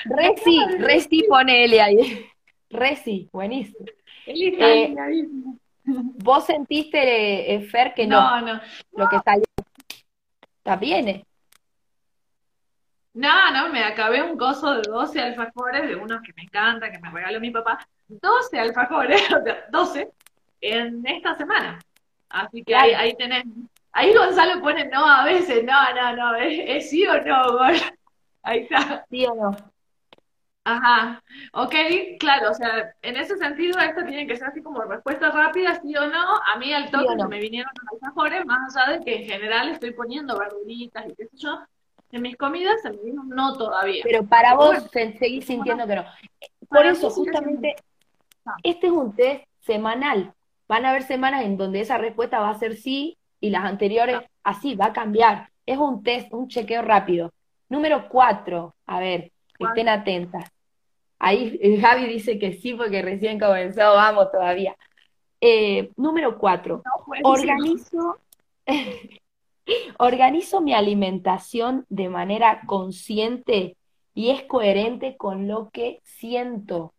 Re, 0.04 0.34
sí, 0.44 0.60
re 0.78 1.00
sí 1.00 1.24
ponele 1.28 1.80
ahí. 1.80 2.26
Re 2.70 2.96
sí, 2.96 3.28
buenísimo. 3.32 3.86
Eh, 4.26 4.94
¿Vos 5.84 6.46
sentiste, 6.46 7.54
eh, 7.54 7.60
Fer, 7.62 7.94
que 7.94 8.06
no? 8.06 8.40
No, 8.40 8.54
no. 8.54 8.60
Lo 8.92 9.08
que 9.08 9.18
salió. 9.24 9.44
Está 10.58 10.76
bien, 10.76 11.08
¿eh? 11.08 11.24
No, 13.14 13.50
no, 13.50 13.70
me 13.70 13.82
acabé 13.82 14.22
un 14.22 14.36
gozo 14.36 14.74
de 14.74 14.82
12 14.82 15.20
alfajores, 15.20 15.88
de 15.88 15.96
unos 15.96 16.20
que 16.22 16.34
me 16.36 16.42
encantan, 16.42 16.92
que 16.92 16.98
me 16.98 17.10
regaló 17.10 17.40
mi 17.40 17.50
papá. 17.50 17.78
12 18.08 18.58
alfajores, 18.58 19.22
o 19.32 19.42
sea, 19.42 19.64
12 19.70 20.10
en 20.60 21.06
esta 21.06 21.34
semana. 21.34 21.78
Así 22.28 22.62
que 22.62 22.74
ahí, 22.74 22.92
ahí 22.92 23.16
tenés. 23.16 23.44
Ahí 23.92 24.12
Gonzalo 24.12 24.60
pone 24.60 24.84
no 24.86 25.08
a 25.08 25.24
veces, 25.24 25.64
no, 25.64 25.94
no, 25.94 26.16
no, 26.16 26.34
es, 26.34 26.90
sí 26.90 27.06
o 27.06 27.22
no, 27.22 27.58
Ahí 28.46 28.60
está. 28.60 29.04
Sí 29.10 29.26
o 29.26 29.34
no. 29.34 29.56
Ajá, 30.62 31.22
ok, 31.52 31.74
claro, 32.18 32.50
o 32.50 32.54
sea, 32.54 32.92
en 33.02 33.16
ese 33.16 33.36
sentido 33.36 33.78
esto 33.78 34.04
tiene 34.04 34.26
que 34.26 34.36
ser 34.36 34.48
así 34.48 34.62
como 34.62 34.82
respuesta 34.82 35.30
rápida, 35.30 35.80
sí 35.80 35.94
o 35.96 36.06
no. 36.06 36.36
A 36.52 36.56
mí 36.58 36.72
al 36.72 36.90
toque 36.90 37.14
me 37.28 37.38
vinieron 37.38 37.70
los 37.80 37.92
alfajores, 37.92 38.44
más 38.46 38.76
allá 38.76 38.98
de 38.98 39.04
que 39.04 39.22
en 39.22 39.28
general 39.28 39.68
estoy 39.68 39.92
poniendo 39.92 40.36
verduritas 40.36 41.06
y 41.06 41.14
qué 41.14 41.26
sé 41.26 41.36
yo, 41.36 41.60
en 42.10 42.22
mis 42.22 42.36
comidas 42.36 42.82
se 42.82 42.90
me 42.90 42.98
vino 42.98 43.22
no 43.24 43.56
todavía. 43.56 44.02
Pero 44.04 44.26
para 44.26 44.54
vos 44.54 44.76
seguís 44.92 45.44
sintiendo 45.44 45.86
que 45.86 45.96
no. 45.96 46.04
Por 46.68 46.86
eso, 46.86 47.10
justamente, 47.10 47.76
este 48.64 48.88
es 48.88 48.92
un 48.92 49.14
test 49.14 49.44
semanal. 49.60 50.34
Van 50.66 50.84
a 50.84 50.90
haber 50.90 51.04
semanas 51.04 51.44
en 51.44 51.56
donde 51.56 51.80
esa 51.80 51.98
respuesta 51.98 52.40
va 52.40 52.50
a 52.50 52.58
ser 52.58 52.76
sí 52.76 53.16
y 53.40 53.50
las 53.50 53.64
anteriores 53.64 54.20
así, 54.42 54.74
va 54.74 54.86
a 54.86 54.92
cambiar. 54.92 55.50
Es 55.64 55.78
un 55.78 56.02
test, 56.02 56.32
un 56.32 56.48
chequeo 56.48 56.82
rápido. 56.82 57.32
Número 57.68 58.08
cuatro, 58.08 58.74
a 58.86 59.00
ver, 59.00 59.32
estén 59.58 59.88
atentas. 59.88 60.44
Ahí 61.18 61.58
eh, 61.60 61.80
Javi 61.80 62.06
dice 62.06 62.38
que 62.38 62.52
sí 62.52 62.74
porque 62.74 63.02
recién 63.02 63.38
comenzó, 63.40 63.80
vamos 63.94 64.30
todavía. 64.30 64.76
Eh, 65.40 65.90
número 65.96 66.38
cuatro, 66.38 66.82
organizo, 67.22 68.18
Organizo 69.98 70.60
mi 70.60 70.74
alimentación 70.74 71.86
de 71.88 72.08
manera 72.08 72.62
consciente 72.66 73.76
y 74.14 74.30
es 74.30 74.42
coherente 74.44 75.16
con 75.16 75.48
lo 75.48 75.70
que 75.70 76.00
siento. 76.04 76.94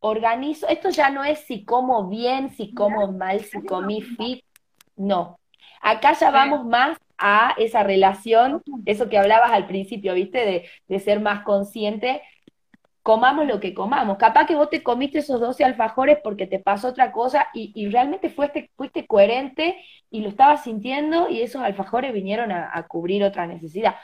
Organizo, 0.00 0.66
esto 0.68 0.90
ya 0.90 1.10
no 1.10 1.24
es 1.24 1.40
si 1.40 1.64
como 1.64 2.08
bien, 2.08 2.50
si 2.50 2.72
como 2.72 3.12
mal, 3.12 3.40
si 3.40 3.62
comí 3.64 4.02
fit, 4.02 4.44
no. 4.96 5.38
Acá 5.80 6.12
ya 6.14 6.30
vamos 6.30 6.64
más 6.64 6.98
a 7.18 7.54
esa 7.58 7.82
relación, 7.82 8.62
eso 8.84 9.08
que 9.08 9.18
hablabas 9.18 9.52
al 9.52 9.66
principio, 9.66 10.14
¿viste? 10.14 10.44
De, 10.44 10.68
de 10.88 11.00
ser 11.00 11.20
más 11.20 11.42
consciente 11.44 12.22
comamos 13.06 13.46
lo 13.46 13.60
que 13.60 13.72
comamos. 13.72 14.18
Capaz 14.18 14.46
que 14.46 14.56
vos 14.56 14.68
te 14.68 14.82
comiste 14.82 15.20
esos 15.20 15.40
12 15.40 15.62
alfajores 15.62 16.18
porque 16.24 16.48
te 16.48 16.58
pasó 16.58 16.88
otra 16.88 17.12
cosa 17.12 17.46
y, 17.54 17.88
realmente 17.88 18.30
fuiste, 18.30 18.72
fuiste 18.76 19.06
coherente 19.06 19.76
y 20.10 20.22
lo 20.22 20.28
estabas 20.28 20.64
sintiendo 20.64 21.28
y 21.28 21.40
esos 21.40 21.62
alfajores 21.62 22.12
vinieron 22.12 22.50
a, 22.50 22.84
cubrir 22.88 23.22
otra 23.22 23.46
necesidad. 23.46 23.94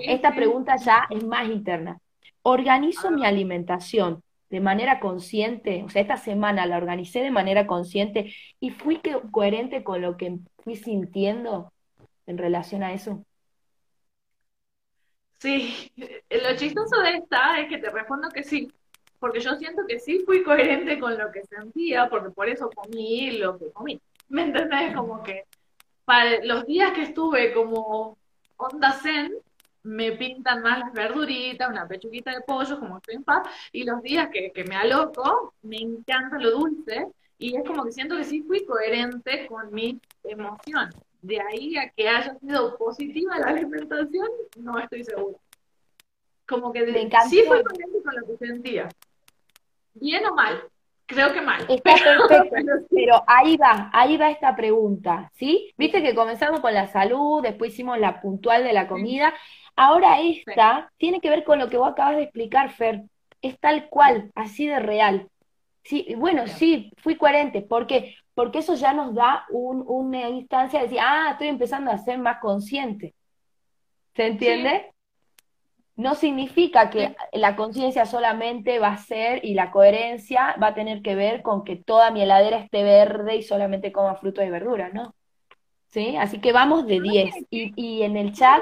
Esta 0.00 0.34
pregunta 0.34 0.74
ya 0.78 1.06
es 1.10 1.22
más 1.22 1.46
interna. 1.46 2.00
¿Organizo 2.42 3.12
mi 3.12 3.24
alimentación 3.24 4.24
de 4.50 4.58
manera 4.58 4.98
consciente? 4.98 5.84
O 5.84 5.88
sea, 5.88 6.02
esta 6.02 6.16
semana 6.16 6.66
la 6.66 6.78
organicé 6.78 7.22
de 7.22 7.30
manera 7.30 7.68
consciente 7.68 8.34
y 8.58 8.70
fui 8.70 9.00
coherente 9.30 9.84
con 9.84 10.02
lo 10.02 10.16
que 10.16 10.38
fui 10.64 10.74
sintiendo 10.74 11.72
en 12.26 12.38
relación 12.38 12.82
a 12.82 12.92
eso? 12.92 13.24
Sí, 15.38 15.92
lo 16.30 16.56
chistoso 16.56 17.00
de 17.00 17.16
esta 17.18 17.60
es 17.60 17.68
que 17.68 17.78
te 17.78 17.90
respondo 17.90 18.28
que 18.30 18.42
sí, 18.42 18.72
porque 19.18 19.40
yo 19.40 19.54
siento 19.56 19.82
que 19.86 19.98
sí 20.00 20.22
fui 20.24 20.42
coherente 20.42 20.98
con 20.98 21.18
lo 21.18 21.30
que 21.30 21.42
sentía, 21.44 22.08
porque 22.08 22.30
por 22.30 22.48
eso 22.48 22.70
comí 22.74 23.32
lo 23.38 23.58
que 23.58 23.70
comí. 23.72 24.00
¿Me 24.28 24.42
entendés? 24.42 24.94
Como 24.94 25.22
que 25.22 25.44
para 26.04 26.44
los 26.44 26.66
días 26.66 26.92
que 26.92 27.02
estuve 27.02 27.52
como 27.52 28.18
onda 28.56 28.92
zen, 28.92 29.32
me 29.82 30.12
pintan 30.12 30.62
más 30.62 30.78
las 30.78 30.92
verduritas, 30.94 31.68
una 31.68 31.86
pechuguita 31.86 32.30
de 32.30 32.40
pollo, 32.40 32.78
como 32.80 32.96
estoy 32.96 33.16
en 33.16 33.24
paz, 33.24 33.46
y 33.70 33.84
los 33.84 34.02
días 34.02 34.30
que, 34.32 34.50
que 34.50 34.64
me 34.64 34.76
aloco, 34.76 35.54
me 35.62 35.76
encanta 35.76 36.38
lo 36.38 36.52
dulce, 36.52 37.06
y 37.38 37.56
es 37.56 37.64
como 37.64 37.84
que 37.84 37.92
siento 37.92 38.16
que 38.16 38.24
sí 38.24 38.42
fui 38.42 38.64
coherente 38.64 39.46
con 39.46 39.72
mi 39.72 40.00
emoción. 40.22 40.90
De 41.24 41.40
ahí 41.40 41.76
a 41.78 41.88
que 41.88 42.06
haya 42.06 42.38
sido 42.38 42.76
positiva 42.76 43.38
la 43.38 43.46
alimentación, 43.46 44.28
no 44.58 44.78
estoy 44.78 45.04
segura. 45.04 45.38
Como 46.46 46.70
que 46.70 46.84
de, 46.84 47.10
sí 47.28 47.42
fui 47.48 47.62
coherente 47.62 48.02
con 48.04 48.14
lo 48.14 48.26
que 48.26 48.46
sentía. 48.46 48.88
Bien 49.94 50.26
o 50.26 50.34
mal, 50.34 50.62
Creo 51.06 51.32
que 51.34 51.40
mal. 51.40 51.64
Está 51.68 51.94
perfecto, 51.96 52.72
pero 52.90 53.22
ahí 53.26 53.56
va, 53.56 53.90
ahí 53.92 54.16
va 54.16 54.30
esta 54.30 54.56
pregunta, 54.56 55.30
¿sí? 55.34 55.72
Viste 55.76 56.02
que 56.02 56.14
comenzamos 56.14 56.60
con 56.60 56.72
la 56.72 56.88
salud, 56.88 57.42
después 57.42 57.72
hicimos 57.72 57.98
la 57.98 58.20
puntual 58.20 58.64
de 58.64 58.72
la 58.72 58.86
comida, 58.86 59.34
ahora 59.76 60.20
esta 60.20 60.90
tiene 60.96 61.20
que 61.20 61.30
ver 61.30 61.44
con 61.44 61.58
lo 61.58 61.68
que 61.68 61.76
vos 61.76 61.90
acabas 61.90 62.16
de 62.16 62.22
explicar, 62.24 62.70
Fer, 62.70 63.02
es 63.42 63.58
tal 63.60 63.88
cual, 63.88 64.30
así 64.34 64.66
de 64.66 64.78
real. 64.78 65.28
Sí, 65.82 66.14
bueno, 66.16 66.46
sí, 66.46 66.90
fui 66.98 67.16
coherente, 67.16 67.60
¿por 67.60 67.86
qué? 67.86 68.14
Porque 68.34 68.58
eso 68.58 68.74
ya 68.74 68.92
nos 68.92 69.14
da 69.14 69.44
un, 69.50 69.84
una 69.86 70.28
instancia 70.28 70.80
de 70.80 70.86
decir, 70.86 71.00
ah, 71.00 71.30
estoy 71.32 71.48
empezando 71.48 71.90
a 71.90 71.98
ser 71.98 72.18
más 72.18 72.38
consciente. 72.40 73.14
¿Se 74.14 74.26
entiende? 74.26 74.94
no 75.96 76.14
significa 76.14 76.90
que 76.90 77.14
la 77.32 77.54
conciencia 77.54 78.04
solamente 78.04 78.78
va 78.78 78.88
a 78.88 78.98
ser 78.98 79.44
y 79.44 79.54
la 79.54 79.70
coherencia 79.70 80.56
va 80.60 80.68
a 80.68 80.74
tener 80.74 81.02
que 81.02 81.14
ver 81.14 81.42
con 81.42 81.64
que 81.64 81.76
toda 81.76 82.10
mi 82.10 82.22
heladera 82.22 82.58
esté 82.58 82.82
verde 82.82 83.36
y 83.36 83.42
solamente 83.42 83.92
coma 83.92 84.16
frutos 84.16 84.44
y 84.44 84.50
verduras, 84.50 84.92
¿no? 84.92 85.14
¿Sí? 85.90 86.16
Así 86.16 86.40
que 86.40 86.52
vamos 86.52 86.86
de 86.86 87.00
10. 87.00 87.34
Y, 87.50 87.72
y 87.76 88.02
en 88.02 88.16
el 88.16 88.32
chat... 88.32 88.60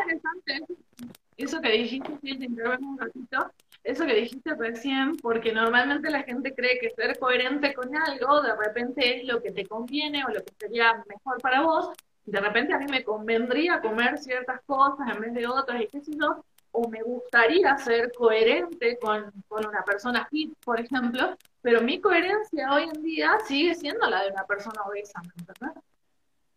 Eso 1.38 1.60
que 1.62 1.72
dijiste, 1.72 2.12
un 2.12 2.98
ratito, 2.98 3.50
eso 3.84 4.06
que 4.06 4.14
dijiste 4.14 4.54
recién, 4.54 5.16
porque 5.16 5.52
normalmente 5.52 6.10
la 6.10 6.22
gente 6.22 6.54
cree 6.54 6.78
que 6.78 6.90
ser 6.90 7.18
coherente 7.18 7.74
con 7.74 7.94
algo 7.96 8.40
de 8.42 8.54
repente 8.54 9.18
es 9.18 9.24
lo 9.26 9.42
que 9.42 9.50
te 9.50 9.66
conviene 9.66 10.24
o 10.24 10.28
lo 10.28 10.44
que 10.44 10.52
sería 10.58 11.02
mejor 11.08 11.40
para 11.40 11.62
vos. 11.62 11.90
De 12.24 12.40
repente 12.40 12.72
a 12.72 12.78
mí 12.78 12.86
me 12.88 13.02
convendría 13.02 13.80
comer 13.80 14.18
ciertas 14.18 14.60
cosas 14.66 15.08
en 15.12 15.20
vez 15.20 15.34
de 15.34 15.46
otras 15.46 15.80
y 15.82 15.88
qué 15.88 16.00
sé 16.00 16.12
yo, 16.16 16.44
o 16.72 16.88
me 16.88 17.02
gustaría 17.02 17.76
ser 17.78 18.12
coherente 18.12 18.98
con, 18.98 19.32
una 19.50 19.84
persona 19.84 20.26
fit, 20.30 20.54
por 20.64 20.80
ejemplo, 20.80 21.36
pero 21.60 21.82
mi 21.82 22.00
coherencia 22.00 22.72
hoy 22.72 22.84
en 22.84 23.02
día 23.02 23.38
sigue 23.46 23.74
siendo 23.74 24.08
la 24.08 24.22
de 24.22 24.30
una 24.30 24.44
persona 24.44 24.82
obesa, 24.82 25.20
¿me 25.22 25.32
entendés? 25.38 25.84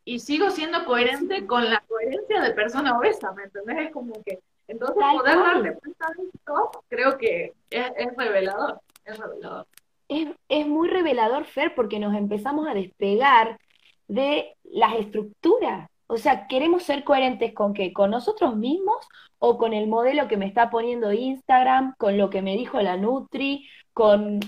Y 0.06 0.20
sigo 0.20 0.52
siendo 0.52 0.86
coherente 0.86 1.46
con 1.46 1.70
la 1.70 1.84
coherencia 1.88 2.42
de 2.42 2.52
persona 2.52 2.98
obesa, 2.98 3.34
¿me 3.34 3.44
entendés? 3.44 3.88
Es 3.88 3.92
como 3.92 4.24
que, 4.24 4.40
entonces 4.68 4.96
poder 4.96 5.38
darle 5.38 5.76
cuenta 5.76 6.08
de 6.18 6.24
esto, 6.34 6.72
creo 6.88 7.18
que 7.18 7.54
es, 7.70 7.92
revelador, 8.18 8.82
es 9.06 9.18
revelador. 9.18 9.68
Es, 10.08 10.30
es 10.50 10.68
muy 10.68 10.88
revelador, 10.88 11.46
Fer, 11.46 11.74
porque 11.76 12.00
nos 12.00 12.16
empezamos 12.16 12.68
a 12.68 12.74
despegar 12.74 13.60
de 14.08 14.56
las 14.64 14.96
estructuras. 14.96 15.90
O 16.08 16.18
sea, 16.18 16.48
queremos 16.48 16.84
ser 16.84 17.04
coherentes 17.04 17.54
con 17.54 17.74
qué? 17.74 17.92
¿Con 17.92 18.12
nosotros 18.12 18.56
mismos 18.56 19.08
o 19.40 19.58
con 19.58 19.74
el 19.74 19.88
modelo 19.88 20.28
que 20.28 20.38
me 20.38 20.46
está 20.46 20.70
poniendo 20.70 21.12
Instagram, 21.12 21.96
con 21.98 22.18
lo 22.18 22.30
que 22.30 22.42
me 22.42 22.56
dijo 22.56 22.82
la 22.82 22.98
Nutri, 22.98 23.68
con... 23.94 24.40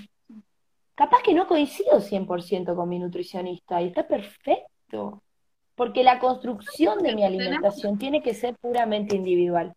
Capaz 0.95 1.21
que 1.21 1.35
no 1.35 1.47
coincido 1.47 1.99
100% 1.99 2.75
con 2.75 2.89
mi 2.89 2.97
nutricionista 2.97 3.79
y 3.81 3.87
está 3.87 4.07
perfecto, 4.07 5.21
porque 5.75 6.03
la 6.03 6.17
construcción 6.17 7.03
de 7.03 7.13
mi 7.13 7.23
alimentación 7.23 7.99
tiene 7.99 8.23
que 8.23 8.33
ser 8.33 8.55
puramente 8.55 9.15
individual. 9.15 9.75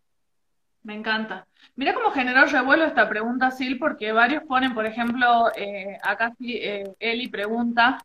Me 0.83 0.95
encanta. 0.95 1.45
Mira 1.75 1.93
cómo 1.93 2.11
generó 2.11 2.45
revuelo 2.45 2.85
esta 2.85 3.07
pregunta, 3.07 3.51
Sil, 3.53 3.77
porque 3.77 4.11
varios 4.11 4.43
ponen, 4.43 4.73
por 4.73 4.85
ejemplo, 4.85 5.51
eh, 5.55 5.97
acá 6.01 6.33
eh, 6.39 6.91
Eli 6.99 7.27
pregunta, 7.27 7.99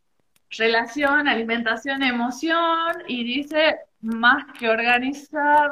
relación, 0.51 1.27
alimentación, 1.27 2.03
emoción, 2.03 3.03
y 3.07 3.23
dice, 3.23 3.77
más 4.01 4.45
que 4.59 4.69
organizar, 4.69 5.71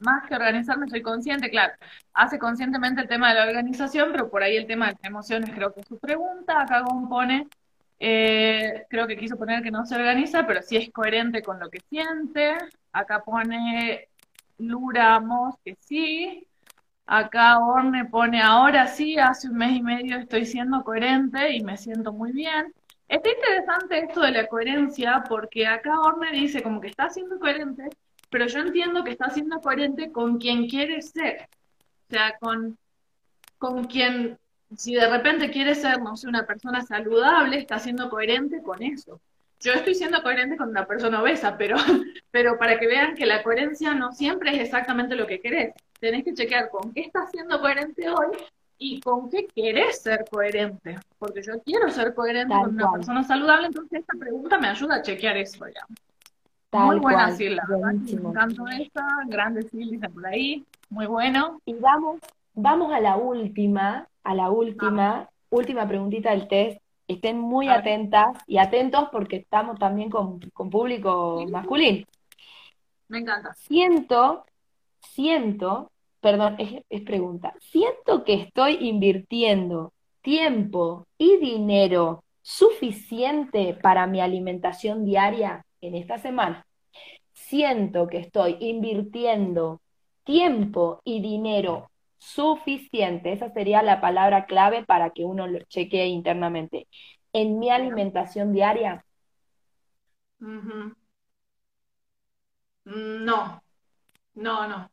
más 0.00 0.26
que 0.26 0.34
organizarme, 0.34 0.88
soy 0.88 1.02
consciente, 1.02 1.50
claro, 1.50 1.74
hace 2.14 2.38
conscientemente 2.38 3.02
el 3.02 3.08
tema 3.08 3.28
de 3.28 3.34
la 3.34 3.46
organización, 3.46 4.08
pero 4.12 4.30
por 4.30 4.42
ahí 4.42 4.56
el 4.56 4.66
tema 4.66 4.86
de 4.86 4.92
las 4.92 5.04
emociones 5.04 5.50
creo 5.54 5.74
que 5.74 5.80
es 5.80 5.86
su 5.86 5.98
pregunta, 5.98 6.62
acá 6.62 6.82
compone, 6.82 7.46
eh, 8.00 8.86
creo 8.88 9.06
que 9.06 9.16
quiso 9.16 9.36
poner 9.36 9.62
que 9.62 9.70
no 9.70 9.84
se 9.84 9.96
organiza, 9.96 10.46
pero 10.46 10.62
sí 10.62 10.76
es 10.76 10.90
coherente 10.90 11.42
con 11.42 11.58
lo 11.60 11.68
que 11.68 11.80
siente, 11.90 12.56
acá 12.92 13.22
pone 13.22 14.08
Luramos 14.58 15.54
que 15.64 15.76
sí, 15.80 16.46
acá 17.06 17.58
Orne 17.60 18.04
pone 18.06 18.42
ahora 18.42 18.86
sí, 18.88 19.18
hace 19.18 19.48
un 19.48 19.56
mes 19.56 19.76
y 19.76 19.82
medio 19.82 20.18
estoy 20.18 20.46
siendo 20.46 20.82
coherente 20.84 21.54
y 21.54 21.62
me 21.62 21.76
siento 21.76 22.12
muy 22.12 22.32
bien. 22.32 22.72
Está 23.08 23.30
interesante 23.30 23.98
esto 24.00 24.20
de 24.20 24.32
la 24.32 24.46
coherencia 24.48 25.24
porque 25.28 25.66
acá 25.66 26.00
Orne 26.00 26.32
dice 26.32 26.62
como 26.62 26.80
que 26.80 26.88
está 26.88 27.08
siendo 27.10 27.38
coherente, 27.38 27.88
pero 28.30 28.46
yo 28.46 28.60
entiendo 28.60 29.04
que 29.04 29.12
está 29.12 29.30
siendo 29.30 29.60
coherente 29.60 30.12
con 30.12 30.38
quien 30.38 30.68
quiere 30.68 31.00
ser. 31.02 31.48
O 32.08 32.10
sea, 32.10 32.36
con, 32.38 32.78
con 33.58 33.84
quien, 33.84 34.38
si 34.76 34.94
de 34.94 35.08
repente 35.08 35.50
quiere 35.50 35.74
ser, 35.74 36.00
no 36.02 36.16
sé, 36.16 36.28
una 36.28 36.46
persona 36.46 36.82
saludable, 36.82 37.58
está 37.58 37.78
siendo 37.78 38.10
coherente 38.10 38.62
con 38.62 38.82
eso. 38.82 39.20
Yo 39.60 39.72
estoy 39.72 39.94
siendo 39.94 40.22
coherente 40.22 40.56
con 40.56 40.68
una 40.68 40.86
persona 40.86 41.20
obesa, 41.20 41.56
pero, 41.56 41.76
pero 42.30 42.58
para 42.58 42.78
que 42.78 42.86
vean 42.86 43.14
que 43.14 43.26
la 43.26 43.42
coherencia 43.42 43.94
no 43.94 44.12
siempre 44.12 44.54
es 44.54 44.62
exactamente 44.62 45.16
lo 45.16 45.26
que 45.26 45.40
querés. 45.40 45.74
Tenés 46.00 46.24
que 46.24 46.34
chequear 46.34 46.70
con 46.70 46.92
qué 46.92 47.00
estás 47.00 47.30
siendo 47.30 47.60
coherente 47.60 48.08
hoy 48.08 48.36
y 48.78 49.00
con 49.00 49.28
qué 49.28 49.46
querés 49.46 50.02
ser 50.02 50.24
coherente. 50.30 50.96
Porque 51.18 51.42
yo 51.42 51.60
quiero 51.64 51.90
ser 51.90 52.14
coherente 52.14 52.54
con 52.54 52.74
una 52.74 52.92
persona 52.92 53.24
saludable, 53.24 53.66
entonces 53.66 54.00
esta 54.00 54.16
pregunta 54.18 54.58
me 54.58 54.68
ayuda 54.68 54.96
a 54.96 55.02
chequear 55.02 55.36
eso, 55.36 55.66
ya. 55.66 55.84
Muy 56.70 56.98
buena, 56.98 57.30
Silvia. 57.32 57.62
Me 57.68 58.10
encantó 58.12 58.68
esta. 58.68 59.06
Grande 59.26 59.62
Silvia 59.62 60.08
por 60.12 60.26
ahí. 60.26 60.64
Muy 60.90 61.06
bueno. 61.06 61.60
Y 61.64 61.74
vamos, 61.74 62.20
vamos 62.54 62.92
a 62.92 63.00
la 63.00 63.16
última, 63.16 64.06
a 64.22 64.34
la 64.34 64.50
última, 64.50 65.20
ah. 65.20 65.30
última 65.50 65.88
preguntita 65.88 66.30
del 66.30 66.46
test. 66.46 66.80
Estén 67.08 67.38
muy 67.38 67.68
atentas 67.68 68.38
y 68.46 68.58
atentos 68.58 69.08
porque 69.10 69.36
estamos 69.36 69.78
también 69.78 70.10
con, 70.10 70.38
público 70.70 71.44
masculino. 71.50 72.06
Me 73.08 73.18
encanta. 73.18 73.54
Siento, 73.54 74.44
siento, 75.00 75.90
perdón, 76.20 76.56
es, 76.58 76.84
es 76.88 77.00
pregunta. 77.02 77.54
Siento 77.60 78.22
que 78.24 78.34
estoy 78.34 78.76
invirtiendo 78.86 79.92
tiempo 80.20 81.06
y 81.16 81.38
dinero 81.38 82.22
suficiente 82.42 83.74
para 83.82 84.06
mi 84.06 84.20
alimentación 84.20 85.04
diaria 85.04 85.64
en 85.80 85.94
esta 85.94 86.18
semana 86.18 86.64
siento 87.38 88.08
que 88.08 88.18
estoy 88.18 88.56
invirtiendo 88.60 89.80
tiempo 90.24 91.00
y 91.04 91.20
dinero 91.20 91.90
suficiente, 92.18 93.32
esa 93.32 93.50
sería 93.50 93.82
la 93.82 94.00
palabra 94.00 94.46
clave 94.46 94.84
para 94.84 95.10
que 95.10 95.24
uno 95.24 95.46
lo 95.46 95.60
chequee 95.60 96.06
internamente, 96.06 96.88
en 97.32 97.58
mi 97.58 97.70
alimentación 97.70 98.52
diaria. 98.52 99.04
No, 102.84 103.62
no, 104.34 104.68
no. 104.68 104.90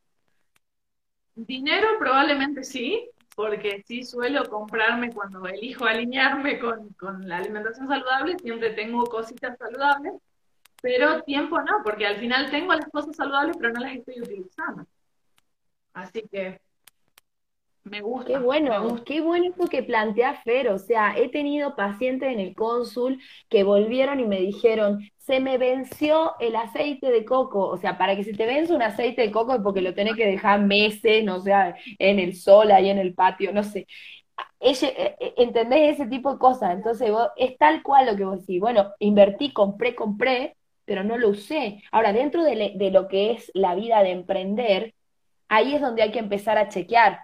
Dinero 1.35 1.87
probablemente 1.99 2.63
sí, 2.63 3.09
porque 3.35 3.83
sí 3.85 4.03
suelo 4.03 4.49
comprarme 4.49 5.11
cuando 5.11 5.45
elijo 5.45 5.85
alinearme 5.85 6.59
con, 6.59 6.89
con 6.93 7.27
la 7.27 7.37
alimentación 7.37 7.87
saludable, 7.87 8.37
siempre 8.39 8.71
tengo 8.71 9.03
cositas 9.05 9.57
saludables 9.57 10.13
pero 10.85 11.23
tiempo 11.23 11.59
no, 11.61 11.81
porque 11.83 12.05
al 12.05 12.17
final 12.19 12.51
tengo 12.51 12.71
las 12.75 12.87
cosas 12.89 13.15
saludables, 13.15 13.57
pero 13.57 13.73
no 13.73 13.79
las 13.79 13.95
estoy 13.95 14.21
utilizando. 14.21 14.85
Así 15.93 16.21
que 16.31 16.61
me 17.85 18.01
gusta. 18.01 18.27
Qué 18.27 18.37
bueno, 18.39 19.03
qué 19.05 19.21
bueno 19.21 19.45
esto 19.49 19.67
que 19.67 19.83
plantea 19.83 20.33
Fer. 20.43 20.69
O 20.69 20.79
sea, 20.79 21.15
he 21.17 21.29
tenido 21.29 21.75
pacientes 21.75 22.31
en 22.31 22.39
el 22.39 22.55
cónsul 22.55 23.21
que 23.49 23.63
volvieron 23.63 24.19
y 24.19 24.25
me 24.25 24.39
dijeron, 24.39 25.09
se 25.17 25.39
me 25.39 25.57
venció 25.57 26.33
el 26.39 26.55
aceite 26.55 27.11
de 27.11 27.25
coco. 27.25 27.67
O 27.67 27.77
sea, 27.77 27.97
para 27.97 28.15
que 28.15 28.23
se 28.23 28.33
te 28.33 28.45
vence 28.45 28.73
un 28.73 28.81
aceite 28.81 29.21
de 29.21 29.31
coco 29.31 29.53
es 29.55 29.61
porque 29.61 29.81
lo 29.81 29.93
tenés 29.93 30.15
que 30.15 30.25
dejar 30.25 30.61
meses, 30.61 31.23
no 31.23 31.39
sea, 31.39 31.75
en 31.99 32.19
el 32.19 32.35
sol, 32.35 32.71
ahí 32.71 32.89
en 32.89 32.97
el 32.97 33.13
patio, 33.13 33.51
no 33.53 33.63
sé. 33.63 33.87
Ella, 34.59 34.89
eh, 34.89 35.15
eh, 35.19 35.33
¿Entendés 35.37 35.93
ese 35.93 36.07
tipo 36.07 36.33
de 36.33 36.39
cosas? 36.39 36.71
Entonces, 36.73 37.11
vos, 37.11 37.29
es 37.37 37.57
tal 37.57 37.83
cual 37.83 38.07
lo 38.07 38.15
que 38.15 38.25
vos 38.25 38.39
decís. 38.41 38.59
Bueno, 38.59 38.93
invertí, 38.99 39.53
compré, 39.53 39.95
compré, 39.95 40.57
pero 40.85 41.03
no 41.03 41.17
lo 41.17 41.29
usé. 41.29 41.83
Ahora, 41.91 42.13
dentro 42.13 42.43
de, 42.43 42.73
de 42.75 42.91
lo 42.91 43.07
que 43.07 43.31
es 43.33 43.51
la 43.53 43.75
vida 43.75 44.01
de 44.03 44.11
emprender, 44.11 44.95
ahí 45.49 45.75
es 45.75 45.81
donde 45.81 46.01
hay 46.03 46.11
que 46.11 46.19
empezar 46.19 46.57
a 46.57 46.69
chequear 46.69 47.19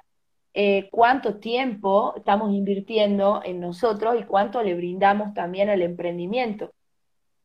eh, 0.53 0.89
cuánto 0.91 1.39
tiempo 1.39 2.13
estamos 2.17 2.53
invirtiendo 2.53 3.41
en 3.43 3.59
nosotros 3.59 4.15
y 4.19 4.23
cuánto 4.23 4.61
le 4.61 4.75
brindamos 4.75 5.33
también 5.33 5.69
al 5.69 5.81
emprendimiento. 5.81 6.73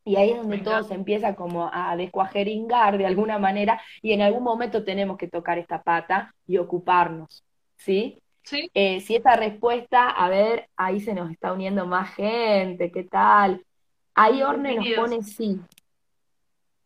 Y 0.05 0.17
ahí 0.17 0.31
es 0.31 0.37
donde 0.37 0.59
todo 0.59 0.85
se 0.85 0.95
empieza 0.95 1.35
como 1.35 1.69
a 1.73 1.97
descuajeringar 1.97 2.97
de 2.97 3.07
alguna 3.07 3.39
manera 3.39 3.81
y 4.03 4.13
en 4.13 4.23
algún 4.23 4.45
momento 4.45 4.85
tenemos 4.85 5.17
que 5.19 5.27
tocar 5.27 5.59
esta 5.59 5.83
pata 5.83 6.33
y 6.47 6.59
ocuparnos, 6.59 7.45
¿sí? 7.77 8.23
Sí. 8.45 8.71
Eh, 8.75 9.01
si 9.01 9.17
esta 9.17 9.35
respuesta, 9.35 10.09
a 10.09 10.29
ver, 10.29 10.69
ahí 10.77 11.01
se 11.01 11.13
nos 11.13 11.31
está 11.33 11.53
uniendo 11.53 11.87
más 11.87 12.15
gente, 12.15 12.93
¿qué 12.93 13.03
tal? 13.03 13.65
Ahí 14.15 14.43
Orne 14.43 14.77
nos 14.77 14.87
pone 14.97 15.23
sí. 15.23 15.61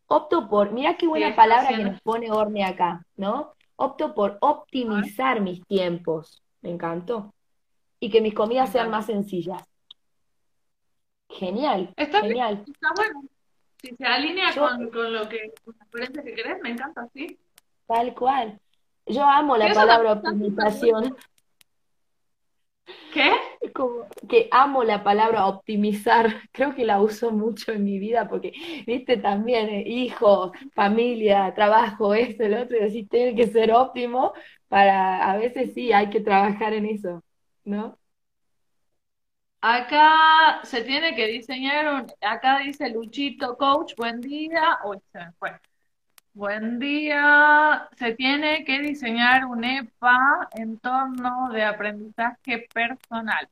Opto 0.07 0.49
por, 0.49 0.71
mira 0.71 0.97
qué 0.97 1.07
buena 1.07 1.35
palabra 1.35 1.69
que 1.69 1.83
nos 1.83 2.01
pone 2.01 2.31
Orne 2.31 2.65
acá, 2.65 3.05
¿no? 3.15 3.53
Opto 3.81 4.13
por 4.13 4.37
optimizar 4.41 5.41
mis 5.41 5.65
tiempos. 5.65 6.43
Me 6.61 6.69
encantó. 6.69 7.33
Y 7.99 8.11
que 8.11 8.21
mis 8.21 8.35
comidas 8.35 8.71
sean 8.71 8.91
más 8.91 9.07
sencillas. 9.07 9.63
Genial, 11.27 11.91
está 11.97 12.21
genial. 12.21 12.63
está 12.67 12.89
bueno. 12.95 13.23
Si 13.81 13.95
se 13.95 14.05
alinea 14.05 14.53
con, 14.53 14.91
con, 14.91 15.11
lo 15.11 15.27
que, 15.27 15.51
con 15.65 15.99
las 15.99 16.09
que 16.11 16.35
querés, 16.35 16.61
me 16.61 16.69
encanta, 16.69 17.07
sí. 17.11 17.39
Tal 17.87 18.13
cual. 18.13 18.59
Yo 19.07 19.23
amo 19.23 19.57
la 19.57 19.73
palabra 19.73 20.11
optimización. 20.13 21.17
¿Qué? 23.09 23.31
Como 23.73 24.07
que 24.29 24.47
amo 24.51 24.83
la 24.83 25.03
palabra 25.03 25.45
optimizar, 25.47 26.27
creo 26.51 26.73
que 26.75 26.85
la 26.85 27.01
uso 27.01 27.31
mucho 27.31 27.71
en 27.71 27.83
mi 27.83 27.99
vida 27.99 28.27
porque, 28.27 28.53
viste, 28.87 29.17
también 29.17 29.69
eh, 29.69 29.83
hijos, 29.85 30.51
familia, 30.73 31.53
trabajo, 31.53 32.13
esto, 32.13 32.43
el 32.43 32.53
otro, 32.55 32.77
y 32.77 32.81
decir, 32.81 33.07
tiene 33.09 33.35
que 33.35 33.47
ser 33.47 33.71
óptimo 33.73 34.33
para, 34.67 35.29
a 35.29 35.37
veces 35.37 35.73
sí, 35.73 35.91
hay 35.91 36.09
que 36.09 36.21
trabajar 36.21 36.73
en 36.73 36.85
eso, 36.85 37.23
¿no? 37.65 37.97
Acá 39.61 40.61
se 40.63 40.83
tiene 40.83 41.15
que 41.15 41.27
diseñar 41.27 41.93
un, 41.93 42.07
acá 42.21 42.59
dice 42.59 42.89
Luchito 42.89 43.57
Coach, 43.57 43.93
buen 43.95 44.19
día, 44.21 44.77
uy, 44.85 44.97
se 45.11 45.19
me 45.19 45.31
fue. 45.33 45.51
Buen 46.33 46.79
día. 46.79 47.89
Se 47.97 48.13
tiene 48.13 48.63
que 48.63 48.79
diseñar 48.79 49.45
un 49.45 49.63
EPA, 49.63 50.49
entorno 50.53 51.49
de 51.51 51.63
aprendizaje 51.63 52.67
personal. 52.73 53.49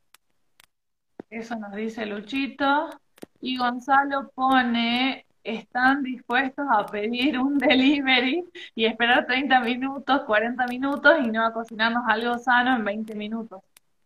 Eso 1.28 1.56
nos 1.56 1.72
dice 1.72 2.06
Luchito. 2.06 2.90
Y 3.40 3.58
Gonzalo 3.58 4.30
pone, 4.34 5.26
están 5.44 6.02
dispuestos 6.02 6.66
a 6.70 6.86
pedir 6.86 7.38
un 7.38 7.58
delivery 7.58 8.44
y 8.74 8.86
esperar 8.86 9.26
30 9.26 9.60
minutos, 9.60 10.22
40 10.26 10.66
minutos 10.66 11.18
y 11.22 11.28
no 11.30 11.44
a 11.46 11.52
cocinarnos 11.52 12.04
algo 12.08 12.38
sano 12.38 12.76
en 12.76 12.84
20 12.84 13.14
minutos. 13.14 13.62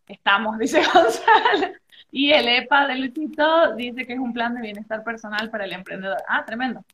Estamos, 0.08 0.58
dice 0.60 0.82
Gonzalo. 0.82 1.74
Y 2.10 2.32
el 2.32 2.48
EPA 2.48 2.86
de 2.88 2.96
Luchito 2.96 3.74
dice 3.76 4.06
que 4.06 4.14
es 4.14 4.18
un 4.20 4.32
plan 4.32 4.54
de 4.54 4.62
bienestar 4.62 5.04
personal 5.04 5.50
para 5.50 5.64
el 5.64 5.72
emprendedor. 5.72 6.18
Ah, 6.28 6.44
tremendo. 6.44 6.84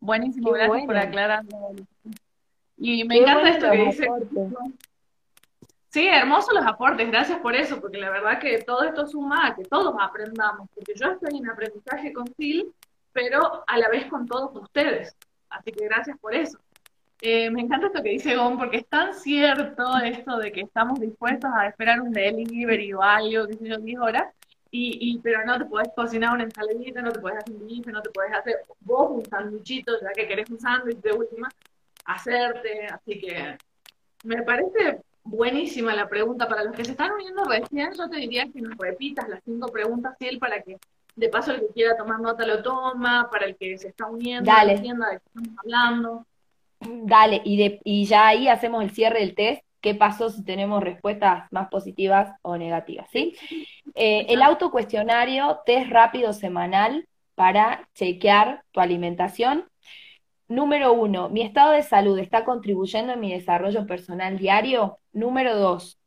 Buenísimo, 0.00 0.50
gracias 0.52 0.86
por 0.86 0.96
aclararlo. 0.96 1.74
Y 2.76 3.04
me 3.04 3.18
encanta 3.18 3.50
esto 3.50 3.70
que 3.70 3.84
dice. 3.84 4.08
Sí, 5.90 6.06
hermosos 6.06 6.54
los 6.54 6.64
aportes, 6.64 7.10
gracias 7.10 7.40
por 7.40 7.54
eso, 7.54 7.80
porque 7.80 7.98
la 7.98 8.10
verdad 8.10 8.38
que 8.38 8.62
todo 8.62 8.84
esto 8.84 9.06
suma 9.06 9.48
a 9.48 9.56
que 9.56 9.64
todos 9.64 9.94
aprendamos, 10.00 10.68
porque 10.72 10.94
yo 10.94 11.08
estoy 11.10 11.36
en 11.36 11.50
aprendizaje 11.50 12.12
con 12.12 12.26
Phil, 12.36 12.72
pero 13.12 13.64
a 13.66 13.78
la 13.78 13.88
vez 13.88 14.06
con 14.06 14.26
todos 14.26 14.54
ustedes. 14.54 15.16
Así 15.48 15.72
que 15.72 15.84
gracias 15.86 16.16
por 16.18 16.32
eso. 16.32 16.58
Eh, 17.20 17.50
me 17.50 17.60
encanta 17.60 17.88
esto 17.88 18.02
que 18.02 18.10
dice 18.10 18.36
Gon, 18.36 18.56
porque 18.56 18.78
es 18.78 18.86
tan 18.86 19.14
cierto 19.14 19.98
esto 19.98 20.38
de 20.38 20.52
que 20.52 20.62
estamos 20.62 21.00
dispuestos 21.00 21.50
a 21.52 21.66
esperar 21.66 22.00
un 22.00 22.12
delivery 22.12 22.94
o 22.94 23.02
algo, 23.02 23.46
que 23.48 23.54
sé 23.54 23.68
yo, 23.68 23.76
10 23.76 24.00
horas, 24.00 24.32
y, 24.70 24.98
y, 25.00 25.18
pero 25.18 25.44
no 25.44 25.58
te 25.58 25.64
puedes 25.64 25.88
cocinar 25.94 26.34
una 26.34 26.44
ensaladita, 26.44 27.02
no 27.02 27.12
te 27.12 27.20
puedes 27.20 27.38
hacer 27.38 27.56
un 27.56 27.66
bife, 27.66 27.90
no 27.90 28.02
te 28.02 28.10
puedes 28.10 28.32
hacer 28.32 28.64
vos 28.80 29.10
un 29.10 29.24
sanduichito, 29.24 29.92
ya 30.00 30.10
que 30.12 30.28
querés 30.28 30.48
un 30.50 30.60
sándwich 30.60 31.00
de 31.00 31.12
última, 31.12 31.48
hacerte, 32.04 32.86
así 32.86 33.20
que 33.20 33.58
me 34.24 34.42
parece 34.42 35.00
buenísima 35.24 35.94
la 35.94 36.08
pregunta. 36.08 36.48
Para 36.48 36.64
los 36.64 36.74
que 36.74 36.84
se 36.84 36.92
están 36.92 37.12
uniendo 37.12 37.44
recién, 37.44 37.92
yo 37.92 38.08
te 38.08 38.18
diría 38.18 38.48
que 38.52 38.60
nos 38.60 38.76
repitas 38.76 39.28
las 39.28 39.42
cinco 39.44 39.68
preguntas, 39.68 40.16
él 40.20 40.38
para 40.38 40.62
que 40.62 40.78
de 41.16 41.28
paso 41.28 41.52
el 41.52 41.60
que 41.60 41.72
quiera 41.74 41.96
tomar 41.96 42.20
nota 42.20 42.46
lo 42.46 42.62
toma, 42.62 43.28
para 43.30 43.46
el 43.46 43.56
que 43.56 43.76
se 43.76 43.88
está 43.88 44.06
uniendo, 44.06 44.50
entienda 44.50 45.10
de 45.10 45.18
qué 45.18 45.22
estamos 45.26 45.58
hablando. 45.58 46.26
Dale, 46.80 47.42
y, 47.44 47.58
de, 47.58 47.80
y 47.84 48.06
ya 48.06 48.28
ahí 48.28 48.48
hacemos 48.48 48.82
el 48.82 48.90
cierre 48.90 49.20
del 49.20 49.34
test 49.34 49.62
qué 49.80 49.94
pasó 49.94 50.30
si 50.30 50.44
tenemos 50.44 50.82
respuestas 50.82 51.44
más 51.50 51.68
positivas 51.68 52.32
o 52.42 52.56
negativas, 52.56 53.08
¿sí? 53.10 53.34
Eh, 53.94 54.26
el 54.28 54.42
autocuestionario, 54.42 55.60
test 55.66 55.90
rápido 55.90 56.32
semanal 56.32 57.08
para 57.34 57.88
chequear 57.94 58.64
tu 58.72 58.80
alimentación. 58.80 59.66
Número 60.48 60.92
uno, 60.92 61.28
¿mi 61.28 61.42
estado 61.42 61.72
de 61.72 61.82
salud 61.82 62.18
está 62.18 62.44
contribuyendo 62.44 63.12
en 63.12 63.20
mi 63.20 63.32
desarrollo 63.32 63.86
personal 63.86 64.36
diario? 64.36 64.98
Número 65.12 65.56
dos, 65.56 66.00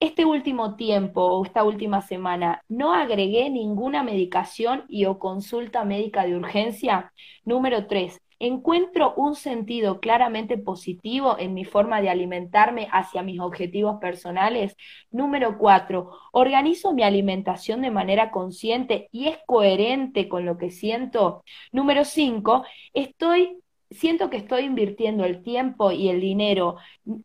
este 0.00 0.24
último 0.24 0.76
tiempo 0.76 1.22
o 1.22 1.44
esta 1.44 1.62
última 1.62 2.00
semana 2.00 2.62
no 2.68 2.94
agregué 2.94 3.50
ninguna 3.50 4.02
medicación 4.02 4.84
y 4.88 5.04
o 5.04 5.18
consulta 5.18 5.84
médica 5.84 6.24
de 6.24 6.36
urgencia. 6.36 7.12
Número 7.44 7.86
tres, 7.86 8.20
encuentro 8.40 9.14
un 9.16 9.36
sentido 9.36 10.00
claramente 10.00 10.58
positivo 10.58 11.36
en 11.38 11.54
mi 11.54 11.64
forma 11.64 12.00
de 12.00 12.08
alimentarme 12.10 12.88
hacia 12.90 13.22
mis 13.22 13.38
objetivos 13.38 14.00
personales. 14.00 14.76
Número 15.10 15.58
cuatro, 15.58 16.10
organizo 16.32 16.92
mi 16.92 17.02
alimentación 17.02 17.82
de 17.82 17.90
manera 17.90 18.30
consciente 18.32 19.08
y 19.12 19.28
es 19.28 19.38
coherente 19.46 20.28
con 20.28 20.46
lo 20.46 20.56
que 20.56 20.70
siento. 20.70 21.44
Número 21.70 22.04
cinco, 22.04 22.64
estoy 22.94 23.58
siento 23.90 24.30
que 24.30 24.36
estoy 24.36 24.64
invirtiendo 24.64 25.24
el 25.24 25.42
tiempo 25.42 25.90
y 25.90 26.08
el 26.08 26.20
dinero 26.20 26.76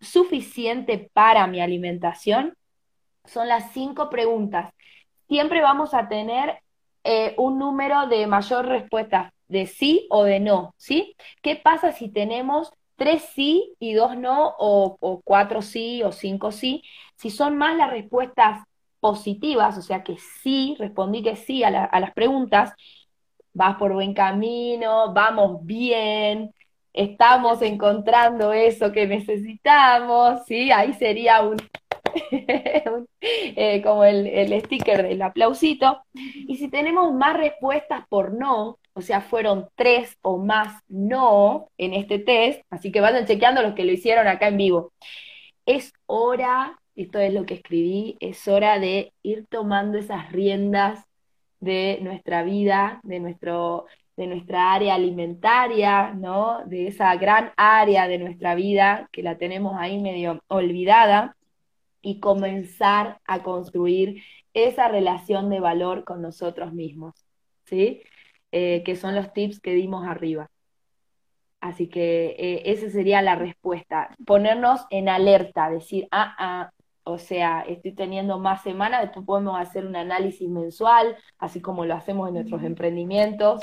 suficiente 0.02 1.10
para 1.14 1.48
mi 1.48 1.62
alimentación? 1.62 2.56
Son 3.24 3.48
las 3.48 3.72
cinco 3.72 4.10
preguntas. 4.10 4.74
Siempre 5.28 5.62
vamos 5.62 5.94
a 5.94 6.08
tener 6.08 6.60
eh, 7.04 7.36
un 7.38 7.60
número 7.60 8.08
de 8.08 8.28
mayor 8.28 8.66
respuesta 8.66 9.35
de 9.48 9.66
sí 9.68 10.08
o 10.10 10.24
de 10.24 10.40
no, 10.40 10.74
¿sí? 10.78 11.16
¿Qué 11.42 11.56
pasa 11.56 11.92
si 11.92 12.10
tenemos 12.10 12.72
tres 12.96 13.24
sí 13.36 13.74
y 13.80 13.94
dos 13.94 14.18
no, 14.18 14.56
o, 14.58 15.22
cuatro 15.24 15.62
sí 15.62 16.04
o 16.04 16.12
cinco 16.12 16.52
sí? 16.52 16.84
Si 17.16 17.30
son 17.30 17.58
más 17.58 17.78
las 17.78 17.90
respuestas 17.92 18.64
positivas, 19.00 19.78
o 19.78 19.82
sea 19.82 20.04
que 20.04 20.18
sí, 20.18 20.76
respondí 20.80 21.24
que 21.24 21.36
sí 21.36 21.64
a, 21.64 21.72
las 21.72 22.14
preguntas, 22.14 22.74
vas 23.54 23.78
por 23.78 23.94
buen 23.94 24.14
camino, 24.14 25.14
vamos 25.14 25.66
bien, 25.66 26.54
estamos 26.94 27.62
encontrando 27.62 28.54
eso 28.54 28.92
que 28.92 29.08
necesitamos, 29.08 30.46
¿sí? 30.48 30.72
Ahí 30.72 30.94
sería 30.94 31.42
un, 31.44 31.58
eh, 33.22 33.82
como 33.84 34.04
el, 34.06 34.28
el, 34.28 34.60
sticker 34.62 35.04
del 35.04 35.22
aplausito. 35.22 36.04
Y 36.14 36.58
si 36.58 36.70
tenemos 36.70 37.14
más 37.14 37.38
respuestas 37.38 38.06
por 38.10 38.34
no, 38.34 38.80
o 38.96 39.02
sea, 39.02 39.22
fueron 39.22 39.68
tres 39.76 40.18
o 40.22 40.38
más 40.38 40.82
no 40.88 41.70
en 41.78 41.94
este 41.94 42.18
test, 42.18 42.62
así 42.70 42.92
que 42.94 43.02
vayan 43.02 43.26
chequeando 43.26 43.62
los 43.62 43.76
que 43.76 43.84
lo 43.84 43.92
hicieron 43.92 44.28
acá 44.28 44.48
en 44.48 44.58
vivo. 44.58 44.94
Es 45.66 45.94
hora, 46.06 46.80
esto 46.96 47.20
es 47.20 47.34
lo 47.34 47.46
que 47.46 47.56
escribí, 47.56 48.16
es 48.22 48.48
hora 48.48 48.80
de 48.80 49.14
ir 49.22 49.48
tomando 49.50 49.98
esas 49.98 50.32
riendas 50.32 51.04
de 51.60 52.00
nuestra 52.02 52.44
vida, 52.44 53.02
de, 53.04 53.20
nuestro, 53.20 53.86
de 54.16 54.28
nuestra 54.28 54.74
área 54.74 54.96
alimentaria, 54.96 56.14
¿no? 56.14 56.64
De 56.66 56.88
esa 56.88 57.14
gran 57.18 57.52
área 57.58 58.08
de 58.08 58.18
nuestra 58.18 58.56
vida 58.56 59.10
que 59.12 59.24
la 59.24 59.38
tenemos 59.38 59.76
ahí 59.78 60.00
medio 60.00 60.42
olvidada 60.48 61.36
y 62.02 62.22
comenzar 62.22 63.20
a 63.26 63.44
construir 63.44 64.24
esa 64.54 64.88
relación 64.88 65.50
de 65.50 65.60
valor 65.60 66.06
con 66.06 66.22
nosotros 66.22 66.72
mismos, 66.72 67.14
¿sí? 67.66 68.02
Eh, 68.58 68.84
que 68.86 68.96
son 68.96 69.16
los 69.16 69.34
tips 69.34 69.60
que 69.60 69.74
dimos 69.74 70.08
arriba. 70.08 70.50
Así 71.60 71.90
que 71.90 72.38
eh, 72.40 72.62
esa 72.72 72.90
sería 72.90 73.22
la 73.22 73.36
respuesta. 73.36 74.16
Ponernos 74.26 74.86
en 74.92 75.10
alerta, 75.10 75.70
decir, 75.70 76.08
ah, 76.10 76.34
ah, 76.40 76.72
o 77.04 77.18
sea, 77.18 77.64
estoy 77.68 77.92
teniendo 77.92 78.40
más 78.40 78.64
semanas, 78.64 79.02
después 79.02 79.26
podemos 79.26 79.60
hacer 79.60 79.86
un 79.86 79.98
análisis 79.98 80.48
mensual, 80.48 81.18
así 81.38 81.60
como 81.60 81.84
lo 81.84 81.96
hacemos 81.96 82.30
en 82.30 82.36
nuestros 82.36 82.64
emprendimientos, 82.64 83.60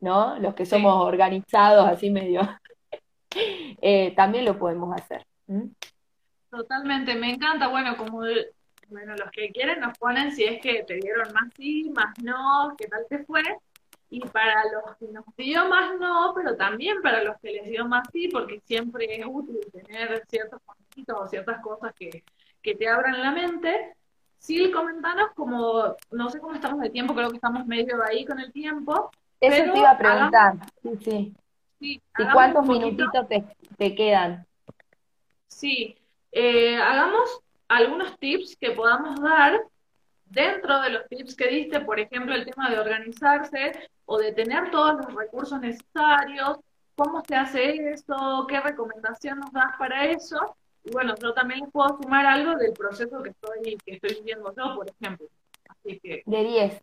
¿no? 0.00 0.38
Los 0.38 0.54
que 0.54 0.64
somos 0.64 0.94
organizados, 1.04 1.86
así 1.86 2.08
medio, 2.08 2.40
eh, 3.82 4.14
también 4.16 4.46
lo 4.46 4.58
podemos 4.58 4.98
hacer. 4.98 5.26
Totalmente, 6.48 7.14
me 7.14 7.34
encanta, 7.34 7.68
bueno, 7.68 7.94
como 7.98 8.22
bueno, 8.88 9.14
los 9.16 9.30
que 9.32 9.50
quieren 9.50 9.80
nos 9.80 9.98
ponen 9.98 10.32
si 10.32 10.44
es 10.44 10.62
que 10.62 10.82
te 10.84 10.96
dieron 10.96 11.30
más 11.34 11.52
sí, 11.54 11.90
más 11.94 12.18
no, 12.22 12.74
qué 12.76 12.88
tal 12.88 13.06
te 13.08 13.22
fue, 13.24 13.42
y 14.10 14.20
para 14.20 14.64
los 14.64 14.96
que 14.98 15.06
nos 15.06 15.24
dio 15.36 15.68
más 15.68 15.98
no, 15.98 16.32
pero 16.34 16.56
también 16.56 17.00
para 17.00 17.22
los 17.22 17.38
que 17.40 17.52
les 17.52 17.66
dio 17.66 17.86
más 17.86 18.08
sí, 18.12 18.28
porque 18.28 18.60
siempre 18.66 19.20
es 19.20 19.24
útil 19.26 19.60
tener 19.72 20.24
ciertos 20.28 20.60
conceptos 20.66 21.16
o 21.16 21.26
ciertas 21.28 21.62
cosas 21.62 21.94
que, 21.94 22.24
que 22.60 22.74
te 22.74 22.88
abran 22.88 23.22
la 23.22 23.30
mente. 23.30 23.94
Sí, 24.36 24.70
comentanos 24.72 25.30
como, 25.34 25.94
no 26.10 26.28
sé 26.28 26.40
cómo 26.40 26.54
estamos 26.54 26.80
de 26.80 26.90
tiempo, 26.90 27.14
creo 27.14 27.30
que 27.30 27.36
estamos 27.36 27.66
medio 27.66 28.02
ahí 28.02 28.24
con 28.24 28.40
el 28.40 28.52
tiempo. 28.52 29.10
Eso 29.40 29.72
te 29.72 29.78
iba 29.78 29.90
a 29.90 29.98
preguntar, 29.98 30.54
sí, 30.82 30.90
sí. 31.02 31.34
¿Y 31.78 32.02
cuántos 32.32 32.66
minutitos 32.66 33.28
te, 33.28 33.44
te, 33.78 33.94
quedan? 33.94 34.44
Sí, 35.46 35.96
eh, 36.32 36.76
hagamos 36.76 37.40
algunos 37.68 38.18
tips 38.18 38.56
que 38.56 38.72
podamos 38.72 39.20
dar 39.20 39.62
dentro 40.30 40.80
de 40.80 40.90
los 40.90 41.08
tips 41.08 41.34
que 41.34 41.48
diste, 41.48 41.80
por 41.80 42.00
ejemplo, 42.00 42.34
el 42.34 42.46
tema 42.46 42.70
de 42.70 42.78
organizarse 42.78 43.72
o 44.06 44.18
de 44.18 44.32
tener 44.32 44.70
todos 44.70 44.94
los 44.94 45.14
recursos 45.14 45.60
necesarios, 45.60 46.58
cómo 46.94 47.22
se 47.26 47.34
hace 47.34 47.92
eso, 47.92 48.46
qué 48.48 48.60
recomendación 48.60 49.40
nos 49.40 49.52
das 49.52 49.76
para 49.78 50.06
eso. 50.06 50.56
Y 50.84 50.92
bueno, 50.92 51.14
yo 51.20 51.34
también 51.34 51.60
les 51.60 51.70
puedo 51.70 51.98
sumar 52.00 52.24
algo 52.24 52.56
del 52.56 52.72
proceso 52.72 53.22
que 53.22 53.30
estoy, 53.30 53.76
que 53.84 53.94
estoy 53.94 54.14
viviendo 54.14 54.54
yo, 54.56 54.76
por 54.76 54.88
ejemplo. 54.88 55.26
Así 55.68 56.00
que... 56.00 56.22
De 56.24 56.44
10. 56.44 56.82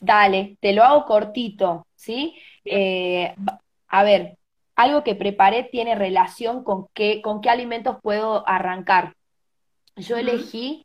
Dale, 0.00 0.56
te 0.60 0.72
lo 0.72 0.82
hago 0.82 1.04
cortito, 1.04 1.86
¿sí? 1.94 2.36
Eh, 2.64 3.34
a 3.88 4.02
ver, 4.02 4.38
algo 4.74 5.04
que 5.04 5.14
preparé 5.14 5.64
tiene 5.64 5.94
relación 5.94 6.64
con 6.64 6.88
qué, 6.94 7.22
con 7.22 7.40
qué 7.40 7.50
alimentos 7.50 7.98
puedo 8.02 8.48
arrancar. 8.48 9.14
Yo 9.96 10.16
elegí 10.16 10.83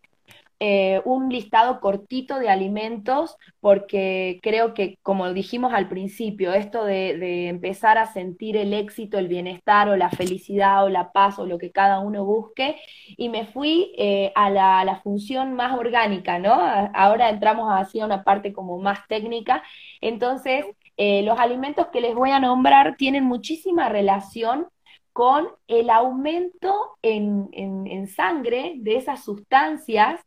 eh, 0.62 1.01
un 1.05 1.30
listado 1.30 1.80
cortito 1.80 2.38
de 2.38 2.49
alimentos 2.49 3.38
porque 3.62 4.39
creo 4.41 4.74
que, 4.74 4.97
como 5.03 5.32
dijimos 5.32 5.74
al 5.74 5.88
principio, 5.88 6.53
esto 6.53 6.84
de, 6.84 7.47
empezar 7.47 7.97
a 7.97 8.05
sentir 8.07 8.57
el 8.57 8.74
éxito, 8.74 9.18
el 9.18 9.30
bienestar 9.30 9.88
o 9.89 9.95
la 9.95 10.10
felicidad 10.10 10.84
o 10.84 10.89
la 10.89 11.12
paz 11.14 11.39
o 11.39 11.45
lo 11.45 11.57
que 11.57 11.72
cada 11.72 11.99
uno 11.99 12.26
busque, 12.26 12.76
y 13.18 13.30
me 13.30 13.45
fui 13.45 13.93
eh, 13.97 14.34
a, 14.36 14.49
la, 14.49 14.99
función 15.03 15.53
más 15.53 15.78
orgánica, 15.78 16.39
¿no? 16.39 16.53
Ahora 16.93 17.30
entramos 17.30 17.70
hacia 17.72 18.05
una 18.05 18.24
parte 18.24 18.51
como 18.51 18.80
más 18.80 19.07
técnica, 19.07 19.64
entonces 20.01 20.66
eh, 20.97 21.24
los 21.24 21.39
alimentos 21.39 21.88
que 21.88 22.01
les 22.01 22.14
voy 22.16 22.32
a 22.32 22.39
nombrar 22.39 22.97
tienen 22.97 23.24
muchísima 23.24 23.88
relación 23.88 24.68
con 25.14 25.47
el 25.68 25.89
aumento 25.89 26.97
en, 27.01 27.49
en, 27.53 28.07
sangre 28.07 28.76
de 28.78 28.95
esas 28.95 29.24
sustancias 29.24 30.20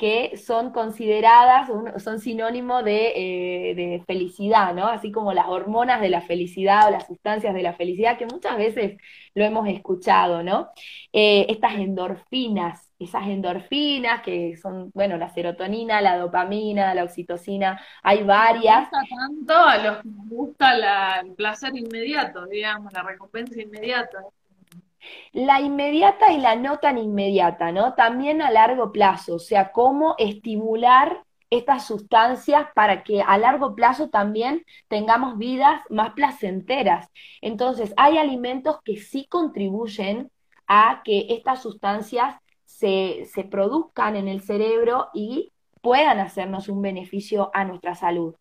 que 0.00 0.38
son 0.38 0.70
consideradas, 0.72 1.68
son 2.02 2.20
sinónimo 2.20 2.80
eh, 2.86 3.74
de, 3.76 4.02
felicidad, 4.06 4.72
¿no? 4.72 4.86
Así 4.86 5.12
como 5.12 5.34
las 5.34 5.46
hormonas 5.46 6.00
de 6.00 6.08
la 6.08 6.22
felicidad 6.22 6.88
o 6.88 6.90
las 6.90 7.06
sustancias 7.06 7.52
de 7.52 7.60
la 7.62 7.74
felicidad, 7.74 8.16
que 8.16 8.24
muchas 8.24 8.56
veces 8.56 8.96
lo 9.34 9.44
hemos 9.44 9.68
escuchado, 9.68 10.42
¿no? 10.42 10.70
Eh, 11.12 11.44
estas 11.50 11.74
endorfinas, 11.74 12.88
esas 12.98 13.26
endorfinas 13.26 14.22
que 14.22 14.56
son, 14.56 14.90
bueno, 14.94 15.18
la 15.18 15.28
serotonina, 15.28 16.00
la 16.00 16.16
dopamina, 16.16 16.94
la 16.94 17.04
oxitocina, 17.04 17.78
hay 18.02 18.22
varias. 18.22 18.88
Nos 18.90 19.02
gusta 19.02 19.16
tanto 19.16 19.54
a 19.54 19.76
los 19.76 19.96
que 19.98 20.08
nos 20.08 20.28
gusta 20.30 21.20
el 21.20 21.34
placer 21.34 21.76
inmediato, 21.76 22.46
digamos, 22.46 22.90
la 22.94 23.02
recompensa 23.02 23.60
inmediata. 23.60 24.18
La 25.32 25.60
inmediata 25.60 26.32
y 26.32 26.38
la 26.38 26.56
no 26.56 26.78
tan 26.78 26.98
inmediata, 26.98 27.72
¿no? 27.72 27.94
También 27.94 28.42
a 28.42 28.50
largo 28.50 28.92
plazo, 28.92 29.36
o 29.36 29.38
sea, 29.38 29.72
cómo 29.72 30.14
estimular 30.18 31.24
estas 31.50 31.86
sustancias 31.86 32.68
para 32.74 33.02
que 33.02 33.22
a 33.22 33.36
largo 33.36 33.74
plazo 33.74 34.08
también 34.08 34.64
tengamos 34.88 35.36
vidas 35.36 35.82
más 35.90 36.12
placenteras. 36.12 37.08
Entonces, 37.40 37.92
hay 37.96 38.18
alimentos 38.18 38.78
que 38.84 38.96
sí 38.98 39.26
contribuyen 39.26 40.30
a 40.68 41.02
que 41.04 41.26
estas 41.30 41.60
sustancias 41.62 42.36
se, 42.64 43.26
se 43.26 43.42
produzcan 43.44 44.14
en 44.14 44.28
el 44.28 44.42
cerebro 44.42 45.08
y 45.12 45.52
puedan 45.82 46.20
hacernos 46.20 46.68
un 46.68 46.82
beneficio 46.82 47.50
a 47.52 47.64
nuestra 47.64 47.96
salud. 47.96 48.36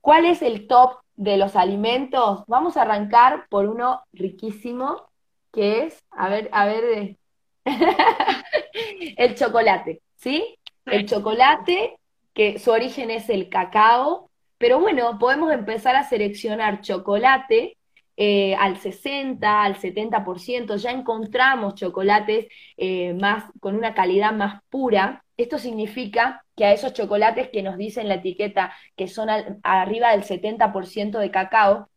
¿Cuál 0.00 0.26
es 0.26 0.42
el 0.42 0.66
top 0.66 0.98
de 1.16 1.36
los 1.36 1.56
alimentos? 1.56 2.44
Vamos 2.46 2.76
a 2.76 2.82
arrancar 2.82 3.46
por 3.48 3.66
uno 3.66 4.02
riquísimo, 4.12 5.09
que 5.52 5.84
es, 5.84 6.04
a 6.10 6.28
ver, 6.28 6.48
a 6.52 6.66
ver, 6.66 6.84
eh, 6.84 7.16
el 9.16 9.34
chocolate, 9.34 10.02
¿sí? 10.16 10.56
El 10.86 11.06
chocolate, 11.06 11.96
que 12.32 12.58
su 12.58 12.70
origen 12.70 13.10
es 13.10 13.28
el 13.28 13.48
cacao, 13.48 14.30
pero 14.58 14.80
bueno, 14.80 15.18
podemos 15.18 15.52
empezar 15.52 15.96
a 15.96 16.04
seleccionar 16.04 16.80
chocolate 16.80 17.78
eh, 18.16 18.54
al 18.56 18.76
60, 18.76 19.62
al 19.62 19.76
70%, 19.76 20.76
ya 20.76 20.90
encontramos 20.90 21.74
chocolates 21.74 22.48
eh, 22.76 23.14
más, 23.14 23.44
con 23.60 23.76
una 23.76 23.94
calidad 23.94 24.32
más 24.32 24.62
pura. 24.68 25.24
Esto 25.36 25.58
significa 25.58 26.44
que 26.54 26.66
a 26.66 26.72
esos 26.72 26.92
chocolates 26.92 27.48
que 27.48 27.62
nos 27.62 27.78
dicen 27.78 28.08
la 28.08 28.16
etiqueta 28.16 28.74
que 28.96 29.08
son 29.08 29.28
arriba 29.62 30.10
del 30.12 30.24
70% 30.24 31.18
de 31.18 31.30
cacao, 31.30 31.88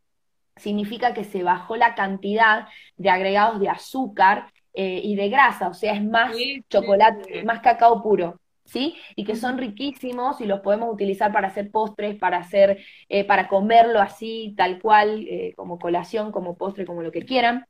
significa 0.56 1.14
que 1.14 1.24
se 1.24 1.44
bajó 1.44 1.76
la 1.76 1.96
cantidad 1.96 2.68
de 2.98 3.10
agregados 3.10 3.60
de 3.60 3.70
azúcar 3.70 4.52
eh, 4.74 5.02
y 5.04 5.16
de 5.16 5.30
grasa, 5.30 5.68
o 5.68 5.74
sea, 5.74 5.94
es 5.94 6.04
más 6.04 6.36
chocolate, 6.70 7.44
más 7.44 7.62
cacao 7.62 8.02
puro. 8.02 8.40
¿Sí? 8.66 8.96
Y 9.18 9.26
que 9.26 9.36
son 9.36 9.58
riquísimos 9.58 10.40
y 10.40 10.46
los 10.46 10.62
podemos 10.62 10.92
utilizar 10.92 11.34
para 11.34 11.50
hacer 11.50 11.70
postres, 11.70 12.18
para 12.18 12.38
hacer, 12.38 12.80
eh, 13.10 13.26
para 13.26 13.50
comerlo 13.50 14.00
así, 14.00 14.54
tal 14.58 14.82
cual, 14.82 15.28
eh, 15.30 15.54
como 15.58 15.78
colación, 15.78 16.32
como 16.32 16.56
postre, 16.56 16.86
como 16.86 17.02
lo 17.04 17.12
que 17.12 17.26
quieran. 17.26 17.66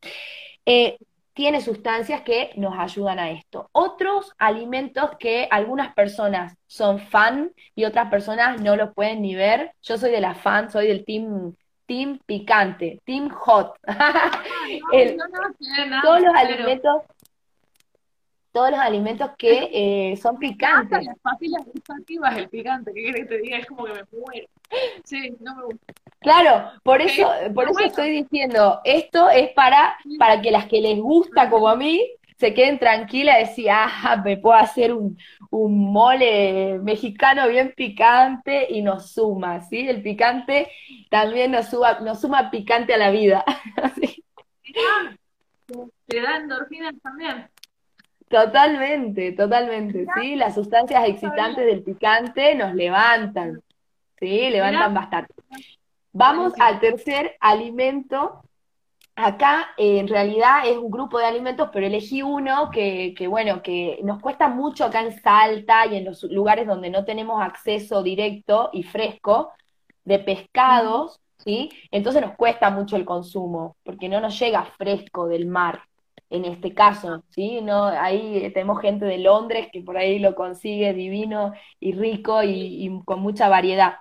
tiene 1.34 1.62
sustancias 1.62 2.22
que 2.22 2.52
nos 2.58 2.78
ayudan 2.78 3.18
a 3.18 3.32
esto. 3.32 3.68
Otros 3.72 4.34
alimentos 4.38 5.12
que 5.20 5.48
algunas 5.50 5.94
personas 5.96 6.56
son 6.68 7.00
fan 7.00 7.52
y 7.76 7.86
otras 7.86 8.10
personas 8.12 8.62
no 8.62 8.76
lo 8.76 8.94
pueden 8.94 9.24
ni 9.24 9.34
ver. 9.34 9.74
Yo 9.82 9.98
soy 9.98 10.12
de 10.12 10.22
la 10.22 10.36
fan, 10.36 10.70
soy 10.70 10.88
del 10.88 11.06
team 11.06 11.56
team 11.86 12.20
picante, 12.26 13.00
team 13.06 13.30
hot. 13.30 13.76
todos 16.04 16.22
los 16.22 16.36
alimentos, 16.36 17.04
todos 18.52 18.72
los 18.72 18.80
alimentos 18.80 19.32
que 19.38 19.70
eh, 19.74 20.18
son 20.18 20.38
picantes. 20.38 21.06
Las 21.06 21.20
papilas 21.20 21.66
gustativas, 21.66 22.38
el 22.38 22.50
picante, 22.50 22.94
¿qué 22.94 23.04
quieres 23.04 23.22
que 23.22 23.28
te 23.28 23.38
diga? 23.40 23.58
Es 23.58 23.66
como 23.66 23.86
que 23.86 23.94
me 23.94 24.04
muero. 24.12 24.48
Sí, 25.04 25.36
no 25.40 25.56
me 25.56 25.64
gusta. 25.66 25.94
Claro, 26.20 26.72
por 26.84 27.02
eso, 27.02 27.30
por 27.54 27.70
eso 27.70 27.82
estoy 27.82 28.10
diciendo, 28.10 28.80
esto 28.86 29.30
es 29.30 29.52
para, 29.52 29.98
para 30.18 30.42
que 30.42 30.52
las 30.52 30.68
que 30.68 30.82
les 30.82 30.98
gusta 30.98 31.50
como 31.50 31.68
a 31.68 31.76
mí, 31.76 32.02
se 32.44 32.54
queden 32.54 32.78
tranquilas 32.78 33.38
y 33.38 33.40
decir, 33.46 33.70
ah, 33.72 34.22
me 34.22 34.36
puedo 34.36 34.58
hacer 34.58 34.92
un, 34.92 35.18
mole 35.50 36.78
mexicano 36.80 37.48
bien 37.48 37.74
picante 37.74 38.68
y 38.70 38.82
nos 38.82 39.14
suma, 39.14 39.62
¿sí? 39.62 39.88
El 39.88 40.02
picante 40.02 40.68
también 41.10 41.52
nos, 41.52 41.68
suma, 41.68 42.02
nos 42.02 42.20
suma 42.20 42.52
picante 42.52 42.96
a 42.96 42.98
la 42.98 43.12
vida. 43.12 43.46
Te 46.06 46.22
da 46.22 46.36
endorfinas 46.36 46.96
también. 47.02 47.48
Totalmente, 48.28 49.32
totalmente, 49.32 50.06
¿sí? 50.20 50.36
Las 50.36 50.56
sustancias 50.56 51.08
excitantes 51.08 51.66
del 51.66 51.82
picante 51.82 52.56
nos 52.56 52.76
levantan, 52.76 53.62
¿sí? 54.20 54.50
Levantan 54.50 54.94
bastante. 54.94 55.34
Vamos 56.12 56.52
al 56.60 56.82
tercer 56.82 57.38
alimento 57.40 58.44
Acá 59.16 59.70
en 59.78 60.08
realidad 60.08 60.68
es 60.68 60.78
un 60.78 60.90
grupo 60.90 61.20
de 61.20 61.26
alimentos, 61.26 61.70
pero 61.72 61.86
elegí 61.86 62.24
uno 62.24 62.72
que, 62.72 63.14
que, 63.16 63.28
bueno, 63.28 63.62
que 63.62 64.00
nos 64.04 64.20
cuesta 64.20 64.50
mucho 64.50 64.86
acá 64.86 65.02
en 65.02 65.12
Salta 65.22 65.86
y 65.86 65.98
en 65.98 66.06
los 66.06 66.24
lugares 66.24 66.66
donde 66.66 66.90
no 66.90 67.06
tenemos 67.06 67.42
acceso 67.42 68.02
directo 68.02 68.72
y 68.74 68.82
fresco 68.84 69.52
de 70.04 70.20
pescados, 70.20 71.22
¿sí? 71.38 71.70
Entonces 71.92 72.22
nos 72.22 72.36
cuesta 72.36 72.70
mucho 72.72 72.96
el 72.96 73.06
consumo, 73.06 73.78
porque 73.84 74.10
no 74.10 74.20
nos 74.20 74.40
llega 74.40 74.66
fresco 74.78 75.28
del 75.28 75.46
mar, 75.46 75.82
en 76.30 76.46
este 76.46 76.74
caso, 76.74 77.24
¿sí? 77.30 77.62
No, 77.62 77.86
ahí 77.86 78.52
tenemos 78.54 78.82
gente 78.82 79.06
de 79.06 79.20
Londres 79.20 79.68
que 79.72 79.82
por 79.82 79.98
ahí 79.98 80.20
lo 80.20 80.36
consigue 80.36 80.94
divino 80.94 81.54
y 81.80 81.94
rico 81.94 82.42
y, 82.44 82.90
con 83.06 83.22
mucha 83.22 83.50
variedad. 83.50 83.96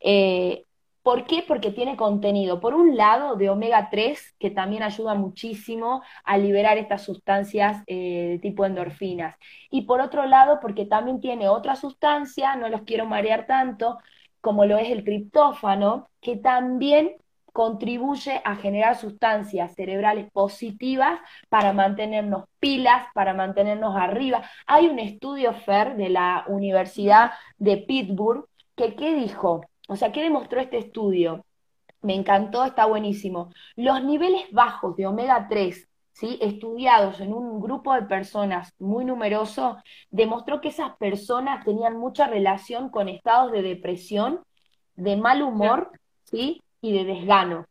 Eh, 0.00 0.64
¿Por 1.04 1.26
qué? 1.26 1.44
Porque 1.46 1.70
tiene 1.70 1.96
contenido, 1.96 2.60
por 2.60 2.74
un 2.74 2.96
lado, 2.96 3.36
de 3.36 3.50
omega 3.50 3.90
3, 3.90 4.36
que 4.38 4.50
también 4.50 4.82
ayuda 4.82 5.14
muchísimo 5.14 6.02
a 6.24 6.38
liberar 6.38 6.78
estas 6.78 7.02
sustancias 7.02 7.82
eh, 7.86 8.28
de 8.32 8.38
tipo 8.38 8.64
endorfinas. 8.64 9.36
Y 9.70 9.82
por 9.82 10.00
otro 10.00 10.24
lado, 10.26 10.60
porque 10.62 10.86
también 10.86 11.20
tiene 11.20 11.46
otra 11.48 11.76
sustancia, 11.76 12.56
no 12.56 12.70
los 12.70 12.82
quiero 12.82 13.04
marear 13.06 13.46
tanto, 13.46 13.98
como 14.40 14.64
lo 14.64 14.78
es 14.78 14.90
el 14.90 15.04
triptófano, 15.04 16.08
que 16.22 16.36
también 16.36 17.16
contribuye 17.52 18.40
a 18.44 18.56
generar 18.56 18.96
sustancias 18.96 19.74
cerebrales 19.74 20.30
positivas 20.32 21.20
para 21.50 21.74
mantenernos 21.74 22.44
pilas, 22.60 23.08
para 23.14 23.34
mantenernos 23.34 23.94
arriba. 23.96 24.42
Hay 24.66 24.86
un 24.88 24.98
estudio, 24.98 25.52
Fer, 25.52 25.96
de 25.96 26.08
la 26.08 26.44
Universidad 26.48 27.32
de 27.58 27.76
Pittsburgh, 27.78 28.46
que 28.74 28.96
¿qué 28.96 29.14
dijo? 29.14 29.60
O 29.88 29.96
sea, 29.96 30.12
¿qué 30.12 30.22
demostró 30.22 30.60
este 30.60 30.78
estudio? 30.78 31.44
Me 32.00 32.14
encantó, 32.14 32.64
está 32.64 32.86
buenísimo. 32.86 33.50
Los 33.76 34.02
niveles 34.02 34.50
bajos 34.52 34.96
de 34.96 35.06
omega 35.06 35.46
3 35.48 35.88
¿sí? 36.14 36.38
estudiados 36.40 37.20
en 37.20 37.34
un 37.34 37.60
grupo 37.60 37.92
de 37.94 38.02
personas 38.02 38.72
muy 38.78 39.04
numeroso, 39.04 39.76
demostró 40.10 40.60
que 40.60 40.68
esas 40.68 40.96
personas 40.96 41.64
tenían 41.64 41.98
mucha 41.98 42.26
relación 42.26 42.88
con 42.88 43.08
estados 43.08 43.52
de 43.52 43.62
depresión, 43.62 44.40
de 44.94 45.16
mal 45.16 45.42
humor 45.42 45.90
¿sí? 46.24 46.62
y 46.80 46.92
de 46.96 47.04
desgano. 47.04 47.66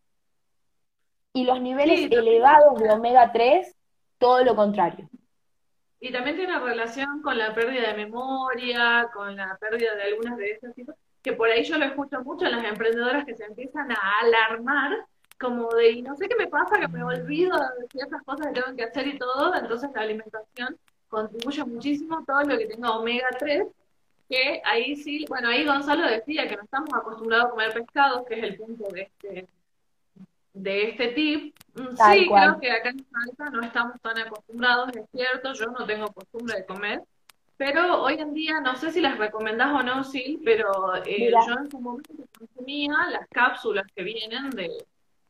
Y 1.34 1.46
los 1.46 1.62
niveles 1.62 2.12
elevados 2.12 2.80
de 2.80 2.92
omega 2.92 3.32
3, 3.32 3.76
todo 4.20 4.44
lo 4.44 4.56
contrario. 4.56 5.10
Y 6.00 6.12
también 6.12 6.36
tiene 6.36 6.60
relación 6.60 7.22
con 7.22 7.38
la 7.38 7.56
pérdida 7.56 7.88
de 7.88 8.06
memoria, 8.06 9.10
con 9.14 9.36
la 9.36 9.58
pérdida 9.58 9.96
de 9.96 10.04
algunas 10.04 10.38
de 10.38 10.52
esas 10.52 10.76
cosas, 10.76 10.96
que 11.24 11.34
por 11.34 11.50
ahí 11.50 11.64
yo 11.64 11.78
lo 11.78 11.86
escucho 11.86 12.22
mucho 12.22 12.46
en 12.46 12.52
las 12.52 12.66
emprendedoras 12.66 13.26
que 13.26 13.36
se 13.36 13.46
empiezan 13.46 13.92
a 13.92 14.20
alarmar 14.22 15.06
como 15.40 15.70
de, 15.70 15.92
y 15.92 16.02
no 16.02 16.16
sé 16.16 16.28
qué 16.28 16.36
me 16.36 16.48
pasa, 16.48 16.80
que 16.80 16.88
me 16.88 17.04
olvido 17.04 17.58
de 17.58 17.88
ciertas 17.92 18.22
cosas 18.24 18.48
que 18.48 18.62
tengo 18.62 18.76
que 18.76 18.84
hacer 18.84 19.08
y 19.08 19.18
todo, 19.18 19.56
entonces 19.56 19.90
la 19.94 20.02
alimentación 20.02 20.78
contribuye 21.10 21.64
muchísimo 21.66 22.24
todo 22.26 22.42
lo 22.44 22.58
que 22.58 22.66
tenga 22.66 22.92
omega 22.92 23.28
3, 23.40 23.68
que 24.30 24.62
ahí 24.66 24.96
sí, 24.96 25.26
bueno, 25.28 25.50
ahí 25.50 25.66
Gonzalo 25.66 26.08
decía 26.08 26.48
que 26.48 26.56
no 26.56 26.64
estamos 26.64 26.90
acostumbrados 26.94 27.48
a 27.48 27.50
comer 27.50 27.74
pescado, 27.74 28.26
que 28.26 28.36
es 28.36 28.44
el 28.44 28.58
punto 28.58 28.90
de 28.92 29.02
este, 29.02 29.48
de 30.54 30.90
este 30.90 31.08
tip. 31.10 31.56
Mm, 31.76 31.96
sí, 31.96 32.30
creo 32.30 32.60
que 32.60 32.72
acá 32.72 32.90
en 32.90 33.06
Salta 33.06 33.50
no 33.50 33.62
estamos 33.62 34.02
tan 34.02 34.18
acostumbrados, 34.20 34.96
es 34.96 35.06
cierto, 35.12 35.54
yo 35.54 35.66
no 35.68 35.86
tengo 35.86 36.08
costumbre 36.08 36.58
de 36.58 36.66
comer, 36.66 37.02
pero 37.58 38.02
hoy 38.02 38.16
en 38.16 38.34
día, 38.34 38.60
no 38.60 38.76
sé 38.76 38.92
si 38.92 39.00
las 39.00 39.18
recomendás 39.18 39.72
o 39.74 39.84
no, 39.84 40.04
sí, 40.04 40.42
pero 40.44 40.96
eh, 41.06 41.32
yo 41.32 41.54
en 41.54 41.70
su 41.70 41.80
momento 41.80 42.14
consumía 42.38 42.94
las 43.12 43.28
cápsulas 43.30 43.86
que 43.96 44.04
vienen 44.04 44.50
de, 44.50 44.70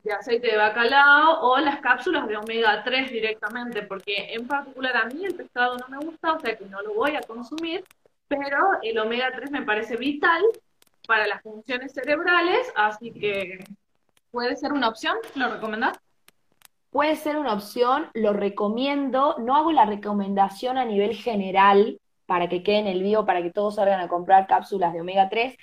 de 0.02 0.12
aceite 0.12 0.50
de 0.50 0.56
bacalao 0.56 1.40
o 1.40 1.58
las 1.58 1.80
cápsulas 1.80 2.26
de 2.26 2.36
omega 2.36 2.82
3 2.82 3.10
directamente, 3.10 3.82
porque 3.82 4.34
en 4.34 4.46
particular 4.46 4.96
a 4.96 5.06
mí 5.06 5.24
el 5.24 5.34
pescado 5.34 5.76
no 5.76 5.88
me 5.88 5.98
gusta, 6.04 6.34
o 6.34 6.40
sea 6.40 6.56
que 6.56 6.66
no 6.66 6.82
lo 6.82 6.94
voy 6.94 7.16
a 7.16 7.20
consumir, 7.20 7.84
pero 8.28 8.58
el 8.82 8.98
omega 8.98 9.32
3 9.34 9.50
me 9.50 9.62
parece 9.62 9.96
vital 9.96 10.42
para 11.06 11.26
las 11.26 11.42
funciones 11.42 11.92
cerebrales, 11.92 12.72
así 12.74 13.12
que 13.12 13.64
puede 14.30 14.56
ser 14.56 14.72
una 14.72 14.88
opción, 14.88 15.16
¿lo 15.34 15.48
recomendás? 15.48 15.98
Puede 16.90 17.16
ser 17.16 17.36
una 17.36 17.54
opción, 17.54 18.08
lo 18.14 18.32
recomiendo, 18.32 19.36
no 19.38 19.56
hago 19.56 19.72
la 19.72 19.84
recomendación 19.84 20.78
a 20.78 20.84
nivel 20.84 21.14
general 21.14 21.98
para 22.26 22.48
que 22.48 22.62
quede 22.62 22.78
en 22.78 22.86
el 22.86 23.02
vivo, 23.02 23.24
para 23.26 23.42
que 23.42 23.50
todos 23.50 23.76
salgan 23.76 24.00
a 24.00 24.08
comprar 24.08 24.46
cápsulas 24.46 24.92
de 24.92 25.00
omega 25.00 25.28
3, 25.28 25.56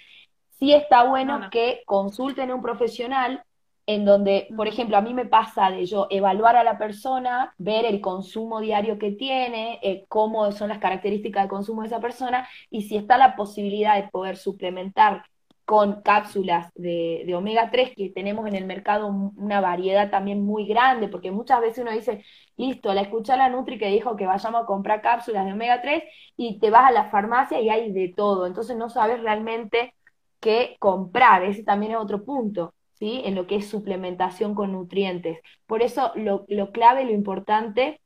sí 0.59 0.73
está 0.73 1.03
bueno. 1.03 1.49
que 1.51 1.81
consulten 1.85 2.51
a 2.51 2.55
un 2.55 2.61
profesional 2.61 3.43
en 3.87 4.05
donde, 4.05 4.47
por 4.55 4.67
ejemplo, 4.67 4.95
a 4.95 5.01
mí 5.01 5.13
me 5.13 5.25
pasa 5.25 5.69
de 5.71 5.85
yo 5.85 6.07
evaluar 6.09 6.55
a 6.55 6.63
la 6.63 6.77
persona, 6.77 7.53
ver 7.57 7.85
el 7.85 7.99
consumo 7.99 8.61
diario 8.61 8.97
que 8.99 9.11
tiene, 9.11 9.79
eh, 9.81 10.05
cómo 10.07 10.51
son 10.51 10.69
las 10.69 10.77
características 10.77 11.43
de 11.43 11.49
consumo 11.49 11.81
de 11.81 11.87
esa 11.87 11.99
persona 11.99 12.47
y 12.69 12.83
si 12.83 12.95
está 12.95 13.17
la 13.17 13.35
posibilidad 13.35 13.95
de 14.01 14.09
poder 14.09 14.37
suplementar 14.37 15.23
con 15.71 16.01
cápsulas 16.01 16.69
de, 16.75 17.31
omega 17.33 17.71
3 17.71 17.93
que 17.95 18.09
tenemos 18.09 18.45
en 18.45 18.55
el 18.55 18.65
mercado 18.65 19.07
una 19.07 19.61
variedad 19.61 20.09
también 20.11 20.43
muy 20.43 20.67
grande, 20.67 21.07
porque 21.07 21.31
muchas 21.31 21.61
veces 21.61 21.79
uno 21.79 21.91
dice, 21.91 22.25
listo, 22.57 22.93
la 22.93 23.01
escucha 23.01 23.37
la 23.37 23.47
Nutri 23.47 23.79
que 23.79 23.87
dijo 23.87 24.17
que 24.17 24.25
vayamos 24.25 24.63
a 24.63 24.65
comprar 24.65 25.01
cápsulas 25.01 25.45
de 25.45 25.53
omega 25.53 25.81
3 25.81 26.03
y 26.35 26.59
te 26.59 26.69
vas 26.71 26.89
a 26.89 26.91
la 26.91 27.09
farmacia 27.09 27.61
y 27.61 27.69
hay 27.69 27.93
de 27.93 28.13
todo, 28.13 28.47
entonces 28.47 28.75
no 28.75 28.89
sabes 28.89 29.21
realmente 29.21 29.95
qué 30.41 30.75
comprar, 30.79 31.43
ese 31.45 31.63
también 31.63 31.93
es 31.93 31.99
otro 31.99 32.25
punto 32.25 32.73
en 33.01 33.35
lo 33.35 33.47
que 33.47 33.55
es 33.55 33.69
suplementación 33.69 34.53
con 34.55 34.73
nutrientes. 34.73 35.39
Por 35.65 35.81
eso 35.81 36.11
lo, 36.15 36.45
clave, 36.71 37.05
lo 37.05 37.11
importante, 37.11 38.01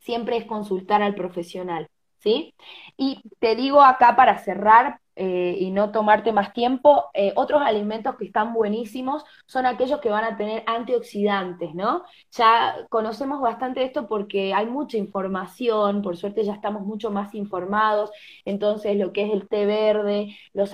siempre 0.00 0.36
es 0.36 0.44
consultar 0.44 1.02
al 1.02 1.14
profesional. 1.14 1.88
¿Sí? 2.18 2.54
Y 2.98 3.22
te 3.38 3.56
digo 3.56 3.80
acá 3.82 4.14
para 4.14 4.36
cerrar 4.36 5.00
eh, 5.22 5.54
y 5.58 5.70
no 5.70 5.92
tomarte 5.92 6.32
más 6.32 6.54
tiempo, 6.54 7.10
eh, 7.12 7.34
otros 7.36 7.60
alimentos 7.60 8.16
que 8.16 8.24
están 8.24 8.54
buenísimos 8.54 9.22
son 9.44 9.66
aquellos 9.66 10.00
que 10.00 10.08
van 10.08 10.24
a 10.24 10.38
tener 10.38 10.62
antioxidantes, 10.66 11.74
¿no? 11.74 12.04
Ya 12.30 12.86
conocemos 12.88 13.42
bastante 13.42 13.84
esto 13.84 14.08
porque 14.08 14.54
hay 14.54 14.64
mucha 14.64 14.96
información, 14.96 16.00
por 16.00 16.16
suerte 16.16 16.42
ya 16.42 16.54
estamos 16.54 16.86
mucho 16.86 17.10
más 17.10 17.34
informados, 17.34 18.10
entonces 18.46 18.96
lo 18.96 19.12
que 19.12 19.26
es 19.26 19.32
el 19.34 19.46
té 19.46 19.66
verde, 19.66 20.34
los, 20.54 20.72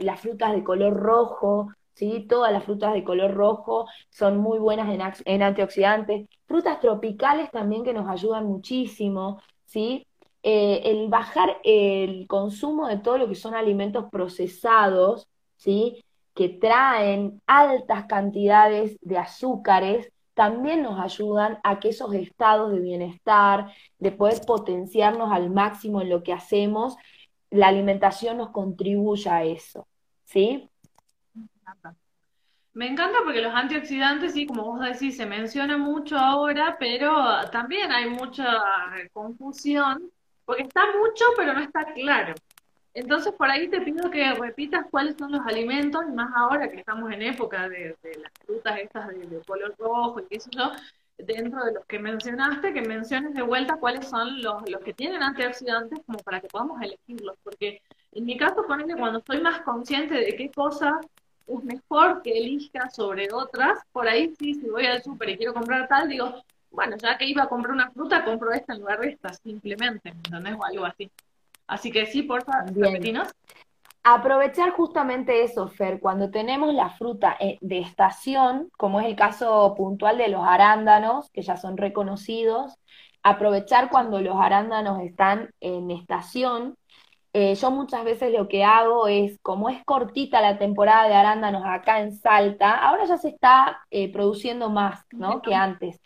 las 0.00 0.20
frutas 0.20 0.52
de 0.52 0.62
color 0.62 0.94
rojo, 0.94 1.70
¿sí? 1.94 2.24
Todas 2.28 2.52
las 2.52 2.62
frutas 2.62 2.92
de 2.94 3.02
color 3.02 3.32
rojo 3.34 3.86
son 4.10 4.38
muy 4.38 4.60
buenas 4.60 4.88
en, 5.24 5.42
antioxidantes. 5.42 6.28
Frutas 6.46 6.78
tropicales 6.78 7.50
también 7.50 7.82
que 7.82 7.92
nos 7.92 8.08
ayudan 8.08 8.46
muchísimo, 8.46 9.40
¿sí? 9.64 10.06
Eh, 10.44 10.82
el 10.84 11.08
bajar 11.08 11.58
el 11.62 12.26
consumo 12.26 12.88
de 12.88 12.98
todo 12.98 13.16
lo 13.16 13.28
que 13.28 13.36
son 13.36 13.54
alimentos 13.54 14.06
procesados, 14.10 15.28
¿sí? 15.56 16.04
que 16.34 16.48
traen 16.48 17.40
altas 17.46 18.06
cantidades 18.06 18.96
de 19.02 19.18
azúcares, 19.18 20.10
también 20.34 20.82
nos 20.82 20.98
ayudan 20.98 21.58
a 21.62 21.78
que 21.78 21.90
esos 21.90 22.14
estados 22.14 22.72
de 22.72 22.80
bienestar, 22.80 23.70
de 23.98 24.12
poder 24.12 24.40
potenciarnos 24.46 25.30
al 25.30 25.50
máximo 25.50 26.00
en 26.00 26.08
lo 26.08 26.22
que 26.22 26.32
hacemos, 26.32 26.96
la 27.50 27.68
alimentación 27.68 28.38
nos 28.38 28.50
contribuya 28.50 29.36
a 29.36 29.44
eso, 29.44 29.86
¿sí? 30.24 30.68
Me 32.72 32.86
encanta 32.86 33.18
porque 33.22 33.42
los 33.42 33.54
antioxidantes, 33.54 34.32
sí, 34.32 34.46
como 34.46 34.64
vos 34.64 34.80
decís, 34.80 35.18
se 35.18 35.26
menciona 35.26 35.76
mucho 35.76 36.16
ahora, 36.16 36.76
pero 36.80 37.12
también 37.50 37.92
hay 37.92 38.08
mucha 38.08 38.46
confusión, 39.12 40.10
está 40.54 40.82
mucho, 40.98 41.24
pero 41.36 41.52
no 41.52 41.60
está 41.60 41.92
claro. 41.94 42.34
Entonces, 42.94 43.32
por 43.32 43.50
ahí 43.50 43.68
te 43.68 43.80
pido 43.80 44.10
que 44.10 44.34
repitas 44.34 44.86
cuáles 44.90 45.16
son 45.16 45.32
los 45.32 45.46
alimentos, 45.46 46.06
más 46.14 46.30
ahora 46.36 46.70
que 46.70 46.76
estamos 46.76 47.10
en 47.10 47.22
época 47.22 47.68
de, 47.68 47.96
las 48.02 48.32
frutas 48.44 48.78
estas 48.80 49.08
de, 49.08 49.40
color 49.46 49.74
rojo 49.78 50.20
y 50.20 50.26
qué 50.26 50.40
sé 50.40 50.50
yo, 50.52 50.72
dentro 51.16 51.64
de 51.64 51.72
los 51.72 51.86
que 51.86 51.98
mencionaste, 51.98 52.74
que 52.74 52.82
menciones 52.82 53.34
de 53.34 53.42
vuelta 53.42 53.76
cuáles 53.76 54.06
son 54.08 54.42
los, 54.42 54.68
los 54.68 54.82
que 54.82 54.92
tienen 54.92 55.22
antioxidantes, 55.22 56.00
como 56.06 56.18
para 56.18 56.40
que 56.40 56.48
podamos 56.48 56.82
elegirlos, 56.82 57.36
porque 57.42 57.80
en 58.12 58.26
mi 58.26 58.36
caso, 58.36 58.62
que 58.66 58.94
cuando 58.94 59.18
estoy 59.20 59.40
más 59.40 59.62
consciente 59.62 60.14
de 60.14 60.36
qué 60.36 60.50
cosas 60.50 60.94
es 61.46 61.64
mejor 61.64 62.22
que 62.22 62.36
elija 62.36 62.90
sobre 62.90 63.32
otras, 63.32 63.78
por 63.90 64.06
ahí 64.06 64.34
sí, 64.38 64.54
si 64.54 64.68
voy 64.68 64.84
al 64.84 65.02
súper 65.02 65.30
y 65.30 65.36
quiero 65.38 65.54
comprar 65.54 65.88
tal, 65.88 66.08
digo, 66.08 66.44
bueno, 66.72 66.96
ya 66.96 67.16
que 67.16 67.26
iba 67.26 67.44
a 67.44 67.48
comprar 67.48 67.74
una 67.74 67.90
fruta, 67.90 68.24
compro 68.24 68.52
esta 68.52 68.72
en 68.72 68.80
lugar 68.80 69.00
de 69.00 69.10
esta, 69.10 69.32
simplemente, 69.32 70.08
¿entendés? 70.08 70.54
O 70.58 70.64
algo 70.64 70.84
así. 70.84 71.10
Así 71.66 71.90
que 71.90 72.06
sí, 72.06 72.22
por 72.22 72.44
favor. 72.44 72.70
Aprovechar 74.04 74.72
justamente 74.72 75.44
eso, 75.44 75.68
Fer, 75.68 76.00
cuando 76.00 76.30
tenemos 76.30 76.74
la 76.74 76.90
fruta 76.90 77.36
eh, 77.38 77.58
de 77.60 77.78
estación, 77.78 78.68
como 78.76 79.00
es 79.00 79.06
el 79.06 79.14
caso 79.14 79.74
puntual 79.76 80.18
de 80.18 80.26
los 80.26 80.44
arándanos, 80.44 81.30
que 81.30 81.42
ya 81.42 81.56
son 81.56 81.76
reconocidos, 81.76 82.74
aprovechar 83.22 83.90
cuando 83.90 84.20
los 84.20 84.36
arándanos 84.40 85.00
están 85.02 85.50
en 85.60 85.92
estación 85.92 86.76
eh, 87.34 87.54
yo 87.54 87.70
muchas 87.70 88.04
veces 88.04 88.30
lo 88.32 88.46
que 88.46 88.62
hago 88.64 89.08
es, 89.08 89.38
como 89.40 89.70
es 89.70 89.82
cortita 89.84 90.42
la 90.42 90.58
temporada 90.58 91.08
de 91.08 91.14
arándanos 91.14 91.62
acá 91.64 92.00
en 92.00 92.12
Salta, 92.14 92.76
ahora 92.76 93.06
ya 93.06 93.16
se 93.16 93.30
está 93.30 93.80
eh, 93.90 94.12
produciendo 94.12 94.68
más 94.68 95.04
¿no? 95.12 95.40
que 95.40 95.54
antes, 95.54 95.98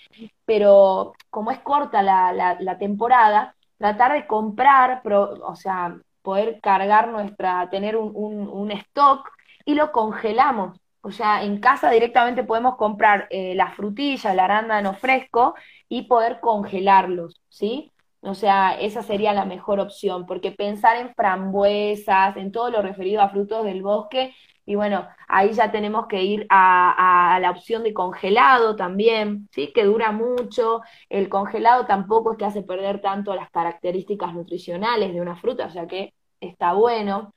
pero 0.44 1.14
como 1.30 1.50
es 1.50 1.58
corta 1.60 2.02
la, 2.02 2.32
la, 2.32 2.78
temporada, 2.78 3.56
tratar 3.76 4.12
de 4.12 4.26
comprar, 4.28 5.02
o 5.04 5.56
sea, 5.56 5.96
poder 6.22 6.60
cargar 6.60 7.08
nuestra, 7.08 7.68
tener 7.70 7.96
un, 7.96 8.12
un, 8.14 8.48
un, 8.48 8.70
stock 8.72 9.28
y 9.64 9.74
lo 9.74 9.92
congelamos. 9.92 10.78
O 11.00 11.10
sea, 11.12 11.44
en 11.44 11.60
casa 11.60 11.90
directamente 11.90 12.44
podemos 12.44 12.76
comprar 12.76 13.28
eh, 13.30 13.54
la 13.54 13.70
frutilla, 13.72 14.32
el 14.32 14.40
arándano 14.40 14.94
fresco 14.94 15.54
y 15.88 16.02
poder 16.02 16.40
congelarlos, 16.40 17.40
¿sí? 17.48 17.92
O 18.20 18.34
sea, 18.34 18.78
esa 18.80 19.02
sería 19.02 19.32
la 19.32 19.44
mejor 19.44 19.80
opción, 19.80 20.26
porque 20.26 20.50
pensar 20.52 20.96
en 20.96 21.14
frambuesas, 21.14 22.36
en 22.36 22.52
todo 22.52 22.70
lo 22.70 22.82
referido 22.82 23.20
a 23.22 23.28
frutos 23.28 23.64
del 23.64 23.82
bosque, 23.82 24.34
y 24.66 24.74
bueno, 24.74 25.06
ahí 25.28 25.52
ya 25.52 25.70
tenemos 25.70 26.08
que 26.08 26.24
ir 26.24 26.46
a, 26.50 27.38
la 27.40 27.50
opción 27.50 27.84
de 27.84 27.94
congelado 27.94 28.74
también, 28.74 29.48
¿sí? 29.52 29.72
Que 29.72 29.84
dura 29.84 30.10
mucho. 30.10 30.82
El 31.08 31.28
congelado 31.28 31.86
tampoco 31.86 32.32
es 32.32 32.38
que 32.38 32.44
hace 32.46 32.62
perder 32.62 33.00
tanto 33.00 33.34
las 33.36 33.48
características 33.50 34.34
nutricionales 34.34 35.14
de 35.14 35.20
una 35.20 35.36
fruta, 35.36 35.66
o 35.66 35.70
sea 35.70 35.86
que 35.86 36.14
está 36.40 36.72
bueno, 36.72 37.32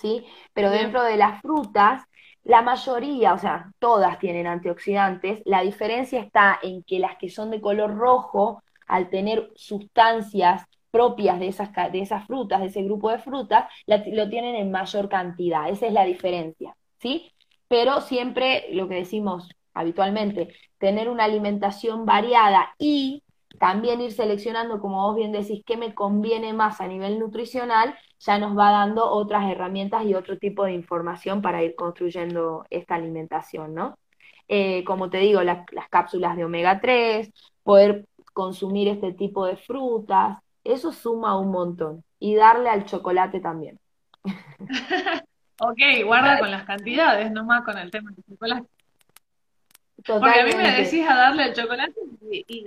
¿sí? 0.00 0.24
Pero 0.54 0.70
dentro 0.70 1.02
de 1.02 1.16
las 1.18 1.42
frutas, 1.42 2.04
la 2.44 2.62
mayoría, 2.62 3.34
o 3.34 3.38
sea, 3.38 3.72
todas 3.78 4.18
tienen 4.18 4.46
antioxidantes. 4.46 5.42
La 5.44 5.62
diferencia 5.62 6.20
está 6.20 6.58
en 6.62 6.82
que 6.84 6.98
las 7.00 7.16
que 7.18 7.28
son 7.28 7.50
de 7.50 7.60
color 7.60 7.96
rojo 7.96 8.62
al 8.86 9.10
tener 9.10 9.50
sustancias 9.56 10.64
propias 10.90 11.38
de 11.38 11.48
esas, 11.48 11.70
de 11.92 12.00
esas 12.00 12.26
frutas, 12.26 12.60
de 12.60 12.66
ese 12.68 12.82
grupo 12.82 13.10
de 13.10 13.18
frutas, 13.18 13.66
lo 13.86 14.28
tienen 14.28 14.54
en 14.54 14.70
mayor 14.70 15.08
cantidad. 15.08 15.68
Esa 15.68 15.86
es 15.86 15.92
la 15.92 16.04
diferencia. 16.04 16.74
¿sí? 16.98 17.32
Pero 17.68 18.00
siempre 18.00 18.66
lo 18.72 18.88
que 18.88 18.94
decimos 18.94 19.48
habitualmente, 19.74 20.54
tener 20.78 21.08
una 21.08 21.24
alimentación 21.24 22.06
variada 22.06 22.74
y 22.78 23.22
también 23.58 24.00
ir 24.00 24.12
seleccionando, 24.12 24.80
como 24.80 25.06
vos 25.06 25.16
bien 25.16 25.32
decís, 25.32 25.62
qué 25.66 25.76
me 25.76 25.94
conviene 25.94 26.52
más 26.52 26.80
a 26.80 26.88
nivel 26.88 27.18
nutricional, 27.18 27.94
ya 28.18 28.38
nos 28.38 28.56
va 28.56 28.70
dando 28.70 29.10
otras 29.10 29.50
herramientas 29.50 30.04
y 30.06 30.14
otro 30.14 30.38
tipo 30.38 30.64
de 30.64 30.72
información 30.72 31.42
para 31.42 31.62
ir 31.62 31.74
construyendo 31.74 32.64
esta 32.70 32.94
alimentación, 32.94 33.74
¿no? 33.74 33.98
Eh, 34.48 34.84
como 34.84 35.10
te 35.10 35.18
digo, 35.18 35.42
las, 35.42 35.66
las 35.72 35.88
cápsulas 35.88 36.36
de 36.36 36.44
omega 36.44 36.80
3, 36.80 37.30
poder 37.62 38.06
consumir 38.36 38.86
este 38.88 39.14
tipo 39.14 39.46
de 39.46 39.56
frutas, 39.56 40.36
eso 40.62 40.92
suma 40.92 41.38
un 41.38 41.50
montón. 41.50 42.04
Y 42.18 42.34
darle 42.34 42.68
al 42.68 42.84
chocolate 42.84 43.40
también. 43.40 43.80
ok, 45.58 45.78
guarda 46.04 46.38
con 46.38 46.50
las 46.50 46.64
cantidades, 46.64 47.32
no 47.32 47.44
más 47.44 47.64
con 47.64 47.78
el 47.78 47.90
tema 47.90 48.10
del 48.10 48.22
chocolate. 48.26 48.68
Porque 50.06 50.40
a 50.40 50.44
mí 50.44 50.50
me 50.54 50.82
decís 50.82 51.08
a 51.08 51.16
darle 51.16 51.44
al 51.44 51.54
chocolate 51.54 51.94
y, 52.30 52.62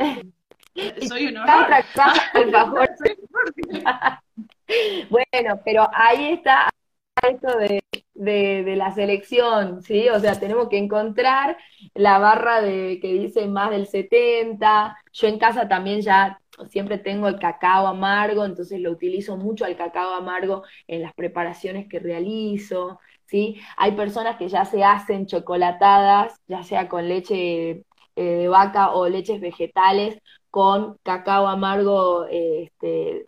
soy 1.07 1.27
un 1.27 1.37
horror. 1.37 1.85
bueno, 5.11 5.61
pero 5.63 5.87
ahí 5.93 6.33
está 6.33 6.71
esto 7.27 7.57
de, 7.57 7.81
de, 8.19 8.75
la 8.75 8.91
selección, 8.93 9.81
¿sí? 9.81 10.09
O 10.09 10.19
sea, 10.19 10.39
tenemos 10.39 10.69
que 10.69 10.77
encontrar 10.77 11.57
la 11.93 12.19
barra 12.19 12.61
de 12.61 12.99
que 13.01 13.13
dice 13.13 13.47
más 13.47 13.71
del 13.71 13.87
70. 13.87 14.97
Yo 15.13 15.27
en 15.27 15.39
casa 15.39 15.67
también 15.67 16.01
ya 16.01 16.39
siempre 16.69 16.97
tengo 16.97 17.27
el 17.27 17.39
cacao 17.39 17.87
amargo, 17.87 18.45
entonces 18.45 18.79
lo 18.81 18.91
utilizo 18.91 19.37
mucho 19.37 19.65
al 19.65 19.77
cacao 19.77 20.13
amargo 20.13 20.63
en 20.87 21.01
las 21.01 21.13
preparaciones 21.13 21.87
que 21.87 21.99
realizo, 21.99 22.99
¿sí? 23.25 23.61
Hay 23.77 23.93
personas 23.93 24.37
que 24.37 24.49
ya 24.49 24.65
se 24.65 24.83
hacen 24.83 25.25
chocolatadas, 25.25 26.39
ya 26.47 26.63
sea 26.63 26.89
con 26.89 27.07
leche 27.07 27.69
eh, 27.71 27.83
de 28.15 28.47
vaca 28.49 28.91
o 28.91 29.07
leches 29.07 29.39
vegetales, 29.39 30.19
con 30.49 30.97
cacao 31.03 31.47
amargo 31.47 32.25
este, 32.29 33.25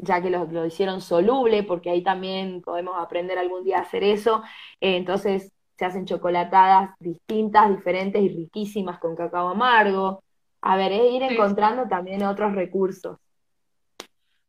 ya 0.00 0.22
que 0.22 0.30
lo, 0.30 0.66
hicieron 0.66 1.00
soluble, 1.00 1.62
porque 1.62 1.90
ahí 1.90 2.02
también 2.02 2.62
podemos 2.62 2.94
aprender 2.98 3.38
algún 3.38 3.64
día 3.64 3.78
a 3.78 3.82
hacer 3.82 4.04
eso. 4.04 4.42
Eh, 4.80 4.96
entonces 4.96 5.52
se 5.76 5.84
hacen 5.84 6.06
chocolatadas 6.06 6.90
distintas, 6.98 7.70
diferentes 7.70 8.22
y 8.22 8.28
riquísimas 8.28 8.98
con 8.98 9.16
cacao 9.16 9.48
amargo. 9.48 10.22
A 10.60 10.76
ver, 10.76 10.92
es 10.92 11.12
ir 11.12 11.22
encontrando 11.22 11.86
también 11.86 12.24
otros 12.24 12.54
recursos. 12.54 13.18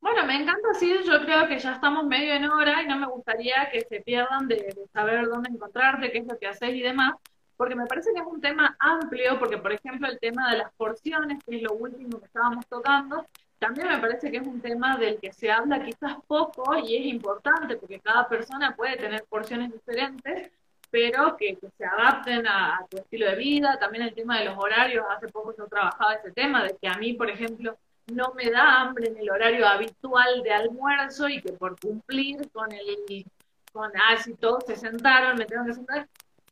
Bueno, 0.02 0.26
me 0.26 0.42
encanta, 0.42 0.74
sí, 0.74 0.94
yo 1.06 1.22
creo 1.22 1.48
que 1.48 1.60
ya 1.60 1.74
estamos 1.74 2.06
medio 2.06 2.34
en 2.34 2.50
hora 2.50 2.82
y 2.82 2.88
no 2.88 2.98
me 2.98 3.08
gustaría 3.08 3.70
que 3.72 3.82
se 3.82 4.00
pierdan 4.00 4.48
de, 4.48 4.56
de 4.56 4.88
saber 4.94 5.28
dónde 5.28 5.50
encontrarte, 5.50 6.12
qué 6.12 6.20
es 6.20 6.26
lo 6.26 6.40
que 6.40 6.48
haces 6.48 6.74
y 6.74 6.82
demás, 6.82 7.14
porque 7.58 7.76
me 7.76 7.86
parece 7.86 8.12
que 8.14 8.22
es 8.22 8.26
un 8.26 8.40
tema 8.40 8.78
amplio, 8.80 9.38
porque 9.38 9.58
por 9.58 9.74
ejemplo 9.74 10.08
el 10.08 10.18
tema 10.18 10.50
de 10.52 10.60
las 10.60 10.74
porciones, 10.76 11.44
que 11.44 11.58
es 11.58 11.62
lo 11.62 11.74
último 11.74 12.20
que 12.20 12.26
estábamos 12.26 12.66
tocando, 12.68 13.26
también 13.60 13.90
me 13.90 13.98
parece 13.98 14.32
que 14.32 14.38
es 14.38 14.48
un 14.48 14.62
tema 14.62 14.98
del 14.98 15.20
que 15.20 15.34
se 15.34 15.52
habla 15.52 15.84
quizás 15.84 16.16
poco 16.28 16.78
y 16.78 16.96
es 16.96 17.06
importante 17.06 17.76
porque 17.76 18.00
cada 18.00 18.28
persona 18.28 18.76
puede 18.76 18.96
tener 18.96 19.26
porciones 19.26 19.72
diferentes, 19.72 20.50
pero 20.90 21.36
que, 21.38 21.58
se 21.78 21.86
adapten 21.86 22.48
a, 22.48 22.80
tu 22.90 22.98
estilo 22.98 23.28
de 23.30 23.36
vida. 23.36 23.78
También 23.78 24.06
el 24.06 24.16
tema 24.16 24.40
de 24.40 24.46
los 24.46 24.58
horarios, 24.58 25.06
hace 25.10 25.28
poco 25.28 25.54
yo 25.56 25.68
trabajaba 25.68 26.16
ese 26.16 26.32
tema, 26.32 26.64
de 26.64 26.76
que 26.82 26.88
a 26.88 26.98
mí, 26.98 27.14
por 27.14 27.30
ejemplo, 27.30 27.78
no 28.08 28.34
me 28.34 28.50
da 28.50 28.82
hambre 28.82 29.10
en 29.10 29.18
el 29.18 29.30
horario 29.30 29.68
habitual 29.68 30.42
de 30.42 30.52
almuerzo 30.52 31.30
y 31.30 31.42
que 31.42 31.52
por 31.52 31.80
cumplir 31.80 32.50
con 32.52 32.72
el, 32.72 33.26
con, 33.72 33.92
ah, 33.96 34.18
si 34.18 34.34
todos 34.36 34.66
se 34.66 34.78
sentaron, 34.78 35.38
me 35.38 35.46
tengo 35.46 35.66
que 35.66 35.74
sentar, 35.74 36.08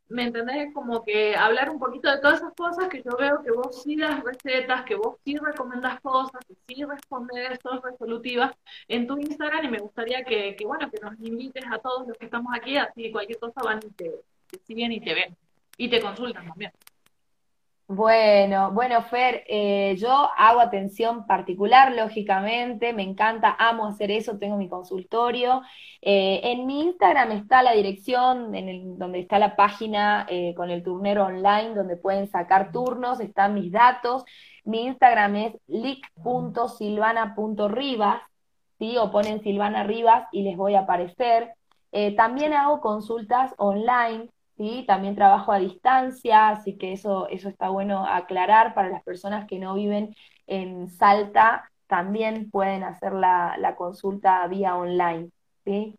¿me 0.10 0.24
entendés? 0.24 0.74
Como 0.74 1.04
que 1.04 1.36
hablar 1.36 1.70
un 1.70 1.80
poquito 1.80 2.10
de 2.10 2.20
todas 2.20 2.40
esas 2.40 2.54
cosas 2.54 2.88
que 2.90 3.04
yo 3.04 3.16
veo 3.18 3.42
que 3.44 3.52
vos 3.52 3.84
sí 3.84 3.96
das 3.96 4.24
recetas, 4.24 4.84
que 4.86 4.96
vos 4.96 5.18
sí 5.24 5.38
recomendás 5.38 6.00
cosas, 6.02 6.46
que 6.46 6.56
sí 6.68 6.84
respondes, 6.84 7.60
sos 7.62 7.82
resolutivas 7.82 8.56
en 8.88 9.08
tu 9.08 9.18
Instagram 9.18 9.66
y 9.66 9.70
me 9.70 9.80
gustaría 9.80 10.24
que, 10.24 10.56
bueno, 10.66 10.90
que 10.90 11.00
nos 11.02 11.20
invites 11.20 11.66
a 11.72 11.80
todos 11.80 12.08
los 12.08 12.18
que 12.18 12.26
estamos 12.26 12.54
aquí, 12.56 12.78
así 12.78 13.12
cualquier 13.12 13.40
cosa 13.40 13.62
van 13.64 13.80
y 13.86 13.90
te, 13.92 14.12
te 14.50 14.60
siguen 14.60 14.92
y 14.92 15.02
te 15.02 15.14
ven 15.14 15.36
y 15.78 15.90
te 15.90 16.02
consultan 16.02 16.48
también. 16.48 16.72
Bueno, 17.90 18.72
bueno, 18.74 19.02
Fer, 19.04 19.46
eh, 19.48 19.96
yo 19.98 20.10
hago 20.38 20.60
atención 20.60 21.26
particular, 21.26 21.94
lógicamente, 21.96 22.92
me 22.92 23.04
encanta, 23.04 23.56
amo 23.58 23.88
hacer 23.88 24.12
eso, 24.12 24.38
tengo 24.38 24.58
mi 24.58 24.68
consultorio. 24.68 25.62
Eh, 26.02 26.42
en 26.44 26.66
mi 26.66 26.82
Instagram 26.82 27.32
está 27.32 27.64
la 27.64 27.72
dirección, 27.72 28.54
en 28.56 28.68
el, 28.68 28.98
donde 28.98 29.20
está 29.22 29.40
la 29.40 29.56
página 29.56 30.26
eh, 30.30 30.54
con 30.56 30.70
el 30.70 30.84
turnero 30.84 31.28
online, 31.28 31.76
donde 31.76 31.96
pueden 31.96 32.28
sacar 32.28 32.74
turnos, 32.74 33.22
están 33.22 33.54
mis 33.54 33.72
datos. 33.72 34.26
Mi 34.66 34.84
Instagram 34.86 35.36
es 35.38 35.54
lic.silvana.rivas, 35.68 38.22
¿sí? 38.80 38.98
O 38.98 39.12
ponen 39.12 39.42
Silvana 39.42 39.84
Rivas 39.86 40.28
y 40.34 40.42
les 40.44 40.58
voy 40.58 40.76
a 40.76 40.82
aparecer. 40.82 41.54
también 42.18 42.54
hago 42.54 42.82
consultas 42.82 43.54
online 43.58 44.30
¿sí? 44.58 44.84
También 44.88 45.16
trabajo 45.16 45.52
a 45.52 45.60
distancia, 45.60 46.50
así 46.50 46.78
que 46.78 46.94
eso, 46.94 47.28
eso 47.30 47.48
está 47.50 47.70
bueno 47.70 48.06
aclarar 48.06 48.74
para 48.74 48.90
las 48.90 49.04
personas 49.04 49.48
que 49.48 49.60
no 49.60 49.76
viven 49.76 50.16
en 50.48 50.90
Salta, 50.90 51.72
también 51.88 52.50
pueden 52.50 52.84
hacer 52.84 53.14
la, 53.14 53.76
consulta 53.78 54.46
vía 54.48 54.76
online, 54.76 55.30
¿sí? 55.64 55.96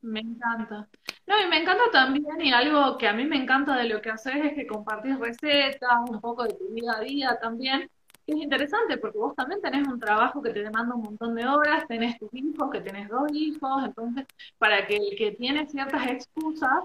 Me 0.00 0.20
encanta. 0.20 0.88
No, 1.26 1.34
y 1.42 1.48
me 1.48 1.60
encanta 1.60 1.84
también, 1.92 2.40
y 2.40 2.52
algo 2.52 2.96
que 2.96 3.08
a 3.08 3.12
mí 3.12 3.24
me 3.24 3.36
encanta 3.36 3.76
de 3.76 3.88
lo 3.88 4.00
que 4.00 4.10
haces 4.10 4.36
es 4.36 4.54
que 4.54 4.66
compartís 4.66 5.18
recetas, 5.18 5.98
un 6.08 6.20
poco 6.20 6.44
de 6.44 6.54
tu 6.54 6.68
día 6.72 6.92
a 6.96 7.00
día 7.00 7.38
también. 7.40 7.90
Es 8.26 8.36
interesante 8.36 8.98
porque 8.98 9.18
vos 9.18 9.36
también 9.36 9.60
tenés 9.60 9.86
un 9.86 10.00
trabajo 10.00 10.42
que 10.42 10.50
te 10.50 10.62
demanda 10.62 10.94
un 10.94 11.02
montón 11.02 11.34
de 11.34 11.46
horas, 11.46 11.86
tenés 11.86 12.18
tus 12.18 12.32
hijos, 12.34 12.70
que 12.72 12.80
tenés 12.80 13.08
dos 13.08 13.30
hijos, 13.32 13.84
entonces 13.84 14.26
para 14.58 14.86
que 14.86 14.96
el 14.96 15.16
que 15.16 15.32
tiene 15.32 15.66
ciertas 15.68 16.06
excusas 16.08 16.84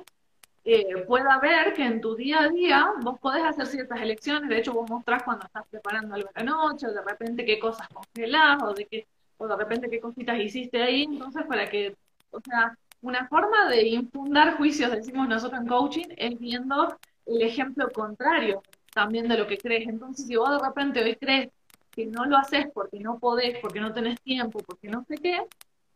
eh, 0.64 1.04
pueda 1.08 1.40
ver 1.40 1.74
que 1.74 1.84
en 1.84 2.02
tu 2.02 2.16
día 2.16 2.42
a 2.42 2.50
día 2.50 2.94
vos 3.02 3.20
podés 3.20 3.44
hacer 3.44 3.66
ciertas 3.68 4.02
elecciones, 4.02 4.50
de 4.50 4.60
hecho 4.60 4.74
vos 4.74 4.90
mostrás 4.90 5.24
cuando 5.24 5.46
estás 5.46 5.66
preparando 5.70 6.16
algo 6.16 6.30
de 6.36 6.44
la 6.44 6.52
noche, 6.52 6.88
o 6.88 6.94
de 6.94 7.02
repente 7.02 7.46
qué 7.46 7.60
cosas 7.60 7.88
congelás, 7.90 8.62
o 8.64 8.74
de, 8.74 8.86
qué, 8.86 9.08
o 9.38 9.48
de 9.48 9.56
repente 9.56 9.90
qué 9.90 10.00
cositas 10.00 10.40
hiciste 10.40 10.82
ahí, 10.82 11.04
entonces 11.04 11.44
para 11.48 11.68
que, 11.70 11.96
o 12.32 12.40
sea, 12.42 12.78
una 13.02 13.28
forma 13.28 13.68
de 13.70 13.88
infundar 13.88 14.58
juicios, 14.58 14.92
decimos 14.92 15.28
nosotros 15.28 15.62
en 15.62 15.68
coaching, 15.68 16.06
es 16.16 16.38
viendo 16.40 16.96
el 17.26 17.42
ejemplo 17.42 17.90
contrario 17.90 18.62
también 18.94 19.28
de 19.28 19.38
lo 19.38 19.48
que 19.48 19.58
crees. 19.58 19.88
Entonces, 19.88 20.28
si 20.28 20.36
vos 20.36 20.50
de 20.52 20.68
repente 20.68 21.02
hoy 21.02 21.16
crees 21.16 21.50
que 21.92 22.06
no 22.06 22.26
lo 22.26 22.38
haces 22.38 22.68
porque 22.74 23.00
no 23.00 23.20
podés, 23.20 23.58
porque 23.60 23.80
no 23.80 23.94
tenés 23.94 24.22
tiempo, 24.22 24.60
porque 24.60 24.90
no 24.90 25.04
sé 25.06 25.16
qué, 25.18 25.42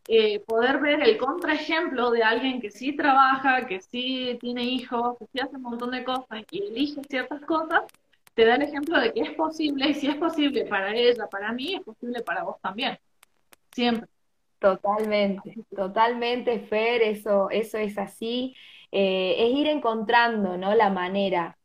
eh, 0.08 0.40
poder 0.42 0.80
ver 0.80 1.02
el 1.02 1.18
contraejemplo 1.18 2.12
de 2.12 2.24
alguien 2.24 2.62
que 2.62 2.70
sí 2.70 2.96
trabaja, 2.96 3.66
que 3.66 3.82
sí 3.82 4.38
tiene 4.40 4.64
hijos, 4.64 5.18
que 5.18 5.26
sí 5.34 5.40
hace 5.40 5.56
un 5.56 5.64
montón 5.64 5.92
de 5.92 6.04
cosas 6.04 6.44
y 6.52 6.64
elige 6.64 7.02
ciertas 7.10 7.42
cosas, 7.42 7.82
te 8.36 8.46
da 8.46 8.56
el 8.56 8.64
ejemplo 8.64 9.00
de 9.00 9.14
que 9.14 9.22
es 9.22 9.32
posible 9.32 9.90
y 9.90 9.94
si 9.94 10.08
es 10.08 10.16
posible 10.16 10.66
para 10.66 10.94
ella, 10.94 11.28
para 11.28 11.52
mí, 11.52 11.76
es 11.76 11.82
posible 11.82 12.22
para 12.22 12.44
vos 12.44 12.58
también. 12.62 13.00
Siempre. 13.72 14.10
Totalmente, 14.60 15.56
totalmente, 15.76 16.60
Fer, 16.60 17.02
eso, 17.04 17.50
eso 17.50 17.78
es 17.78 17.98
así. 17.98 18.56
Eh, 18.92 19.36
es 19.38 19.56
ir 19.56 19.68
encontrando, 19.68 20.58
¿no? 20.58 20.74
La 20.76 20.90
manera. 20.90 21.58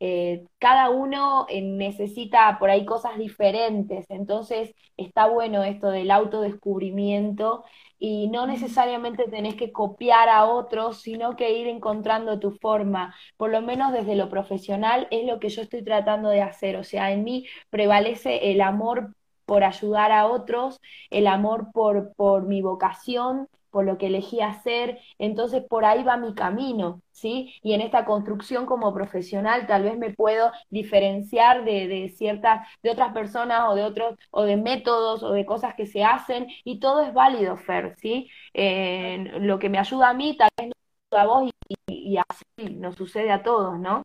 Eh, 0.00 0.44
cada 0.58 0.90
uno 0.90 1.46
necesita 1.50 2.58
por 2.58 2.70
ahí 2.70 2.84
cosas 2.84 3.18
diferentes, 3.18 4.06
entonces 4.08 4.74
está 4.96 5.26
bueno 5.26 5.64
esto 5.64 5.90
del 5.90 6.10
autodescubrimiento 6.10 7.64
y 7.98 8.28
no 8.28 8.46
necesariamente 8.46 9.28
tenés 9.28 9.56
que 9.56 9.72
copiar 9.72 10.28
a 10.28 10.44
otros, 10.46 11.00
sino 11.02 11.36
que 11.36 11.58
ir 11.58 11.66
encontrando 11.66 12.38
tu 12.38 12.52
forma, 12.52 13.14
por 13.36 13.50
lo 13.50 13.60
menos 13.62 13.92
desde 13.92 14.14
lo 14.16 14.28
profesional 14.28 15.08
es 15.10 15.26
lo 15.26 15.40
que 15.40 15.48
yo 15.48 15.62
estoy 15.62 15.82
tratando 15.84 16.28
de 16.28 16.42
hacer, 16.42 16.76
o 16.76 16.84
sea, 16.84 17.12
en 17.12 17.24
mí 17.24 17.46
prevalece 17.70 18.50
el 18.52 18.60
amor 18.60 19.14
por 19.46 19.64
ayudar 19.64 20.12
a 20.12 20.26
otros, 20.26 20.80
el 21.10 21.26
amor 21.26 21.68
por, 21.72 22.12
por 22.14 22.44
mi 22.46 22.60
vocación, 22.62 23.48
por 23.70 23.84
lo 23.84 23.98
que 23.98 24.06
elegí 24.06 24.40
hacer, 24.40 25.00
entonces 25.18 25.62
por 25.68 25.84
ahí 25.84 26.02
va 26.02 26.16
mi 26.16 26.34
camino, 26.34 27.02
¿sí? 27.12 27.54
Y 27.62 27.72
en 27.72 27.80
esta 27.80 28.04
construcción 28.04 28.66
como 28.66 28.94
profesional 28.94 29.66
tal 29.66 29.84
vez 29.84 29.98
me 29.98 30.12
puedo 30.12 30.52
diferenciar 30.70 31.64
de, 31.64 32.12
ciertas, 32.16 32.66
de 32.82 32.90
otras 32.90 33.12
personas 33.12 33.68
o 33.68 33.74
de 33.74 33.84
otros, 33.84 34.18
o 34.30 34.44
de 34.44 34.56
métodos 34.56 35.22
o 35.22 35.32
de 35.32 35.46
cosas 35.46 35.74
que 35.74 35.86
se 35.86 36.04
hacen, 36.04 36.48
y 36.64 36.80
todo 36.80 37.02
es 37.02 37.12
válido, 37.12 37.56
Fer, 37.56 37.94
¿sí? 37.98 38.30
lo 38.54 39.58
que 39.58 39.68
me 39.68 39.78
ayuda 39.78 40.10
a 40.10 40.14
mí 40.14 40.36
tal 40.36 40.48
vez 40.58 40.68
no 40.68 41.18
a 41.18 41.26
vos 41.26 41.50
y, 41.86 42.16
así 42.16 42.74
nos 42.74 42.96
sucede 42.96 43.30
a 43.30 43.42
todos, 43.42 43.78
¿no? 43.78 44.02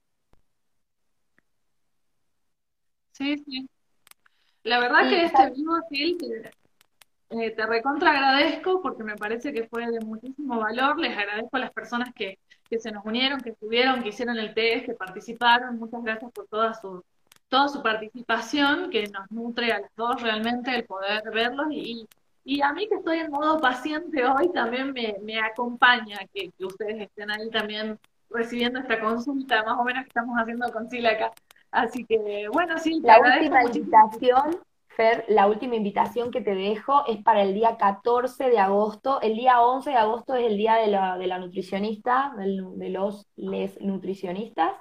Sí, 3.12 3.38
sí. 3.38 3.70
La 4.64 4.80
verdad 4.80 5.10
que 5.10 5.26
este 5.26 5.50
vivo, 5.52 5.74
sí, 5.90 6.18
eh, 7.34 7.52
te 7.52 7.66
recontra 7.66 8.12
agradezco 8.12 8.82
porque 8.82 9.04
me 9.04 9.16
parece 9.16 9.54
que 9.54 9.68
fue 9.68 9.90
de 9.90 10.00
muchísimo 10.00 10.60
valor. 10.60 11.00
Les 11.00 11.18
agradezco 11.18 11.58
a 11.58 11.60
las 11.60 11.72
personas 11.72 12.14
que, 12.14 12.40
que 12.70 12.80
se 12.80 12.92
nos 12.92 13.06
unieron, 13.06 13.42
que 13.42 13.52
estuvieron, 13.52 14.02
que 14.02 14.10
hicieron 14.10 14.38
el 14.38 14.54
test, 14.54 14.86
que 14.86 14.94
participaron. 14.94 15.78
Muchas 15.80 16.04
gracias 16.04 16.32
por 16.32 16.48
toda 16.48 16.74
su, 16.74 17.04
toda 17.50 17.68
su 17.68 17.84
participación, 17.84 18.90
que 18.90 19.08
nos 19.08 19.30
nutre 19.32 19.72
a 19.72 19.80
los 19.80 19.90
dos 19.96 20.22
realmente 20.22 20.76
el 20.76 20.86
poder 20.86 21.24
verlos 21.32 21.68
y, 21.72 22.08
y 22.44 22.62
a 22.62 22.74
mí 22.74 22.88
que 22.90 22.96
estoy 22.96 23.20
en 23.20 23.32
modo 23.32 23.60
paciente 23.60 24.26
hoy 24.26 24.52
también 24.52 24.92
me, 24.92 25.16
me 25.22 25.40
acompaña 25.40 26.20
que, 26.34 26.52
que, 26.52 26.66
ustedes 26.66 27.02
estén 27.02 27.32
ahí 27.32 27.50
también 27.50 28.00
recibiendo 28.30 28.80
esta 28.80 29.00
consulta, 29.00 29.64
más 29.64 29.80
o 29.80 29.84
menos 29.84 30.04
que 30.04 30.10
estamos 30.10 30.36
haciendo 30.38 30.72
con 30.72 30.90
Sila 30.90 31.12
acá. 31.12 31.32
Así 31.72 32.06
que, 32.06 32.48
bueno, 32.52 32.78
sí, 32.78 33.00
la 33.04 33.20
última 33.20 33.64
invitación, 33.64 34.58
Fer, 34.96 35.26
la 35.28 35.48
última 35.48 35.76
invitación 35.76 36.32
que 36.32 36.42
te 36.42 36.54
dejo 36.56 37.06
es 37.08 37.22
para 37.24 37.42
el 37.42 37.54
día 37.54 37.78
14 37.78 38.50
de 38.50 38.60
agosto. 38.60 39.22
El 39.22 39.36
día 39.36 39.62
11 39.62 39.90
de 39.90 39.96
agosto 39.98 40.36
es 40.36 40.46
el 40.46 40.58
día 40.58 40.76
de 40.76 40.88
la, 40.88 41.18
de 41.18 41.28
la 41.28 41.40
nutricionista, 41.40 42.34
de 42.38 42.90
los 42.90 43.28
les 43.36 43.80
nutricionistas. 43.82 44.74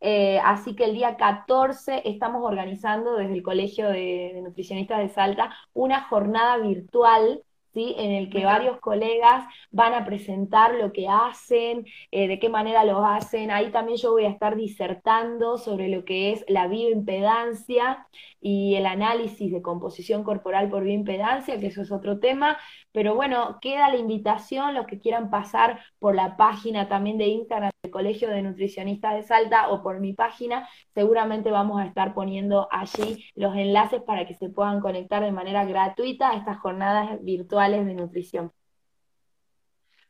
Eh, 0.00 0.38
así 0.44 0.76
que 0.76 0.84
el 0.84 0.94
día 0.94 1.16
14 1.16 2.02
estamos 2.08 2.44
organizando 2.44 3.16
desde 3.16 3.32
el 3.32 3.42
Colegio 3.42 3.88
de, 3.88 4.40
Nutricionistas 4.44 4.98
de 4.98 5.08
Salta 5.08 5.56
una 5.72 6.02
jornada 6.02 6.58
virtual 6.58 7.42
¿Sí? 7.76 7.94
en 7.98 8.10
el 8.10 8.30
que 8.30 8.42
varios 8.42 8.80
colegas 8.80 9.44
van 9.70 9.92
a 9.92 10.06
presentar 10.06 10.74
lo 10.76 10.94
que 10.94 11.08
hacen, 11.08 11.84
eh, 12.10 12.26
de 12.26 12.38
qué 12.38 12.48
manera 12.48 12.84
lo 12.84 13.04
hacen. 13.04 13.50
Ahí 13.50 13.70
también 13.70 13.98
yo 13.98 14.12
voy 14.12 14.24
a 14.24 14.30
estar 14.30 14.56
disertando 14.56 15.58
sobre 15.58 15.88
lo 15.88 16.06
que 16.06 16.32
es 16.32 16.42
la 16.48 16.68
bioimpedancia 16.68 18.06
y 18.40 18.76
el 18.76 18.86
análisis 18.86 19.52
de 19.52 19.60
composición 19.60 20.24
corporal 20.24 20.70
por 20.70 20.84
bioimpedancia, 20.84 21.60
que 21.60 21.66
eso 21.66 21.82
es 21.82 21.92
otro 21.92 22.18
tema. 22.18 22.56
Pero 22.92 23.14
bueno, 23.14 23.58
queda 23.60 23.90
la 23.90 23.98
invitación, 23.98 24.74
los 24.74 24.86
que 24.86 24.98
quieran 24.98 25.28
pasar 25.28 25.80
por 25.98 26.14
la 26.14 26.38
página 26.38 26.88
también 26.88 27.18
de 27.18 27.26
Instagram 27.26 27.72
Colegio 27.90 28.28
de 28.28 28.42
Nutricionistas 28.42 29.14
de 29.14 29.22
Salta 29.22 29.68
o 29.68 29.82
por 29.82 30.00
mi 30.00 30.12
página, 30.12 30.68
seguramente 30.94 31.50
vamos 31.50 31.80
a 31.80 31.86
estar 31.86 32.14
poniendo 32.14 32.68
allí 32.70 33.24
los 33.34 33.54
enlaces 33.56 34.02
para 34.02 34.26
que 34.26 34.34
se 34.34 34.48
puedan 34.48 34.80
conectar 34.80 35.22
de 35.22 35.32
manera 35.32 35.64
gratuita 35.64 36.30
a 36.30 36.36
estas 36.36 36.58
jornadas 36.58 37.22
virtuales 37.22 37.86
de 37.86 37.94
nutrición. 37.94 38.52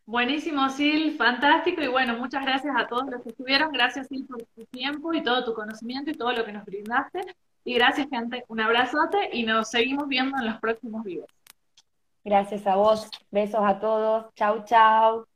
Buenísimo, 0.07 0.69
Sil, 0.71 1.19
fantástico. 1.19 1.83
Y 1.83 1.89
bueno, 1.89 2.17
muchas 2.17 2.45
gracias 2.45 2.73
a 2.79 2.87
todos 2.87 3.07
los 3.11 3.23
que 3.23 3.31
estuvieron. 3.31 3.73
Gracias, 3.73 4.07
Sil, 4.07 4.23
por 4.25 4.41
tu 4.55 4.65
tiempo 4.67 5.13
y 5.13 5.23
todo 5.23 5.45
tu 5.45 5.53
conocimiento 5.53 6.11
y 6.13 6.15
todo 6.15 6.33
lo 6.33 6.45
que 6.45 6.53
nos 6.53 6.65
brindaste. 6.65 7.23
Y 7.65 7.75
gracias, 7.75 8.09
gente. 8.09 8.45
Un 8.47 8.61
abrazote 8.61 9.31
y 9.33 9.43
nos 9.43 9.69
seguimos 9.69 10.07
viendo 10.07 10.39
en 10.39 10.47
los 10.47 10.61
próximos 10.61 11.03
videos. 11.03 11.29
Gracias 12.25 12.67
a 12.69 12.77
vos. 12.77 13.11
Besos 13.33 13.61
a 13.65 13.81
todos. 13.81 14.33
Chau, 14.35 14.65
chau. 14.65 15.36